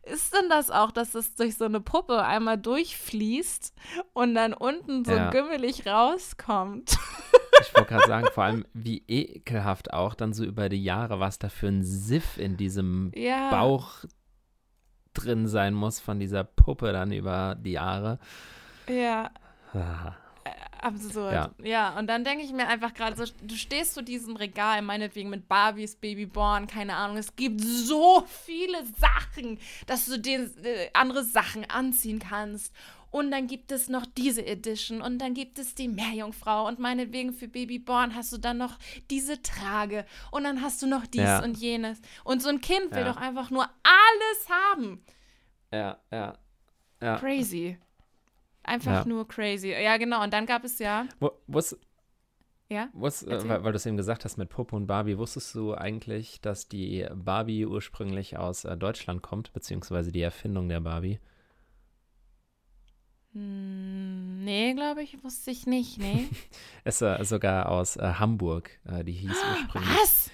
ist 0.03 0.33
denn 0.33 0.49
das 0.49 0.71
auch, 0.71 0.91
dass 0.91 1.15
es 1.15 1.35
durch 1.35 1.57
so 1.57 1.65
eine 1.65 1.81
Puppe 1.81 2.23
einmal 2.23 2.57
durchfließt 2.57 3.73
und 4.13 4.35
dann 4.35 4.53
unten 4.53 5.03
so 5.03 5.11
ja. 5.11 5.29
gümmelig 5.31 5.85
rauskommt? 5.85 6.97
Ich 7.61 7.75
wollte 7.75 7.89
gerade 7.89 8.07
sagen, 8.07 8.27
vor 8.33 8.45
allem 8.45 8.65
wie 8.73 9.03
ekelhaft 9.07 9.93
auch 9.93 10.15
dann 10.15 10.31
so 10.31 10.45
über 10.45 10.69
die 10.69 10.83
Jahre, 10.83 11.19
was 11.19 11.39
da 11.39 11.49
für 11.49 11.67
ein 11.67 11.83
Siff 11.83 12.37
in 12.37 12.55
diesem 12.55 13.11
ja. 13.13 13.49
Bauch 13.49 14.05
drin 15.13 15.47
sein 15.47 15.73
muss 15.73 15.99
von 15.99 16.21
dieser 16.21 16.45
Puppe 16.45 16.93
dann 16.93 17.11
über 17.11 17.55
die 17.59 17.73
Jahre. 17.73 18.19
Ja. 18.87 19.29
Absurd. 20.81 21.33
Ja. 21.33 21.51
ja, 21.63 21.99
und 21.99 22.07
dann 22.07 22.23
denke 22.23 22.43
ich 22.43 22.51
mir 22.53 22.67
einfach 22.67 22.93
gerade 22.93 23.15
so, 23.15 23.31
du 23.41 23.55
stehst 23.55 23.93
zu 23.93 24.03
diesem 24.03 24.35
Regal, 24.35 24.81
meinetwegen 24.81 25.29
mit 25.29 25.47
Barbies, 25.47 25.95
Babyborn, 25.95 26.67
keine 26.67 26.95
Ahnung, 26.95 27.17
es 27.17 27.35
gibt 27.35 27.61
so 27.61 28.25
viele 28.45 28.77
Sachen, 28.99 29.59
dass 29.87 30.05
du 30.05 30.17
dir 30.19 30.49
äh, 30.63 30.89
andere 30.93 31.23
Sachen 31.23 31.69
anziehen 31.69 32.19
kannst. 32.19 32.73
Und 33.11 33.31
dann 33.31 33.47
gibt 33.47 33.71
es 33.71 33.89
noch 33.89 34.05
diese 34.05 34.45
Edition 34.45 35.01
und 35.01 35.17
dann 35.17 35.33
gibt 35.33 35.57
es 35.57 35.73
die 35.73 35.87
Meerjungfrau 35.87 36.67
und 36.67 36.77
meinetwegen 36.77 37.33
für 37.33 37.47
Babyborn 37.47 38.13
hast 38.13 38.31
du 38.31 38.37
dann 38.37 38.59
noch 38.59 38.77
diese 39.09 39.41
Trage 39.41 40.05
und 40.29 40.43
dann 40.43 40.61
hast 40.61 40.81
du 40.83 40.87
noch 40.87 41.07
dies 41.07 41.23
ja. 41.23 41.43
und 41.43 41.57
jenes. 41.57 41.99
Und 42.23 42.43
so 42.43 42.49
ein 42.49 42.61
Kind 42.61 42.91
will 42.91 42.99
ja. 42.99 43.11
doch 43.11 43.17
einfach 43.17 43.49
nur 43.49 43.63
alles 43.63 44.49
haben. 44.49 45.03
Ja, 45.71 45.97
ja. 46.11 46.37
ja. 47.01 47.17
Crazy. 47.17 47.79
Einfach 48.69 48.91
ja. 48.91 49.05
nur 49.05 49.27
crazy. 49.27 49.71
Ja, 49.71 49.97
genau. 49.97 50.23
Und 50.23 50.31
dann 50.31 50.45
gab 50.45 50.63
es 50.63 50.77
ja. 50.77 51.07
Wo, 51.19 51.31
was, 51.47 51.75
Ja? 52.69 52.89
Wusst, 52.93 53.27
äh, 53.27 53.49
weil, 53.49 53.63
weil 53.63 53.71
du 53.71 53.77
es 53.77 53.85
eben 53.87 53.97
gesagt 53.97 54.25
hast 54.25 54.37
mit 54.37 54.49
Popo 54.49 54.75
und 54.75 54.85
Barbie, 54.85 55.17
wusstest 55.17 55.55
du 55.55 55.73
eigentlich, 55.73 56.39
dass 56.39 56.67
die 56.67 57.07
Barbie 57.15 57.65
ursprünglich 57.65 58.37
aus 58.37 58.65
äh, 58.65 58.77
Deutschland 58.77 59.23
kommt, 59.23 59.53
beziehungsweise 59.53 60.11
die 60.11 60.21
Erfindung 60.21 60.69
der 60.69 60.81
Barbie? 60.81 61.19
Hm, 63.33 64.43
nee, 64.43 64.73
glaube 64.75 65.01
ich, 65.01 65.23
wusste 65.23 65.49
ich 65.49 65.65
nicht. 65.65 65.97
Nee. 65.97 66.27
Ist 66.85 67.01
äh, 67.01 67.23
sogar 67.25 67.69
aus 67.69 67.97
äh, 67.97 68.13
Hamburg. 68.19 68.69
Äh, 68.85 69.03
die 69.03 69.13
hieß 69.13 69.35
ursprünglich. 69.51 69.97
Was? 69.99 70.31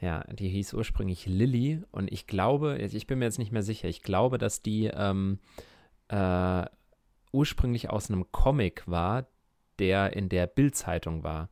Ja, 0.00 0.24
die 0.24 0.48
hieß 0.48 0.74
ursprünglich 0.74 1.26
Lilly 1.26 1.82
und 1.92 2.12
ich 2.12 2.26
glaube, 2.26 2.78
ich 2.78 3.06
bin 3.06 3.20
mir 3.20 3.26
jetzt 3.26 3.38
nicht 3.38 3.52
mehr 3.52 3.62
sicher, 3.62 3.88
ich 3.88 4.02
glaube, 4.02 4.38
dass 4.38 4.60
die 4.60 4.90
ähm, 4.92 5.38
äh, 6.08 6.66
ursprünglich 7.32 7.90
aus 7.90 8.10
einem 8.10 8.30
Comic 8.32 8.82
war, 8.86 9.26
der 9.78 10.14
in 10.14 10.28
der 10.28 10.46
Bild-Zeitung 10.46 11.22
war. 11.22 11.48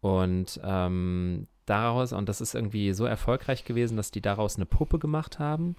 Und 0.00 0.60
ähm, 0.62 1.46
daraus, 1.64 2.12
und 2.12 2.28
das 2.28 2.40
ist 2.40 2.54
irgendwie 2.54 2.92
so 2.92 3.04
erfolgreich 3.04 3.64
gewesen, 3.64 3.96
dass 3.96 4.10
die 4.10 4.22
daraus 4.22 4.56
eine 4.56 4.66
Puppe 4.66 4.98
gemacht 4.98 5.38
haben. 5.38 5.76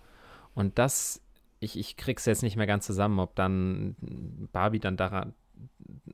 Und 0.54 0.78
das, 0.80 1.22
ich, 1.60 1.78
ich 1.78 1.98
krieg's 1.98 2.26
jetzt 2.26 2.44
nicht 2.44 2.56
mehr 2.56 2.68
ganz 2.68 2.86
zusammen, 2.86 3.20
ob 3.20 3.36
dann 3.36 3.96
Barbie 4.52 4.80
dann 4.80 4.98
daran, 4.98 5.34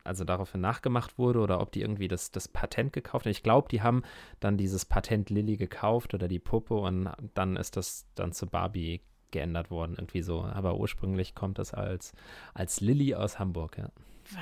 also 0.03 0.23
daraufhin 0.23 0.61
nachgemacht 0.61 1.17
wurde 1.17 1.39
oder 1.39 1.59
ob 1.59 1.71
die 1.71 1.81
irgendwie 1.81 2.07
das, 2.07 2.31
das 2.31 2.47
Patent 2.47 2.93
gekauft 2.93 3.25
haben. 3.25 3.31
Ich 3.31 3.43
glaube, 3.43 3.67
die 3.69 3.81
haben 3.81 4.03
dann 4.39 4.57
dieses 4.57 4.85
Patent 4.85 5.29
Lilly 5.29 5.57
gekauft 5.57 6.13
oder 6.13 6.27
die 6.27 6.39
Puppe 6.39 6.75
und 6.75 7.09
dann 7.33 7.55
ist 7.55 7.77
das 7.77 8.05
dann 8.15 8.31
zu 8.31 8.47
Barbie 8.47 9.01
geändert 9.33 9.69
worden, 9.69 9.95
irgendwie 9.97 10.21
so. 10.21 10.43
Aber 10.45 10.77
ursprünglich 10.77 11.35
kommt 11.35 11.59
das 11.59 11.73
als, 11.73 12.13
als 12.53 12.79
Lilly 12.79 13.13
aus 13.15 13.37
Hamburg, 13.39 13.77
ja. 13.77 13.89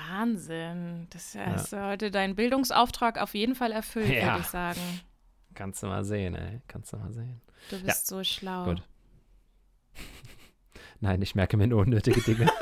Wahnsinn. 0.10 1.08
Das 1.10 1.34
ist 1.36 1.74
heute 1.74 2.12
dein 2.12 2.36
Bildungsauftrag 2.36 3.20
auf 3.20 3.34
jeden 3.34 3.56
Fall 3.56 3.72
erfüllt, 3.72 4.10
Ja. 4.12 4.28
würde 4.34 4.40
ich 4.42 4.46
sagen. 4.48 4.80
Kannst 5.56 5.82
du 5.82 5.88
mal 5.88 6.04
sehen, 6.06 6.36
ey. 6.36 6.62
Kannst 6.68 6.94
du 6.94 6.98
mal 6.98 7.12
sehen. 7.12 7.42
Du 7.72 7.82
bist 7.82 8.06
so 8.08 8.24
schlau. 8.24 8.66
Gut. 8.66 8.84
Nein, 11.00 11.22
ich 11.24 11.34
merke 11.34 11.58
mir 11.58 11.66
nur 11.68 11.82
unnötige 11.82 12.22
Dinge. 12.22 12.48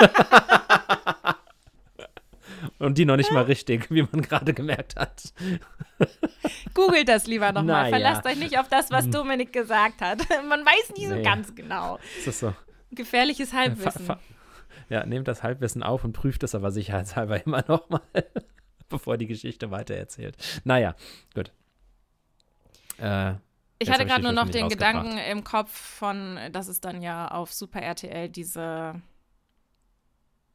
Und 2.80 2.98
die 2.98 3.04
noch 3.06 3.18
nicht 3.18 3.32
mal 3.34 3.44
richtig, 3.44 3.92
wie 3.92 4.04
man 4.04 4.22
gerade 4.22 4.54
gemerkt 4.54 4.96
hat. 4.96 5.34
Googelt 6.74 7.10
das 7.10 7.28
lieber 7.28 7.52
nochmal. 7.52 7.90
Verlasst 7.90 8.26
euch 8.26 8.38
nicht 8.38 8.58
auf 8.58 8.70
das, 8.70 8.90
was 8.90 9.06
Hm. 9.06 9.12
Dominik 9.12 9.52
gesagt 9.52 10.02
hat. 10.02 10.20
Man 10.48 10.66
weiß 10.66 10.94
nie 10.98 11.08
so 11.08 11.16
Nee. 11.16 11.22
ganz 11.24 11.54
genau. 11.54 12.00
Ist 12.18 12.28
das 12.28 12.40
so? 12.40 12.56
Gefährliches 12.92 13.52
Halbwissen. 13.54 14.06
fa 14.06 14.18
ja, 14.88 15.06
nehmt 15.06 15.28
das 15.28 15.44
Halbwissen 15.44 15.84
auf 15.84 16.04
und 16.04 16.14
prüft 16.14 16.42
es 16.44 16.56
aber 16.56 16.72
sicherheitshalber 16.72 17.44
immer 17.46 17.64
nochmal, 17.68 18.02
bevor 18.88 19.18
die 19.18 19.28
Geschichte 19.28 19.70
weitererzählt. 19.72 20.36
Naja, 20.64 20.96
gut. 21.36 21.52
Äh, 22.98 23.34
Ich 23.80 23.90
hatte 23.92 24.06
gerade 24.06 24.24
nur 24.24 24.32
noch 24.32 24.50
den 24.50 24.70
Gedanken 24.70 25.18
im 25.18 25.44
Kopf 25.44 25.72
von, 25.72 26.40
dass 26.54 26.68
es 26.70 26.80
dann 26.82 27.02
ja 27.02 27.28
auf 27.30 27.52
Super 27.54 27.82
RTL 27.82 28.30
diese. 28.30 29.00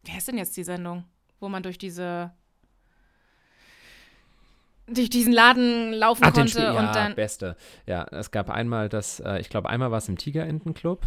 Wie 0.05 0.13
heißt 0.13 0.29
denn 0.29 0.39
jetzt 0.39 0.57
die 0.57 0.65
Sendung? 0.65 1.05
Wo 1.41 1.49
man 1.49 1.63
durch 1.63 1.79
diese. 1.79 2.33
durch 4.87 5.11
diesen 5.11 5.33
Laden 5.33 5.93
laufen 5.93 6.25
Ach, 6.25 6.33
konnte 6.33 6.51
Spiel, 6.51 6.65
ja, 6.65 6.73
und 6.73 6.95
dann. 6.95 7.15
beste. 7.15 7.57
Ja, 7.87 8.05
es 8.11 8.31
gab 8.31 8.51
einmal 8.51 8.89
das, 8.89 9.21
äh, 9.21 9.39
ich 9.41 9.49
glaube, 9.49 9.69
einmal 9.69 9.91
war 9.91 9.99
es 9.99 10.09
im 10.09 10.19
Tigerentenclub 10.19 11.07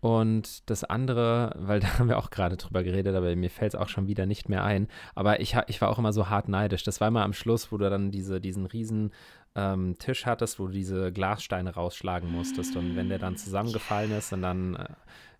und 0.00 0.68
das 0.70 0.84
andere, 0.84 1.52
weil 1.56 1.80
da 1.80 1.88
haben 1.98 2.08
wir 2.08 2.18
auch 2.18 2.30
gerade 2.30 2.56
drüber 2.56 2.82
geredet, 2.82 3.14
aber 3.16 3.34
mir 3.34 3.50
fällt 3.50 3.74
es 3.74 3.80
auch 3.80 3.88
schon 3.88 4.06
wieder 4.06 4.26
nicht 4.26 4.48
mehr 4.48 4.62
ein. 4.64 4.88
Aber 5.14 5.40
ich, 5.40 5.56
ich 5.66 5.80
war 5.80 5.88
auch 5.88 5.98
immer 5.98 6.12
so 6.12 6.28
hart 6.28 6.48
neidisch. 6.48 6.84
Das 6.84 7.00
war 7.00 7.08
immer 7.08 7.24
am 7.24 7.32
Schluss, 7.32 7.72
wo 7.72 7.76
du 7.78 7.88
dann 7.90 8.10
diese, 8.10 8.40
diesen 8.40 8.66
riesen 8.66 9.12
ähm, 9.54 9.96
Tisch 9.98 10.26
hattest, 10.26 10.60
wo 10.60 10.66
du 10.66 10.72
diese 10.72 11.12
Glassteine 11.12 11.74
rausschlagen 11.74 12.30
musstest. 12.30 12.76
Und 12.76 12.94
wenn 12.94 13.08
der 13.08 13.18
dann 13.18 13.36
zusammengefallen 13.36 14.12
ist 14.12 14.32
und 14.32 14.42
dann 14.42 14.76
äh, 14.76 14.86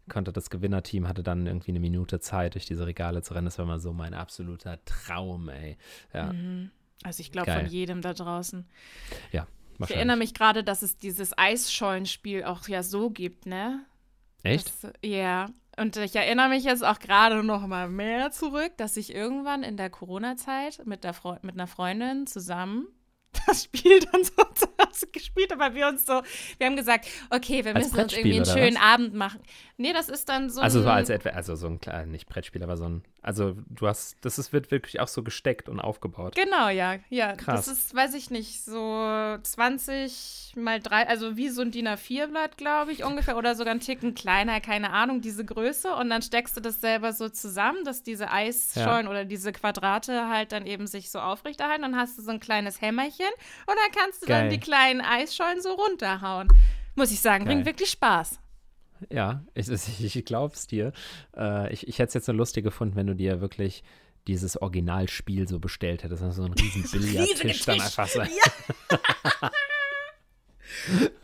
konnte 0.08 0.32
das 0.32 0.50
Gewinnerteam, 0.50 1.08
hatte 1.08 1.22
dann 1.22 1.46
irgendwie 1.46 1.72
eine 1.72 1.80
Minute 1.80 2.20
Zeit, 2.20 2.54
durch 2.54 2.66
diese 2.66 2.86
Regale 2.86 3.22
zu 3.22 3.34
rennen. 3.34 3.46
Das 3.46 3.58
war 3.58 3.64
immer 3.64 3.80
so 3.80 3.92
mein 3.92 4.14
absoluter 4.14 4.78
Traum, 4.84 5.48
ey. 5.48 5.76
Ja, 6.12 6.32
Mhm. 6.32 6.70
Also 7.02 7.20
ich 7.20 7.30
glaube 7.30 7.52
von 7.52 7.66
jedem 7.66 8.00
da 8.00 8.14
draußen. 8.14 8.66
Ich 9.30 9.80
wahrscheinlich. 9.80 9.96
erinnere 9.96 10.16
mich 10.16 10.34
gerade, 10.34 10.64
dass 10.64 10.82
es 10.82 10.96
dieses 10.96 11.36
Eisschollenspiel 11.36 12.44
auch 12.44 12.66
ja 12.68 12.82
so 12.82 13.10
gibt, 13.10 13.46
ne? 13.46 13.84
Echt? 14.42 14.72
Das, 14.82 14.92
ja. 15.04 15.50
Und 15.76 15.96
ich 15.96 16.16
erinnere 16.16 16.48
mich 16.48 16.64
jetzt 16.64 16.84
auch 16.84 16.98
gerade 16.98 17.42
noch 17.42 17.66
mal 17.66 17.88
mehr 17.88 18.30
zurück, 18.30 18.72
dass 18.78 18.96
ich 18.96 19.14
irgendwann 19.14 19.62
in 19.62 19.76
der 19.76 19.90
Corona-Zeit 19.90 20.86
mit, 20.86 21.04
der 21.04 21.14
mit 21.42 21.54
einer 21.54 21.66
Freundin 21.66 22.26
zusammen 22.26 22.86
das 23.46 23.64
Spiel 23.64 24.00
dann 24.00 24.24
so 24.24 24.32
Hause 24.96 25.06
gespielt 25.08 25.52
weil 25.58 25.74
wir 25.74 25.88
uns 25.88 26.06
so, 26.06 26.22
wir 26.58 26.66
haben 26.66 26.76
gesagt, 26.76 27.06
okay, 27.30 27.64
wir 27.64 27.74
Als 27.74 27.86
müssen 27.86 28.00
uns 28.02 28.12
irgendwie 28.12 28.36
einen 28.36 28.46
schönen 28.46 28.76
was? 28.76 28.82
Abend 28.82 29.14
machen. 29.14 29.40
Nee, 29.78 29.92
das 29.92 30.08
ist 30.08 30.28
dann 30.28 30.48
so 30.48 30.60
Also 30.62 30.82
so 30.82 30.88
als 30.88 31.10
etwa, 31.10 31.30
also 31.30 31.54
so 31.54 31.66
ein 31.66 31.78
kleiner, 31.80 32.06
nicht 32.06 32.28
Brettspiel, 32.28 32.62
aber 32.62 32.76
so 32.76 32.84
ein, 32.88 33.02
also 33.20 33.54
du 33.68 33.86
hast, 33.86 34.16
das 34.22 34.38
ist, 34.38 34.52
wird 34.52 34.70
wirklich 34.70 35.00
auch 35.00 35.08
so 35.08 35.22
gesteckt 35.22 35.68
und 35.68 35.80
aufgebaut. 35.80 36.34
Genau, 36.34 36.68
ja. 36.68 36.96
Ja, 37.10 37.34
Krass. 37.34 37.66
das 37.66 37.76
ist, 37.78 37.94
weiß 37.94 38.14
ich 38.14 38.30
nicht, 38.30 38.64
so 38.64 39.36
20 39.42 40.54
mal 40.56 40.80
3, 40.80 41.08
also 41.08 41.36
wie 41.36 41.50
so 41.50 41.60
ein 41.60 41.72
DIN 41.72 41.88
A4-Blatt, 41.88 42.56
glaube 42.56 42.92
ich, 42.92 43.04
ungefähr, 43.04 43.36
oder 43.36 43.54
sogar 43.54 43.74
ein 43.74 43.80
Ticken 43.80 44.14
kleiner, 44.14 44.60
keine 44.60 44.90
Ahnung, 44.90 45.20
diese 45.20 45.44
Größe. 45.44 45.94
Und 45.94 46.08
dann 46.08 46.22
steckst 46.22 46.56
du 46.56 46.60
das 46.60 46.80
selber 46.80 47.12
so 47.12 47.28
zusammen, 47.28 47.84
dass 47.84 48.02
diese 48.02 48.30
Eisschollen 48.30 49.08
oder 49.08 49.24
diese 49.24 49.52
Quadrate 49.52 50.28
halt 50.28 50.52
dann 50.52 50.64
eben 50.66 50.86
sich 50.86 51.10
so 51.10 51.18
aufrechterhalten. 51.18 51.82
Dann 51.82 51.96
hast 51.96 52.16
du 52.16 52.22
so 52.22 52.30
ein 52.30 52.40
kleines 52.40 52.80
Hämmerchen 52.80 53.26
und 53.66 53.74
dann 53.76 54.02
kannst 54.02 54.22
du 54.22 54.26
dann 54.26 54.42
Geil. 54.42 54.48
die 54.50 54.60
kleinen 54.60 54.85
Eisschollen 55.00 55.60
so 55.60 55.72
runterhauen. 55.72 56.48
Muss 56.94 57.12
ich 57.12 57.20
sagen, 57.20 57.44
bringt 57.44 57.66
wirklich 57.66 57.90
Spaß. 57.90 58.40
Ja, 59.10 59.42
ich, 59.54 59.68
ich, 59.68 60.04
ich 60.16 60.24
glaub's 60.24 60.66
dir. 60.66 60.92
Äh, 61.36 61.72
ich 61.72 61.86
ich 61.86 61.98
hätte 61.98 62.08
es 62.08 62.14
jetzt 62.14 62.26
so 62.26 62.32
lustig 62.32 62.64
gefunden, 62.64 62.96
wenn 62.96 63.06
du 63.06 63.14
dir 63.14 63.40
wirklich 63.40 63.82
dieses 64.26 64.60
Originalspiel 64.60 65.46
so 65.46 65.58
bestellt 65.58 66.02
hättest. 66.02 66.22
Also 66.22 66.42
so 66.42 66.48
ein 66.48 66.54
riesen 66.54 66.90
Billardtisch 67.00 67.64
dann 67.64 67.80
einfach 67.80 68.08
so. 68.08 68.22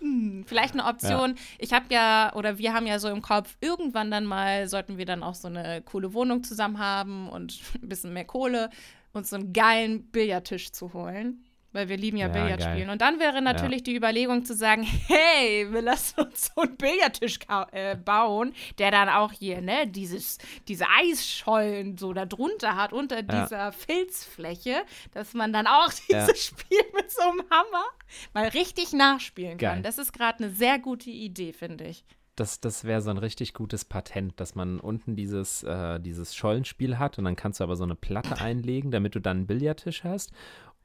Hm, 0.00 0.44
vielleicht 0.46 0.74
eine 0.74 0.86
Option. 0.86 1.36
Ich 1.58 1.72
habe 1.72 1.86
ja, 1.90 2.32
oder 2.34 2.58
wir 2.58 2.72
haben 2.72 2.86
ja 2.86 2.98
so 2.98 3.08
im 3.08 3.22
Kopf, 3.22 3.56
irgendwann 3.60 4.10
dann 4.10 4.24
mal 4.24 4.68
sollten 4.68 4.98
wir 4.98 5.04
dann 5.04 5.22
auch 5.22 5.34
so 5.34 5.46
eine 5.48 5.82
coole 5.82 6.14
Wohnung 6.14 6.42
zusammen 6.42 6.78
haben 6.78 7.28
und 7.28 7.60
ein 7.80 7.88
bisschen 7.88 8.12
mehr 8.12 8.24
Kohle, 8.24 8.70
uns 9.12 9.30
so 9.30 9.36
einen 9.36 9.52
geilen 9.52 10.10
Billardtisch 10.10 10.72
zu 10.72 10.92
holen. 10.94 11.44
Weil 11.72 11.88
wir 11.88 11.96
lieben 11.96 12.18
ja, 12.18 12.26
Ja, 12.26 12.32
Billard 12.32 12.60
geil. 12.60 12.74
spielen. 12.74 12.90
Und 12.90 13.00
dann 13.00 13.18
wäre 13.18 13.40
natürlich 13.40 13.82
die 13.82 13.96
Überlegung 13.96 14.44
zu 14.44 14.54
sagen, 14.54 14.82
hey, 15.08 15.66
wir 15.72 15.80
lassen 15.82 16.20
uns 16.20 16.50
so 16.54 16.60
einen 16.62 16.76
Billardtisch 16.76 17.38
äh, 17.72 17.96
bauen, 17.96 18.52
der 18.78 18.90
dann 18.90 19.08
auch 19.08 19.32
hier, 19.32 19.60
ne, 19.62 19.86
dieses, 19.86 20.38
diese 20.68 20.84
Eisschollen 20.88 21.96
so 21.96 22.12
da 22.12 22.26
drunter 22.26 22.76
hat, 22.76 22.92
unter 22.92 23.16
Ja. 23.24 23.42
dieser 23.44 23.72
Filzfläche, 23.72 24.82
dass 25.12 25.34
man 25.34 25.52
dann 25.52 25.66
auch 25.66 25.90
Ja. 26.08 26.26
dieses 26.26 26.44
Spiel 26.46 26.80
mit 26.94 27.10
so 27.10 27.22
einem 27.22 27.42
Hammer 27.50 27.84
mal 28.34 28.48
richtig 28.48 28.92
nachspielen 28.92 29.58
Geil. 29.58 29.74
kann. 29.74 29.82
Das 29.82 29.98
ist 29.98 30.12
gerade 30.12 30.44
eine 30.44 30.52
sehr 30.52 30.78
gute 30.78 31.10
Idee, 31.10 31.52
finde 31.52 31.84
ich. 31.84 32.04
Das, 32.36 32.60
das 32.60 32.84
wäre 32.84 33.02
so 33.02 33.10
ein 33.10 33.18
richtig 33.18 33.52
gutes 33.52 33.84
Patent, 33.84 34.40
dass 34.40 34.54
man 34.54 34.80
unten 34.80 35.16
dieses, 35.16 35.62
äh, 35.64 36.00
dieses 36.00 36.34
Schollenspiel 36.34 36.98
hat 36.98 37.18
und 37.18 37.24
dann 37.26 37.36
kannst 37.36 37.60
du 37.60 37.64
aber 37.64 37.76
so 37.76 37.84
eine 37.84 37.94
Platte 37.94 38.40
einlegen, 38.40 38.90
damit 38.90 39.14
du 39.14 39.20
dann 39.20 39.38
einen 39.38 39.46
Billardtisch 39.46 40.02
hast. 40.04 40.32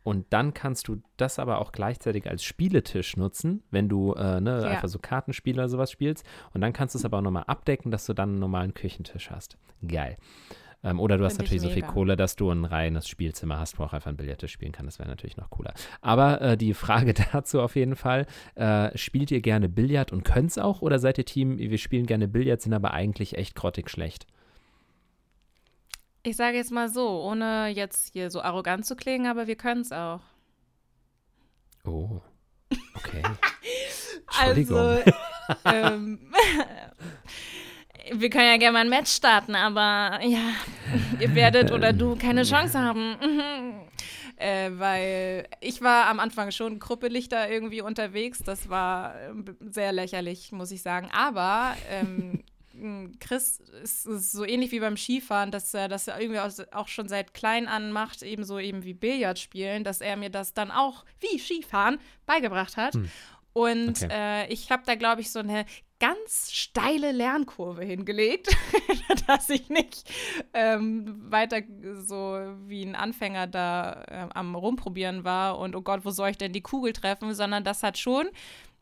Und 0.07 0.27
dann 0.29 0.53
kannst 0.53 0.87
du 0.87 1.01
das 1.17 1.37
aber 1.37 1.59
auch 1.59 1.73
gleichzeitig 1.73 2.29
als 2.29 2.41
Spieletisch 2.41 3.17
nutzen, 3.17 3.61
wenn 3.71 3.89
du 3.89 4.13
äh, 4.13 4.39
ne, 4.39 4.61
Ja. 4.61 4.69
einfach 4.69 4.87
so 4.87 4.99
Kartenspiele 4.99 5.57
oder 5.61 5.67
sowas 5.67 5.91
spielst. 5.91 6.25
Und 6.53 6.61
dann 6.61 6.71
kannst 6.71 6.95
du 6.95 6.99
es 6.99 7.03
aber 7.03 7.17
auch 7.17 7.21
nochmal 7.21 7.43
abdecken, 7.47 7.91
dass 7.91 8.05
du 8.05 8.13
dann 8.13 8.29
einen 8.29 8.39
normalen 8.39 8.73
Küchentisch 8.73 9.29
hast. 9.31 9.57
Geil. 9.85 10.15
Ähm, 10.81 11.01
oder 11.01 11.17
du 11.17 11.25
hast 11.25 11.33
Find 11.35 11.49
ich 11.49 11.55
natürlich 11.61 11.73
so 11.75 11.87
viel. 11.87 11.93
Kohle, 11.93 12.15
dass 12.15 12.37
du 12.37 12.49
ein 12.49 12.63
reines 12.63 13.09
Spielzimmer 13.09 13.59
hast, 13.59 13.79
wo 13.79 13.83
auch 13.83 13.91
einfach 13.91 14.09
ein 14.09 14.15
Billardtisch 14.15 14.53
spielen 14.53 14.71
kann. 14.71 14.85
Das 14.85 14.97
wäre 14.97 15.09
natürlich 15.09 15.35
noch 15.35 15.49
cooler. 15.49 15.73
Aber 15.99 16.39
äh, 16.39 16.55
die 16.55 16.73
Frage 16.73 17.13
dazu 17.33 17.59
auf 17.61 17.75
jeden 17.75 17.97
Fall: 17.97 18.27
äh, 18.55 18.97
Spielt 18.97 19.29
ihr 19.31 19.41
gerne 19.41 19.67
Billard 19.67 20.13
und 20.13 20.23
könnt 20.23 20.51
es 20.51 20.57
auch? 20.57 20.81
Oder 20.81 20.99
seid 20.99 21.17
ihr 21.17 21.25
Team, 21.25 21.57
wir 21.57 21.77
spielen 21.77 22.05
gerne 22.05 22.29
Billard, 22.29 22.61
sind 22.61 22.73
aber 22.73 22.91
eigentlich 22.93 23.37
echt 23.37 23.55
grottig 23.55 23.89
schlecht? 23.89 24.25
Ich 26.23 26.35
sage 26.35 26.57
jetzt 26.57 26.71
mal 26.71 26.89
so, 26.89 27.21
ohne 27.23 27.67
jetzt 27.69 28.13
hier 28.13 28.29
so 28.29 28.41
arrogant 28.41 28.85
zu 28.85 28.95
klingen, 28.95 29.27
aber 29.27 29.47
wir 29.47 29.55
können 29.55 29.81
es 29.81 29.91
auch. 29.91 30.21
Oh. 31.85 32.21
Okay. 32.95 33.23
Also, 34.39 34.99
ähm, 35.63 36.19
wir 38.11 38.29
können 38.29 38.45
ja 38.45 38.57
gerne 38.57 38.73
mal 38.73 38.81
ein 38.81 38.89
Match 38.89 39.09
starten, 39.09 39.55
aber 39.55 40.19
ja, 40.21 40.51
ihr 41.19 41.33
werdet 41.33 41.71
oder 41.71 41.93
du 41.93 42.17
keine 42.17 42.43
Chance 42.43 42.77
haben. 42.77 43.15
Äh, 44.35 44.71
weil 44.73 45.47
ich 45.61 45.81
war 45.81 46.07
am 46.07 46.19
Anfang 46.19 46.51
schon 46.51 46.77
kruppelig 46.79 47.29
da 47.29 47.47
irgendwie 47.47 47.81
unterwegs. 47.81 48.39
Das 48.43 48.69
war 48.69 49.19
ähm, 49.21 49.45
sehr 49.61 49.91
lächerlich, 49.91 50.51
muss 50.51 50.71
ich 50.71 50.83
sagen. 50.83 51.09
Aber 51.11 51.75
ähm, 51.89 52.43
Chris 53.19 53.59
ist, 53.83 54.05
ist, 54.05 54.31
so 54.31 54.45
ähnlich 54.45 54.71
wie 54.71 54.79
beim 54.79 54.97
Skifahren, 54.97 55.51
dass 55.51 55.73
er 55.73 55.87
das 55.87 56.07
irgendwie 56.07 56.39
auch 56.39 56.87
schon 56.87 57.07
seit 57.07 57.33
klein 57.33 57.67
an 57.67 57.91
macht, 57.91 58.23
ebenso 58.23 58.59
eben 58.59 58.83
wie 58.83 58.93
Billard 58.93 59.39
spielen, 59.39 59.83
dass 59.83 60.01
er 60.01 60.17
mir 60.17 60.29
das 60.29 60.53
dann 60.53 60.71
auch 60.71 61.05
wie 61.19 61.39
Skifahren 61.39 61.99
beigebracht 62.25 62.77
hat. 62.77 62.95
Hm. 62.95 63.09
Und 63.53 64.03
okay. 64.03 64.09
äh, 64.11 64.53
ich 64.53 64.69
habe 64.71 64.83
da, 64.85 64.93
glaube 64.93 65.21
ich, 65.21 65.31
so 65.31 65.39
eine 65.39 65.65
ganz 65.99 66.51
steile 66.51 67.11
Lernkurve 67.11 67.83
hingelegt, 67.83 68.55
dass 69.27 69.49
ich 69.49 69.69
nicht 69.69 70.03
ähm, 70.53 71.31
weiter 71.31 71.61
so 71.95 72.39
wie 72.67 72.83
ein 72.83 72.95
Anfänger 72.95 73.47
da 73.47 74.03
äh, 74.07 74.27
am 74.33 74.55
Rumprobieren 74.55 75.23
war 75.23 75.57
und 75.57 75.75
oh 75.75 75.81
Gott, 75.81 76.05
wo 76.05 76.11
soll 76.11 76.29
ich 76.29 76.37
denn 76.37 76.53
die 76.53 76.61
Kugel 76.61 76.93
treffen, 76.93 77.33
sondern 77.33 77.63
das 77.63 77.81
hat 77.81 77.97
schon 77.97 78.27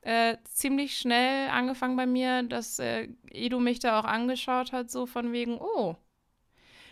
äh, 0.05 0.37
ziemlich 0.43 0.97
schnell 0.97 1.49
angefangen 1.49 1.95
bei 1.95 2.05
mir, 2.05 2.43
dass 2.43 2.77
äh, 2.77 3.09
Edu 3.31 3.59
mich 3.59 3.79
da 3.79 3.99
auch 3.99 4.05
angeschaut 4.05 4.71
hat, 4.71 4.91
so 4.91 5.07
von 5.07 5.33
wegen, 5.33 5.57
oh, 5.59 5.95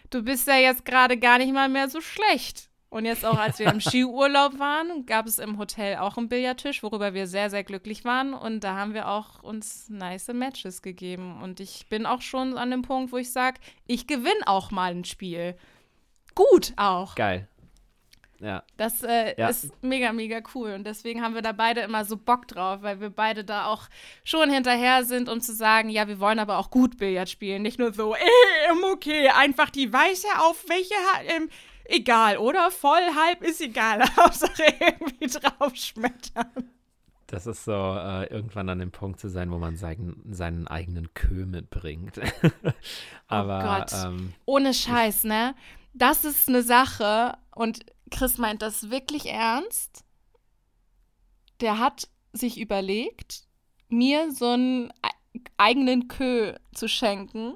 du 0.09 0.23
bist 0.23 0.47
ja 0.47 0.57
jetzt 0.57 0.83
gerade 0.83 1.17
gar 1.17 1.37
nicht 1.37 1.53
mal 1.53 1.69
mehr 1.69 1.89
so 1.89 2.01
schlecht. 2.01 2.69
Und 2.89 3.05
jetzt 3.05 3.23
auch, 3.23 3.37
als 3.37 3.59
wir 3.59 3.71
im 3.71 3.81
Skiurlaub 3.81 4.57
waren, 4.57 5.05
gab 5.05 5.27
es 5.27 5.37
im 5.37 5.59
Hotel 5.59 5.97
auch 5.97 6.17
einen 6.17 6.27
Billardtisch, 6.27 6.81
worüber 6.81 7.13
wir 7.13 7.27
sehr, 7.27 7.51
sehr 7.51 7.63
glücklich 7.63 8.03
waren. 8.03 8.33
Und 8.33 8.63
da 8.63 8.75
haben 8.75 8.95
wir 8.95 9.07
auch 9.07 9.43
uns 9.43 9.89
nice 9.89 10.27
Matches 10.29 10.81
gegeben. 10.81 11.39
Und 11.41 11.59
ich 11.59 11.87
bin 11.89 12.07
auch 12.07 12.21
schon 12.21 12.57
an 12.57 12.71
dem 12.71 12.81
Punkt, 12.81 13.11
wo 13.11 13.17
ich 13.17 13.31
sage, 13.31 13.59
ich 13.85 14.07
gewinne 14.07 14.47
auch 14.47 14.71
mal 14.71 14.91
ein 14.91 15.05
Spiel. 15.05 15.55
Gut 16.33 16.73
auch. 16.77 17.13
Geil. 17.13 17.47
Ja. 18.43 18.63
Das 18.75 19.01
äh, 19.03 19.39
ja. 19.39 19.47
ist 19.47 19.71
mega, 19.81 20.11
mega 20.11 20.41
cool. 20.53 20.73
Und 20.73 20.85
deswegen 20.85 21.21
haben 21.21 21.33
wir 21.33 21.41
da 21.41 21.53
beide 21.53 21.79
immer 21.79 22.03
so 22.03 22.17
Bock 22.17 22.45
drauf, 22.49 22.81
weil 22.81 22.99
wir 22.99 23.09
beide 23.09 23.45
da 23.45 23.67
auch 23.67 23.87
schon 24.25 24.49
hinterher 24.49 25.05
sind, 25.05 25.29
um 25.29 25.39
zu 25.39 25.53
sagen, 25.53 25.89
ja, 25.89 26.09
wir 26.09 26.19
wollen 26.19 26.39
aber 26.39 26.57
auch 26.57 26.69
gut 26.69 26.97
Billard 26.97 27.29
spielen. 27.29 27.61
Nicht 27.61 27.79
nur 27.79 27.93
so, 27.93 28.13
ähm, 28.15 28.83
okay, 28.91 29.29
einfach 29.29 29.69
die 29.69 29.91
Weiße 29.93 30.27
auf 30.39 30.65
welche, 30.67 30.93
ähm, 31.33 31.49
egal, 31.85 32.37
oder? 32.37 32.69
Voll, 32.69 33.01
halb 33.15 33.43
ist 33.43 33.61
egal. 33.61 34.01
Hauptsache 34.17 34.63
irgendwie 34.77 35.27
draufschmettern. 35.27 36.69
Das 37.27 37.47
ist 37.47 37.63
so, 37.63 37.71
äh, 37.71 38.25
irgendwann 38.25 38.67
an 38.67 38.79
dem 38.79 38.91
Punkt 38.91 39.21
zu 39.21 39.29
sein, 39.29 39.51
wo 39.51 39.57
man 39.57 39.77
seinen, 39.77 40.21
seinen 40.33 40.67
eigenen 40.67 41.13
Kö 41.13 41.45
mitbringt. 41.45 42.19
Aber, 43.27 43.59
oh 43.59 43.79
Gott. 43.79 43.93
Ähm, 44.05 44.33
Ohne 44.45 44.73
Scheiß, 44.73 45.23
ne? 45.23 45.55
Das 45.93 46.25
ist 46.25 46.49
eine 46.49 46.61
Sache 46.61 47.37
und 47.55 47.85
Chris 48.13 48.37
meint 48.37 48.61
das 48.61 48.89
wirklich 48.89 49.27
ernst. 49.27 50.03
Der 51.59 51.79
hat 51.79 52.07
sich 52.31 52.59
überlegt, 52.59 53.43
mir 53.89 54.31
so 54.31 54.49
einen 54.49 54.93
eigenen 55.57 56.07
Kö 56.07 56.53
zu 56.73 56.87
schenken. 56.87 57.55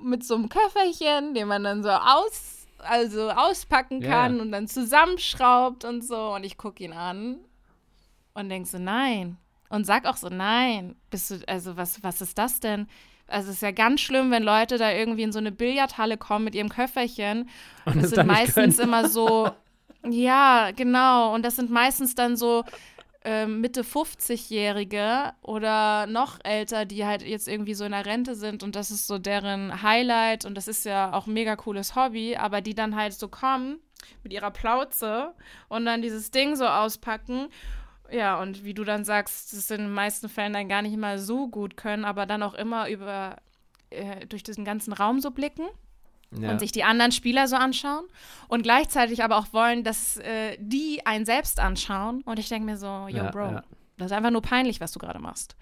Mit 0.00 0.24
so 0.24 0.34
einem 0.34 0.48
Köfferchen, 0.48 1.34
den 1.34 1.48
man 1.48 1.62
dann 1.62 1.82
so 1.82 1.90
aus 1.90 2.60
also 2.82 3.30
auspacken 3.30 4.00
kann 4.00 4.34
yeah. 4.34 4.42
und 4.42 4.52
dann 4.52 4.66
zusammenschraubt 4.66 5.84
und 5.84 6.02
so. 6.02 6.34
Und 6.34 6.44
ich 6.44 6.56
gucke 6.56 6.82
ihn 6.82 6.92
an 6.92 7.38
und 8.34 8.48
denke 8.48 8.68
so, 8.68 8.78
nein. 8.78 9.36
Und 9.68 9.84
sag 9.84 10.06
auch 10.06 10.16
so, 10.16 10.28
nein. 10.28 10.96
Bist 11.10 11.30
du, 11.30 11.46
also 11.46 11.76
was, 11.76 12.02
was 12.02 12.20
ist 12.20 12.38
das 12.38 12.60
denn? 12.60 12.88
Also 13.30 13.50
es 13.50 13.56
ist 13.56 13.62
ja 13.62 13.70
ganz 13.70 14.00
schlimm, 14.00 14.30
wenn 14.30 14.42
Leute 14.42 14.78
da 14.78 14.92
irgendwie 14.92 15.22
in 15.22 15.32
so 15.32 15.38
eine 15.38 15.52
Billardhalle 15.52 16.16
kommen 16.16 16.44
mit 16.44 16.54
ihrem 16.54 16.68
Köfferchen. 16.68 17.48
Und, 17.84 17.94
und 17.94 18.02
das 18.02 18.10
sind 18.10 18.26
meistens 18.26 18.78
immer 18.78 19.08
so, 19.08 19.50
ja, 20.08 20.70
genau. 20.74 21.34
Und 21.34 21.44
das 21.44 21.56
sind 21.56 21.70
meistens 21.70 22.14
dann 22.14 22.36
so 22.36 22.64
ähm, 23.22 23.60
Mitte 23.60 23.82
50-Jährige 23.82 25.32
oder 25.42 26.06
noch 26.06 26.38
älter, 26.42 26.86
die 26.86 27.04
halt 27.04 27.22
jetzt 27.22 27.48
irgendwie 27.48 27.74
so 27.74 27.84
in 27.84 27.92
der 27.92 28.06
Rente 28.06 28.34
sind 28.34 28.62
und 28.62 28.74
das 28.76 28.90
ist 28.90 29.06
so 29.06 29.18
deren 29.18 29.82
Highlight 29.82 30.46
und 30.46 30.54
das 30.54 30.68
ist 30.68 30.86
ja 30.86 31.12
auch 31.12 31.26
ein 31.26 31.34
mega 31.34 31.56
cooles 31.56 31.94
Hobby, 31.94 32.36
aber 32.36 32.62
die 32.62 32.74
dann 32.74 32.96
halt 32.96 33.12
so 33.12 33.28
kommen 33.28 33.78
mit 34.22 34.32
ihrer 34.32 34.50
Plauze 34.50 35.34
und 35.68 35.84
dann 35.84 36.00
dieses 36.00 36.30
Ding 36.30 36.56
so 36.56 36.66
auspacken. 36.66 37.48
Ja, 38.12 38.40
und 38.40 38.64
wie 38.64 38.74
du 38.74 38.84
dann 38.84 39.04
sagst, 39.04 39.52
das 39.52 39.70
in 39.70 39.82
den 39.82 39.92
meisten 39.92 40.28
Fällen 40.28 40.52
dann 40.52 40.68
gar 40.68 40.82
nicht 40.82 40.96
mal 40.96 41.18
so 41.18 41.48
gut 41.48 41.76
können, 41.76 42.04
aber 42.04 42.26
dann 42.26 42.42
auch 42.42 42.54
immer 42.54 42.88
über 42.88 43.36
äh, 43.90 44.26
durch 44.26 44.42
diesen 44.42 44.64
ganzen 44.64 44.92
Raum 44.92 45.20
so 45.20 45.30
blicken 45.30 45.68
ja. 46.36 46.50
und 46.50 46.60
sich 46.60 46.72
die 46.72 46.84
anderen 46.84 47.12
Spieler 47.12 47.48
so 47.48 47.56
anschauen 47.56 48.04
und 48.48 48.62
gleichzeitig 48.62 49.22
aber 49.22 49.36
auch 49.36 49.52
wollen, 49.52 49.84
dass 49.84 50.16
äh, 50.18 50.56
die 50.58 51.04
einen 51.06 51.24
selbst 51.24 51.60
anschauen. 51.60 52.22
Und 52.22 52.38
ich 52.38 52.48
denke 52.48 52.66
mir 52.66 52.76
so, 52.76 53.06
yo, 53.08 53.16
ja, 53.16 53.30
Bro, 53.30 53.52
ja. 53.52 53.64
das 53.96 54.06
ist 54.06 54.16
einfach 54.16 54.30
nur 54.30 54.42
peinlich, 54.42 54.80
was 54.80 54.92
du 54.92 54.98
gerade 54.98 55.18
machst. 55.18 55.56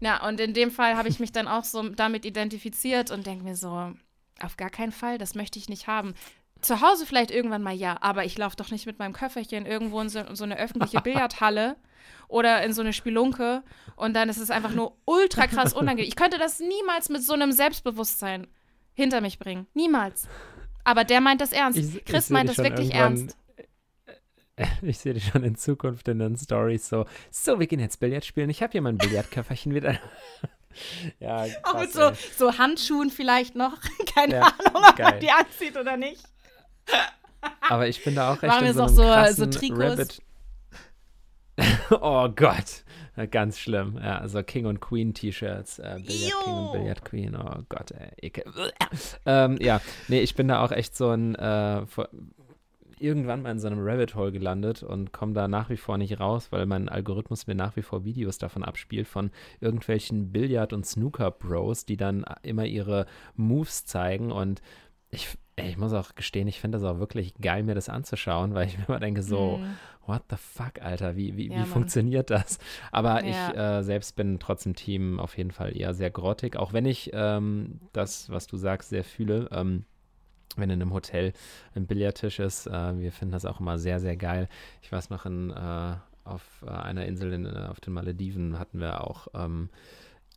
Ja, 0.00 0.26
und 0.26 0.40
in 0.40 0.54
dem 0.54 0.70
Fall 0.70 0.96
habe 0.96 1.08
ich 1.08 1.20
mich 1.20 1.32
dann 1.32 1.46
auch 1.46 1.64
so 1.64 1.88
damit 1.90 2.24
identifiziert 2.24 3.10
und 3.10 3.26
denke 3.26 3.44
mir 3.44 3.56
so, 3.56 3.92
auf 4.40 4.56
gar 4.56 4.70
keinen 4.70 4.92
Fall, 4.92 5.18
das 5.18 5.34
möchte 5.34 5.58
ich 5.58 5.68
nicht 5.68 5.86
haben. 5.86 6.14
Zu 6.62 6.80
Hause 6.80 7.06
vielleicht 7.06 7.30
irgendwann 7.30 7.62
mal 7.62 7.74
ja, 7.74 7.98
aber 8.00 8.24
ich 8.24 8.38
laufe 8.38 8.56
doch 8.56 8.70
nicht 8.70 8.86
mit 8.86 8.98
meinem 8.98 9.12
Köfferchen 9.12 9.66
irgendwo 9.66 10.00
in 10.00 10.08
so, 10.08 10.20
in 10.20 10.36
so 10.36 10.44
eine 10.44 10.58
öffentliche 10.58 11.00
Billardhalle 11.02 11.76
oder 12.28 12.62
in 12.62 12.72
so 12.72 12.82
eine 12.82 12.92
Spelunke 12.92 13.62
und 13.96 14.14
dann 14.14 14.28
ist 14.28 14.38
es 14.38 14.50
einfach 14.50 14.72
nur 14.72 14.96
ultra 15.04 15.46
krass 15.46 15.72
unangenehm. 15.72 16.08
Ich 16.08 16.16
könnte 16.16 16.38
das 16.38 16.60
niemals 16.60 17.08
mit 17.08 17.22
so 17.22 17.34
einem 17.34 17.52
Selbstbewusstsein 17.52 18.46
hinter 18.94 19.20
mich 19.20 19.38
bringen. 19.38 19.66
Niemals. 19.74 20.28
Aber 20.84 21.04
der 21.04 21.20
meint 21.20 21.40
das 21.40 21.52
ernst. 21.52 21.78
Ich, 21.78 22.04
Chris 22.04 22.26
ich 22.26 22.30
meint 22.30 22.48
das 22.48 22.58
wirklich 22.58 22.94
ernst. 22.94 23.36
Ich 24.82 24.98
sehe 24.98 25.14
dich 25.14 25.26
schon 25.26 25.42
in 25.44 25.56
Zukunft 25.56 26.06
in 26.08 26.18
den 26.18 26.36
Stories 26.36 26.86
so, 26.86 27.06
so, 27.30 27.58
wir 27.58 27.66
gehen 27.66 27.80
jetzt 27.80 27.98
Billard 27.98 28.24
spielen. 28.24 28.50
Ich 28.50 28.62
habe 28.62 28.70
hier 28.70 28.82
mein 28.82 28.98
Billardköfferchen 28.98 29.74
wieder. 29.74 29.98
ja, 31.18 31.46
krass, 31.46 31.64
Auch 31.64 31.80
mit 31.80 31.92
so, 31.92 32.12
so, 32.36 32.58
Handschuhen 32.58 33.10
vielleicht 33.10 33.56
noch. 33.56 33.78
Keine 34.14 34.34
ja, 34.34 34.42
Ahnung, 34.42 34.84
ob 34.88 34.94
geil. 34.94 35.10
man 35.10 35.20
die 35.20 35.30
anzieht 35.30 35.76
oder 35.76 35.96
nicht. 35.96 36.22
Aber 37.68 37.88
ich 37.88 38.02
bin 38.04 38.14
da 38.14 38.32
auch 38.32 38.42
echt 38.42 38.52
Machen 38.52 38.66
in 38.66 38.74
so, 38.74 38.86
so, 38.88 39.04
so 39.30 39.46
Trikots. 39.46 39.80
Rabbit. 39.80 40.22
oh 41.90 42.28
Gott. 42.28 42.84
Ganz 43.30 43.58
schlimm. 43.58 43.98
Ja, 44.02 44.18
also 44.18 44.42
King 44.42 44.66
und 44.66 44.80
Queen 44.80 45.12
T-Shirts. 45.12 45.78
Äh, 45.78 46.00
Billard 46.06 46.44
King 46.44 46.54
und 46.54 46.72
Billard 46.72 47.04
Queen. 47.04 47.36
Oh 47.36 47.62
Gott, 47.68 47.90
ey, 47.90 48.10
ekel. 48.22 48.44
ähm, 49.26 49.58
ja, 49.60 49.80
nee, 50.08 50.20
ich 50.20 50.34
bin 50.34 50.48
da 50.48 50.64
auch 50.64 50.72
echt 50.72 50.96
so 50.96 51.10
ein, 51.10 51.34
äh, 51.34 51.82
irgendwann 52.98 53.42
mal 53.42 53.50
in 53.50 53.58
so 53.58 53.66
einem 53.66 53.80
Rabbit 53.80 54.14
Hole 54.14 54.32
gelandet 54.32 54.82
und 54.82 55.12
komme 55.12 55.34
da 55.34 55.46
nach 55.46 55.68
wie 55.68 55.76
vor 55.76 55.98
nicht 55.98 56.20
raus, 56.20 56.48
weil 56.50 56.64
mein 56.64 56.88
Algorithmus 56.88 57.46
mir 57.46 57.54
nach 57.54 57.76
wie 57.76 57.82
vor 57.82 58.04
Videos 58.04 58.38
davon 58.38 58.64
abspielt, 58.64 59.08
von 59.08 59.30
irgendwelchen 59.60 60.32
Billard- 60.32 60.72
und 60.72 60.86
Snooker-Bros, 60.86 61.84
die 61.84 61.98
dann 61.98 62.24
immer 62.42 62.64
ihre 62.64 63.06
Moves 63.34 63.84
zeigen 63.84 64.32
und 64.32 64.62
ich, 65.12 65.38
ey, 65.56 65.68
ich 65.68 65.76
muss 65.76 65.92
auch 65.92 66.14
gestehen, 66.14 66.48
ich 66.48 66.58
finde 66.58 66.78
das 66.78 66.86
auch 66.86 66.98
wirklich 66.98 67.34
geil, 67.34 67.62
mir 67.62 67.74
das 67.74 67.88
anzuschauen, 67.88 68.54
weil 68.54 68.66
ich 68.66 68.78
mir 68.78 68.88
immer 68.88 68.98
denke, 68.98 69.22
so, 69.22 69.58
mm. 69.58 69.76
what 70.06 70.22
the 70.30 70.36
fuck, 70.36 70.80
Alter, 70.80 71.16
wie, 71.16 71.36
wie, 71.36 71.50
ja, 71.50 71.60
wie 71.60 71.64
funktioniert 71.66 72.30
das? 72.30 72.58
Aber 72.90 73.22
ja. 73.22 73.50
ich 73.50 73.56
äh, 73.56 73.82
selbst 73.82 74.16
bin 74.16 74.38
trotzdem 74.40 74.74
Team 74.74 75.20
auf 75.20 75.36
jeden 75.36 75.52
Fall 75.52 75.76
eher 75.76 75.92
sehr 75.94 76.10
grottig, 76.10 76.56
auch 76.56 76.72
wenn 76.72 76.86
ich 76.86 77.10
ähm, 77.12 77.78
das, 77.92 78.30
was 78.30 78.46
du 78.46 78.56
sagst, 78.56 78.88
sehr 78.88 79.04
fühle. 79.04 79.48
Ähm, 79.52 79.84
wenn 80.56 80.68
in 80.68 80.82
einem 80.82 80.92
Hotel 80.92 81.32
ein 81.74 81.86
Billardtisch 81.86 82.38
ist, 82.38 82.66
äh, 82.66 82.98
wir 82.98 83.10
finden 83.10 83.32
das 83.32 83.46
auch 83.46 83.60
immer 83.60 83.78
sehr, 83.78 84.00
sehr 84.00 84.16
geil. 84.16 84.48
Ich 84.82 84.92
weiß 84.92 85.08
noch, 85.08 85.24
in, 85.24 85.50
äh, 85.50 85.94
auf 86.24 86.42
äh, 86.66 86.70
einer 86.70 87.06
Insel 87.06 87.32
in, 87.32 87.46
äh, 87.46 87.68
auf 87.70 87.80
den 87.80 87.94
Malediven 87.94 88.58
hatten 88.58 88.78
wir 88.78 89.06
auch 89.06 89.28
ähm, 89.34 89.70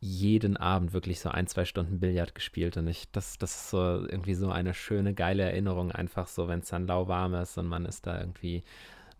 jeden 0.06 0.56
Abend 0.56 0.92
wirklich 0.92 1.20
so 1.20 1.28
ein, 1.28 1.46
zwei 1.46 1.64
Stunden 1.64 1.98
Billard 1.98 2.34
gespielt 2.34 2.76
und 2.76 2.86
ich, 2.86 3.10
das, 3.10 3.38
das 3.38 3.54
ist 3.54 3.70
so 3.70 3.78
irgendwie 3.78 4.34
so 4.34 4.50
eine 4.50 4.72
schöne, 4.74 5.14
geile 5.14 5.42
Erinnerung, 5.42 5.90
einfach 5.90 6.28
so, 6.28 6.48
wenn 6.48 6.60
es 6.60 6.68
dann 6.68 6.86
lauwarm 6.86 7.34
ist 7.34 7.58
und 7.58 7.66
man 7.66 7.84
ist 7.84 8.06
da 8.06 8.20
irgendwie 8.20 8.62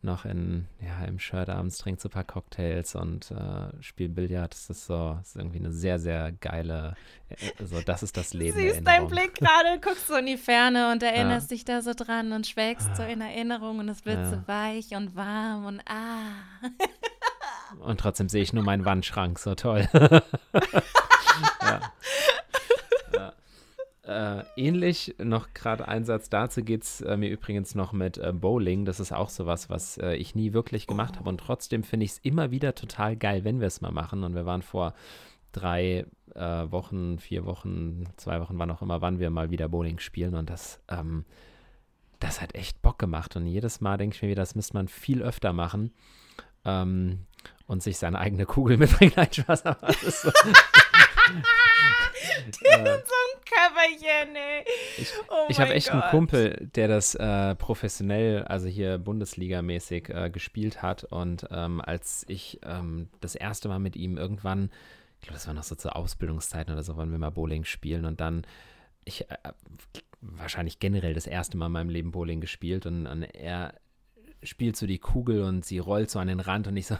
noch 0.03 0.25
in, 0.25 0.67
ja, 0.81 1.05
im 1.07 1.19
Shirt 1.19 1.49
abends, 1.49 1.79
trinkt 1.79 2.01
so 2.01 2.09
ein 2.09 2.13
paar 2.13 2.25
Cocktails 2.25 2.95
und 2.95 3.31
äh, 3.33 3.83
spielt 3.83 4.15
Billard. 4.15 4.53
Das 4.53 4.71
ist 4.71 4.87
so, 4.87 5.17
das 5.19 5.29
ist 5.29 5.37
irgendwie 5.37 5.59
eine 5.59 5.73
sehr, 5.73 5.99
sehr 5.99 6.33
geile, 6.33 6.95
äh, 7.29 7.65
so, 7.65 7.81
das 7.81 8.03
ist 8.03 8.17
das 8.17 8.33
Leben. 8.33 8.57
Siehst 8.57 8.87
deinen 8.87 9.09
Blick 9.09 9.35
gerade, 9.35 9.81
guckst 9.81 10.07
so 10.07 10.15
in 10.15 10.27
die 10.27 10.37
Ferne 10.37 10.93
und 10.93 11.03
erinnerst 11.03 11.51
ja. 11.51 11.57
dich 11.57 11.65
da 11.65 11.83
so 11.83 11.93
dran 11.95 12.33
und 12.33 12.47
schwelgst 12.47 12.95
so 12.97 13.03
in 13.03 13.21
Erinnerung 13.21 13.81
und 13.81 13.89
es 13.89 14.05
wird 14.07 14.19
ja. 14.19 14.31
so 14.31 14.43
weich 14.47 14.95
und 14.95 15.17
warm 15.17 15.67
und 15.67 15.81
ah. 15.87 16.33
Und 17.81 18.01
trotzdem 18.01 18.29
sehe 18.29 18.43
ich 18.43 18.53
nur 18.53 18.65
meinen 18.65 18.85
Wandschrank, 18.85 19.39
so 19.39 19.55
toll. 19.55 19.89
ja. 21.63 21.81
Äh, 24.07 24.45
ähnlich, 24.57 25.17
noch 25.19 25.53
gerade 25.53 25.89
ein 25.89 26.05
Satz 26.05 26.31
dazu 26.31 26.63
geht 26.63 26.85
es 26.85 27.01
äh, 27.01 27.17
mir 27.17 27.29
übrigens 27.29 27.75
noch 27.75 27.93
mit 27.93 28.19
äh, 28.19 28.33
Bowling. 28.33 28.85
Das 28.85 29.01
ist 29.01 29.13
auch 29.13 29.31
sowas, 29.31 29.69
was 29.69 29.99
äh, 29.99 30.15
ich 30.15 30.37
nie 30.37 30.53
wirklich 30.53 30.87
gemacht 30.87 31.15
oh. 31.17 31.19
habe. 31.21 31.29
Und 31.31 31.39
trotzdem 31.39 31.83
finde 31.83 32.05
ich 32.05 32.13
es 32.13 32.19
immer 32.19 32.53
wieder 32.53 32.77
total 32.77 33.17
geil, 33.17 33.43
wenn 33.43 33.59
wir 33.59 33.67
es 33.67 33.81
mal 33.81 33.91
machen. 33.91 34.23
Und 34.23 34.37
wir 34.37 34.47
waren 34.47 34.63
vor 34.63 34.95
drei 35.51 36.07
äh, 36.37 36.71
Wochen, 36.71 37.19
vier 37.19 37.47
Wochen, 37.47 38.05
zwei 38.17 38.41
Wochen, 38.41 38.59
wann 38.61 38.71
auch 38.71 38.83
immer, 38.83 39.01
wann 39.01 39.19
wir 39.19 39.31
mal 39.31 39.51
wieder 39.51 39.69
Bowling 39.69 39.99
spielen. 39.99 40.37
Und 40.37 40.51
das, 40.51 40.81
ähm, 40.89 41.25
das 42.21 42.41
hat 42.41 42.55
echt 42.55 42.81
Bock 42.83 43.01
gemacht. 43.01 43.35
Und 43.35 43.47
jedes 43.47 43.81
Mal 43.81 43.97
denke 43.97 44.15
ich 44.15 44.23
mir 44.23 44.29
wieder, 44.29 44.43
das 44.43 44.55
müsste 44.55 44.75
man 44.75 44.87
viel 44.87 45.21
öfter 45.21 45.53
machen. 45.53 45.93
Ähm, 46.65 47.27
und 47.67 47.83
sich 47.83 47.99
seine 47.99 48.19
eigene 48.19 48.47
Kugel 48.47 48.77
mitbringen. 48.79 49.13
Nein, 49.17 49.33
Spaß, 49.33 49.67
aber 49.67 49.87
das 49.87 50.03
ist 50.03 50.23
so. 50.23 50.31
äh, 52.63 52.85
so 52.85 52.91
ein 52.91 53.41
Körperchen, 53.45 54.37
ey. 54.37 54.65
ich 54.99 55.13
Oh 55.29 55.47
ich 55.49 55.61
habe 55.61 55.75
echt 55.75 55.91
Gott. 55.91 56.03
einen 56.03 56.11
Kumpel, 56.11 56.69
der 56.75 56.89
das 56.89 57.15
äh, 57.15 57.55
professionell, 57.55 58.45
also 58.45 58.69
hier 58.69 58.99
Bundesliga-mäßig 58.99 60.09
äh, 60.09 60.31
gespielt 60.31 60.83
hat. 60.83 61.05
Und 61.05 61.47
ähm, 61.51 61.81
als 61.81 62.25
ich 62.29 62.61
ähm, 62.65 63.09
das 63.21 63.35
erste 63.35 63.69
Mal 63.69 63.79
mit 63.79 63.97
ihm 63.97 64.17
irgendwann, 64.17 64.71
ich 65.21 65.27
glaube, 65.27 65.35
das 65.35 65.47
war 65.47 65.55
noch 65.55 65.65
so 65.65 65.75
zur 65.75 65.97
Ausbildungszeiten 65.97 66.73
oder 66.73 66.83
so, 66.83 66.97
wollen 66.97 67.11
wir 67.11 67.19
mal 67.19 67.31
Bowling 67.31 67.65
spielen. 67.65 68.05
Und 68.05 68.21
dann, 68.21 68.47
ich 69.05 69.31
äh, 69.31 69.37
wahrscheinlich 70.21 70.79
generell 70.79 71.15
das 71.15 71.27
erste 71.27 71.57
Mal 71.57 71.67
in 71.67 71.73
meinem 71.73 71.91
Leben 71.91 72.13
Bowling 72.13 72.41
gespielt. 72.41 72.87
Und, 72.87 73.07
und 73.07 73.23
er 73.23 73.75
spielt 74.43 74.77
so 74.77 74.87
die 74.87 74.99
Kugel 74.99 75.43
und 75.43 75.65
sie 75.65 75.79
rollt 75.79 76.11
so 76.11 76.19
an 76.19 76.29
den 76.29 76.41
Rand 76.41 76.67
und 76.69 76.77
ich 76.77 76.87
so, 76.87 76.97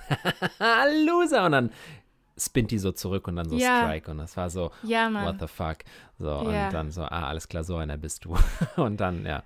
Loser. 1.07 1.47
Und 1.47 1.53
dann 1.53 1.71
spinnt 2.39 2.71
die 2.71 2.79
so 2.79 2.93
zurück 2.93 3.29
und 3.29 3.37
dann 3.37 3.49
so 3.49 3.57
Ja. 3.57 3.81
Strike. 3.83 4.11
Und 4.11 4.19
das 4.19 4.37
war 4.37 4.51
so, 4.51 4.71
Ja, 4.83 5.11
what 5.13 5.37
the 5.41 5.47
fuck. 5.47 5.79
So, 6.19 6.27
Ja. 6.51 6.67
und 6.67 6.73
dann 6.75 6.91
so, 6.91 7.03
ah, 7.03 7.29
alles 7.29 7.49
klar, 7.49 7.65
so 7.65 7.77
einer 7.77 7.97
bist 7.97 8.25
du. 8.27 8.37
Und 8.77 9.01
dann, 9.01 9.25
ja, 9.25 9.43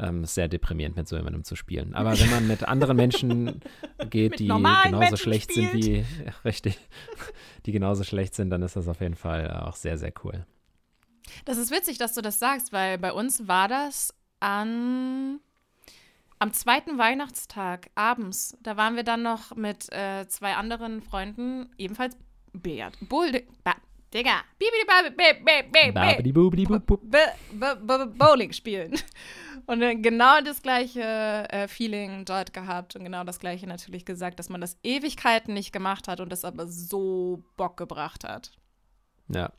ähm, 0.00 0.24
ist 0.24 0.34
sehr 0.34 0.48
deprimierend, 0.48 0.96
mit 0.96 1.06
so 1.08 1.16
jemandem 1.16 1.44
zu 1.44 1.54
spielen. 1.56 1.94
Aber 1.94 2.18
wenn 2.18 2.30
man 2.30 2.46
mit 2.48 2.64
anderen 2.64 2.96
Menschen 2.96 3.60
geht, 4.10 4.38
die 4.40 4.48
genauso 4.48 4.98
Menschen 4.98 5.16
schlecht 5.18 5.52
sind 5.52 5.68
spielt. 5.68 5.84
wie, 5.84 6.24
ja, 6.24 6.32
richtig, 6.44 6.78
die 7.66 7.72
genauso 7.72 8.02
schlecht 8.04 8.34
sind, 8.34 8.50
dann 8.50 8.62
ist 8.62 8.74
das 8.76 8.88
auf 8.88 9.00
jeden 9.00 9.14
Fall 9.16 9.50
auch 9.52 9.76
sehr, 9.76 9.96
sehr 9.98 10.12
cool. 10.24 10.44
Das 11.44 11.58
ist 11.58 11.70
witzig, 11.70 11.98
dass 11.98 12.14
du 12.14 12.22
das 12.22 12.38
sagst, 12.40 12.72
weil 12.72 12.98
bei 12.98 13.12
uns 13.12 13.46
war 13.46 13.68
das 13.68 14.12
an 14.40 15.38
am 16.42 16.52
zweiten 16.52 16.98
Weihnachtstag 16.98 17.90
abends. 17.94 18.58
Da 18.64 18.76
waren 18.76 18.96
wir 18.96 19.04
dann 19.04 19.22
noch 19.22 19.54
mit 19.54 19.92
äh, 19.92 20.26
zwei 20.26 20.54
anderen 20.54 21.00
Freunden 21.00 21.70
ebenfalls 21.78 22.16
Billard. 22.52 22.98
Bull, 23.08 23.44
ba, 23.62 23.76
Digga. 24.12 24.40
Bowling 28.18 28.52
spielen. 28.52 28.98
Und 29.66 29.82
äh, 29.82 29.94
genau 29.94 30.40
das 30.40 30.62
gleiche 30.62 31.00
äh, 31.48 31.68
Feeling 31.68 32.24
dort 32.24 32.52
gehabt 32.52 32.96
und 32.96 33.04
genau 33.04 33.22
das 33.22 33.38
gleiche 33.38 33.68
natürlich 33.68 34.04
gesagt, 34.04 34.40
dass 34.40 34.48
man 34.48 34.60
das 34.60 34.76
Ewigkeiten 34.82 35.54
nicht 35.54 35.72
gemacht 35.72 36.08
hat 36.08 36.18
und 36.18 36.32
das 36.32 36.44
aber 36.44 36.66
so 36.66 37.44
Bock 37.56 37.76
gebracht 37.76 38.24
hat. 38.24 38.50
Ja. 39.28 39.52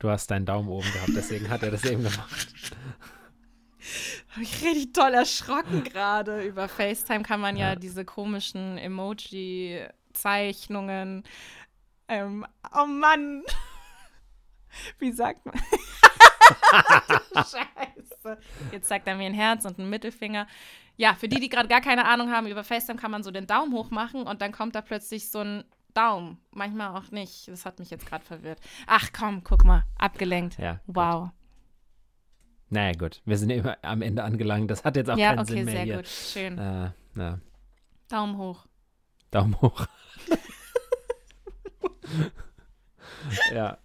Du 0.00 0.10
hast 0.10 0.32
deinen 0.32 0.46
Daumen 0.46 0.68
oben 0.68 0.90
gehabt, 0.92 1.12
deswegen 1.14 1.48
hat 1.48 1.62
er 1.62 1.70
das 1.70 1.84
eben 1.84 2.02
gemacht. 2.02 2.56
Hab 4.34 4.42
ich 4.42 4.62
richtig 4.64 4.92
toll 4.92 5.14
erschrocken 5.14 5.84
gerade. 5.84 6.42
Über 6.44 6.68
FaceTime 6.68 7.22
kann 7.22 7.40
man 7.40 7.56
ja, 7.56 7.70
Ja. 7.70 7.76
diese 7.76 8.04
komischen 8.04 8.76
Emoji-Zeichnungen. 8.78 11.22
Ähm, 12.08 12.44
oh 12.74 12.86
Mann. 12.86 13.42
Wie 14.98 15.12
sagt 15.12 15.46
man? 15.46 15.54
Scheiße. 17.34 18.38
Jetzt 18.72 18.88
zeigt 18.88 19.06
er 19.06 19.16
mir 19.16 19.26
ein 19.26 19.34
Herz 19.34 19.64
und 19.64 19.78
einen 19.78 19.90
Mittelfinger. 19.90 20.46
Ja, 20.96 21.14
für 21.14 21.28
die, 21.28 21.40
die 21.40 21.48
gerade 21.48 21.68
gar 21.68 21.80
keine 21.80 22.04
Ahnung 22.06 22.30
haben, 22.30 22.46
über 22.46 22.64
FaceTime 22.64 22.98
kann 22.98 23.10
man 23.10 23.22
so 23.22 23.30
den 23.30 23.46
Daumen 23.46 23.72
hoch 23.72 23.90
machen 23.90 24.22
und 24.26 24.42
dann 24.42 24.52
kommt 24.52 24.74
da 24.74 24.80
plötzlich 24.80 25.30
so 25.30 25.40
ein 25.40 25.64
Daumen. 25.92 26.38
Manchmal 26.50 26.96
auch 26.96 27.10
nicht. 27.10 27.48
Das 27.48 27.64
hat 27.66 27.78
mich 27.78 27.90
jetzt 27.90 28.06
gerade 28.06 28.24
verwirrt. 28.24 28.60
Ach 28.86 29.10
komm, 29.16 29.44
guck 29.44 29.64
mal. 29.64 29.84
Abgelenkt. 29.98 30.58
Ja. 30.58 30.80
gut. 30.86 30.94
Naja, 32.70 32.92
gut. 32.98 33.20
Wir 33.24 33.38
sind 33.38 33.50
immer 33.50 33.76
am 33.82 34.02
Ende 34.02 34.24
angelangt. 34.24 34.70
Das 34.70 34.84
hat 34.84 34.96
jetzt 34.96 35.10
auch 35.10 35.16
Ja, 35.16 35.28
keinen 35.30 35.40
okay, 35.40 35.52
Sinn 35.52 35.64
mehr 35.66 35.74
sehr 35.74 35.84
hier. 35.84 35.96
gut. 35.96 36.08
Schön. 36.08 36.58
Äh, 36.58 36.90
na, 37.14 37.38
Daumen 38.08 38.36
hoch. 38.38 38.66
Daumen 39.30 39.60
hoch. 39.60 39.86
ja. 43.54 43.78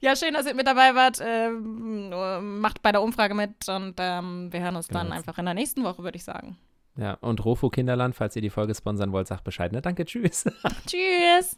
Ja, 0.00 0.16
schön, 0.16 0.34
dass 0.34 0.46
ihr 0.46 0.54
mit 0.54 0.66
dabei 0.66 0.94
wart. 0.96 1.20
Ähm, 1.24 2.10
macht 2.60 2.82
bei 2.82 2.90
der 2.90 3.02
Umfrage 3.02 3.34
mit 3.34 3.68
und 3.68 3.94
ähm, 3.98 4.52
wir 4.52 4.60
hören 4.60 4.74
uns 4.76 4.88
dann 4.88 5.06
Genau. 5.06 5.16
einfach 5.16 5.38
in 5.38 5.44
der 5.44 5.54
nächsten 5.54 5.84
Woche, 5.84 6.02
würde 6.02 6.16
ich 6.16 6.24
sagen. 6.24 6.58
Ja, 6.96 7.14
und 7.20 7.44
Rofo 7.44 7.70
Kinderland, 7.70 8.14
falls 8.16 8.34
ihr 8.36 8.42
die 8.42 8.50
Folge 8.50 8.74
sponsern 8.74 9.12
wollt, 9.12 9.28
sagt 9.28 9.44
Bescheid. 9.44 9.70
Ne? 9.72 9.80
Danke, 9.80 10.04
tschüss. 10.04 10.44
Tschüss. 10.86 11.56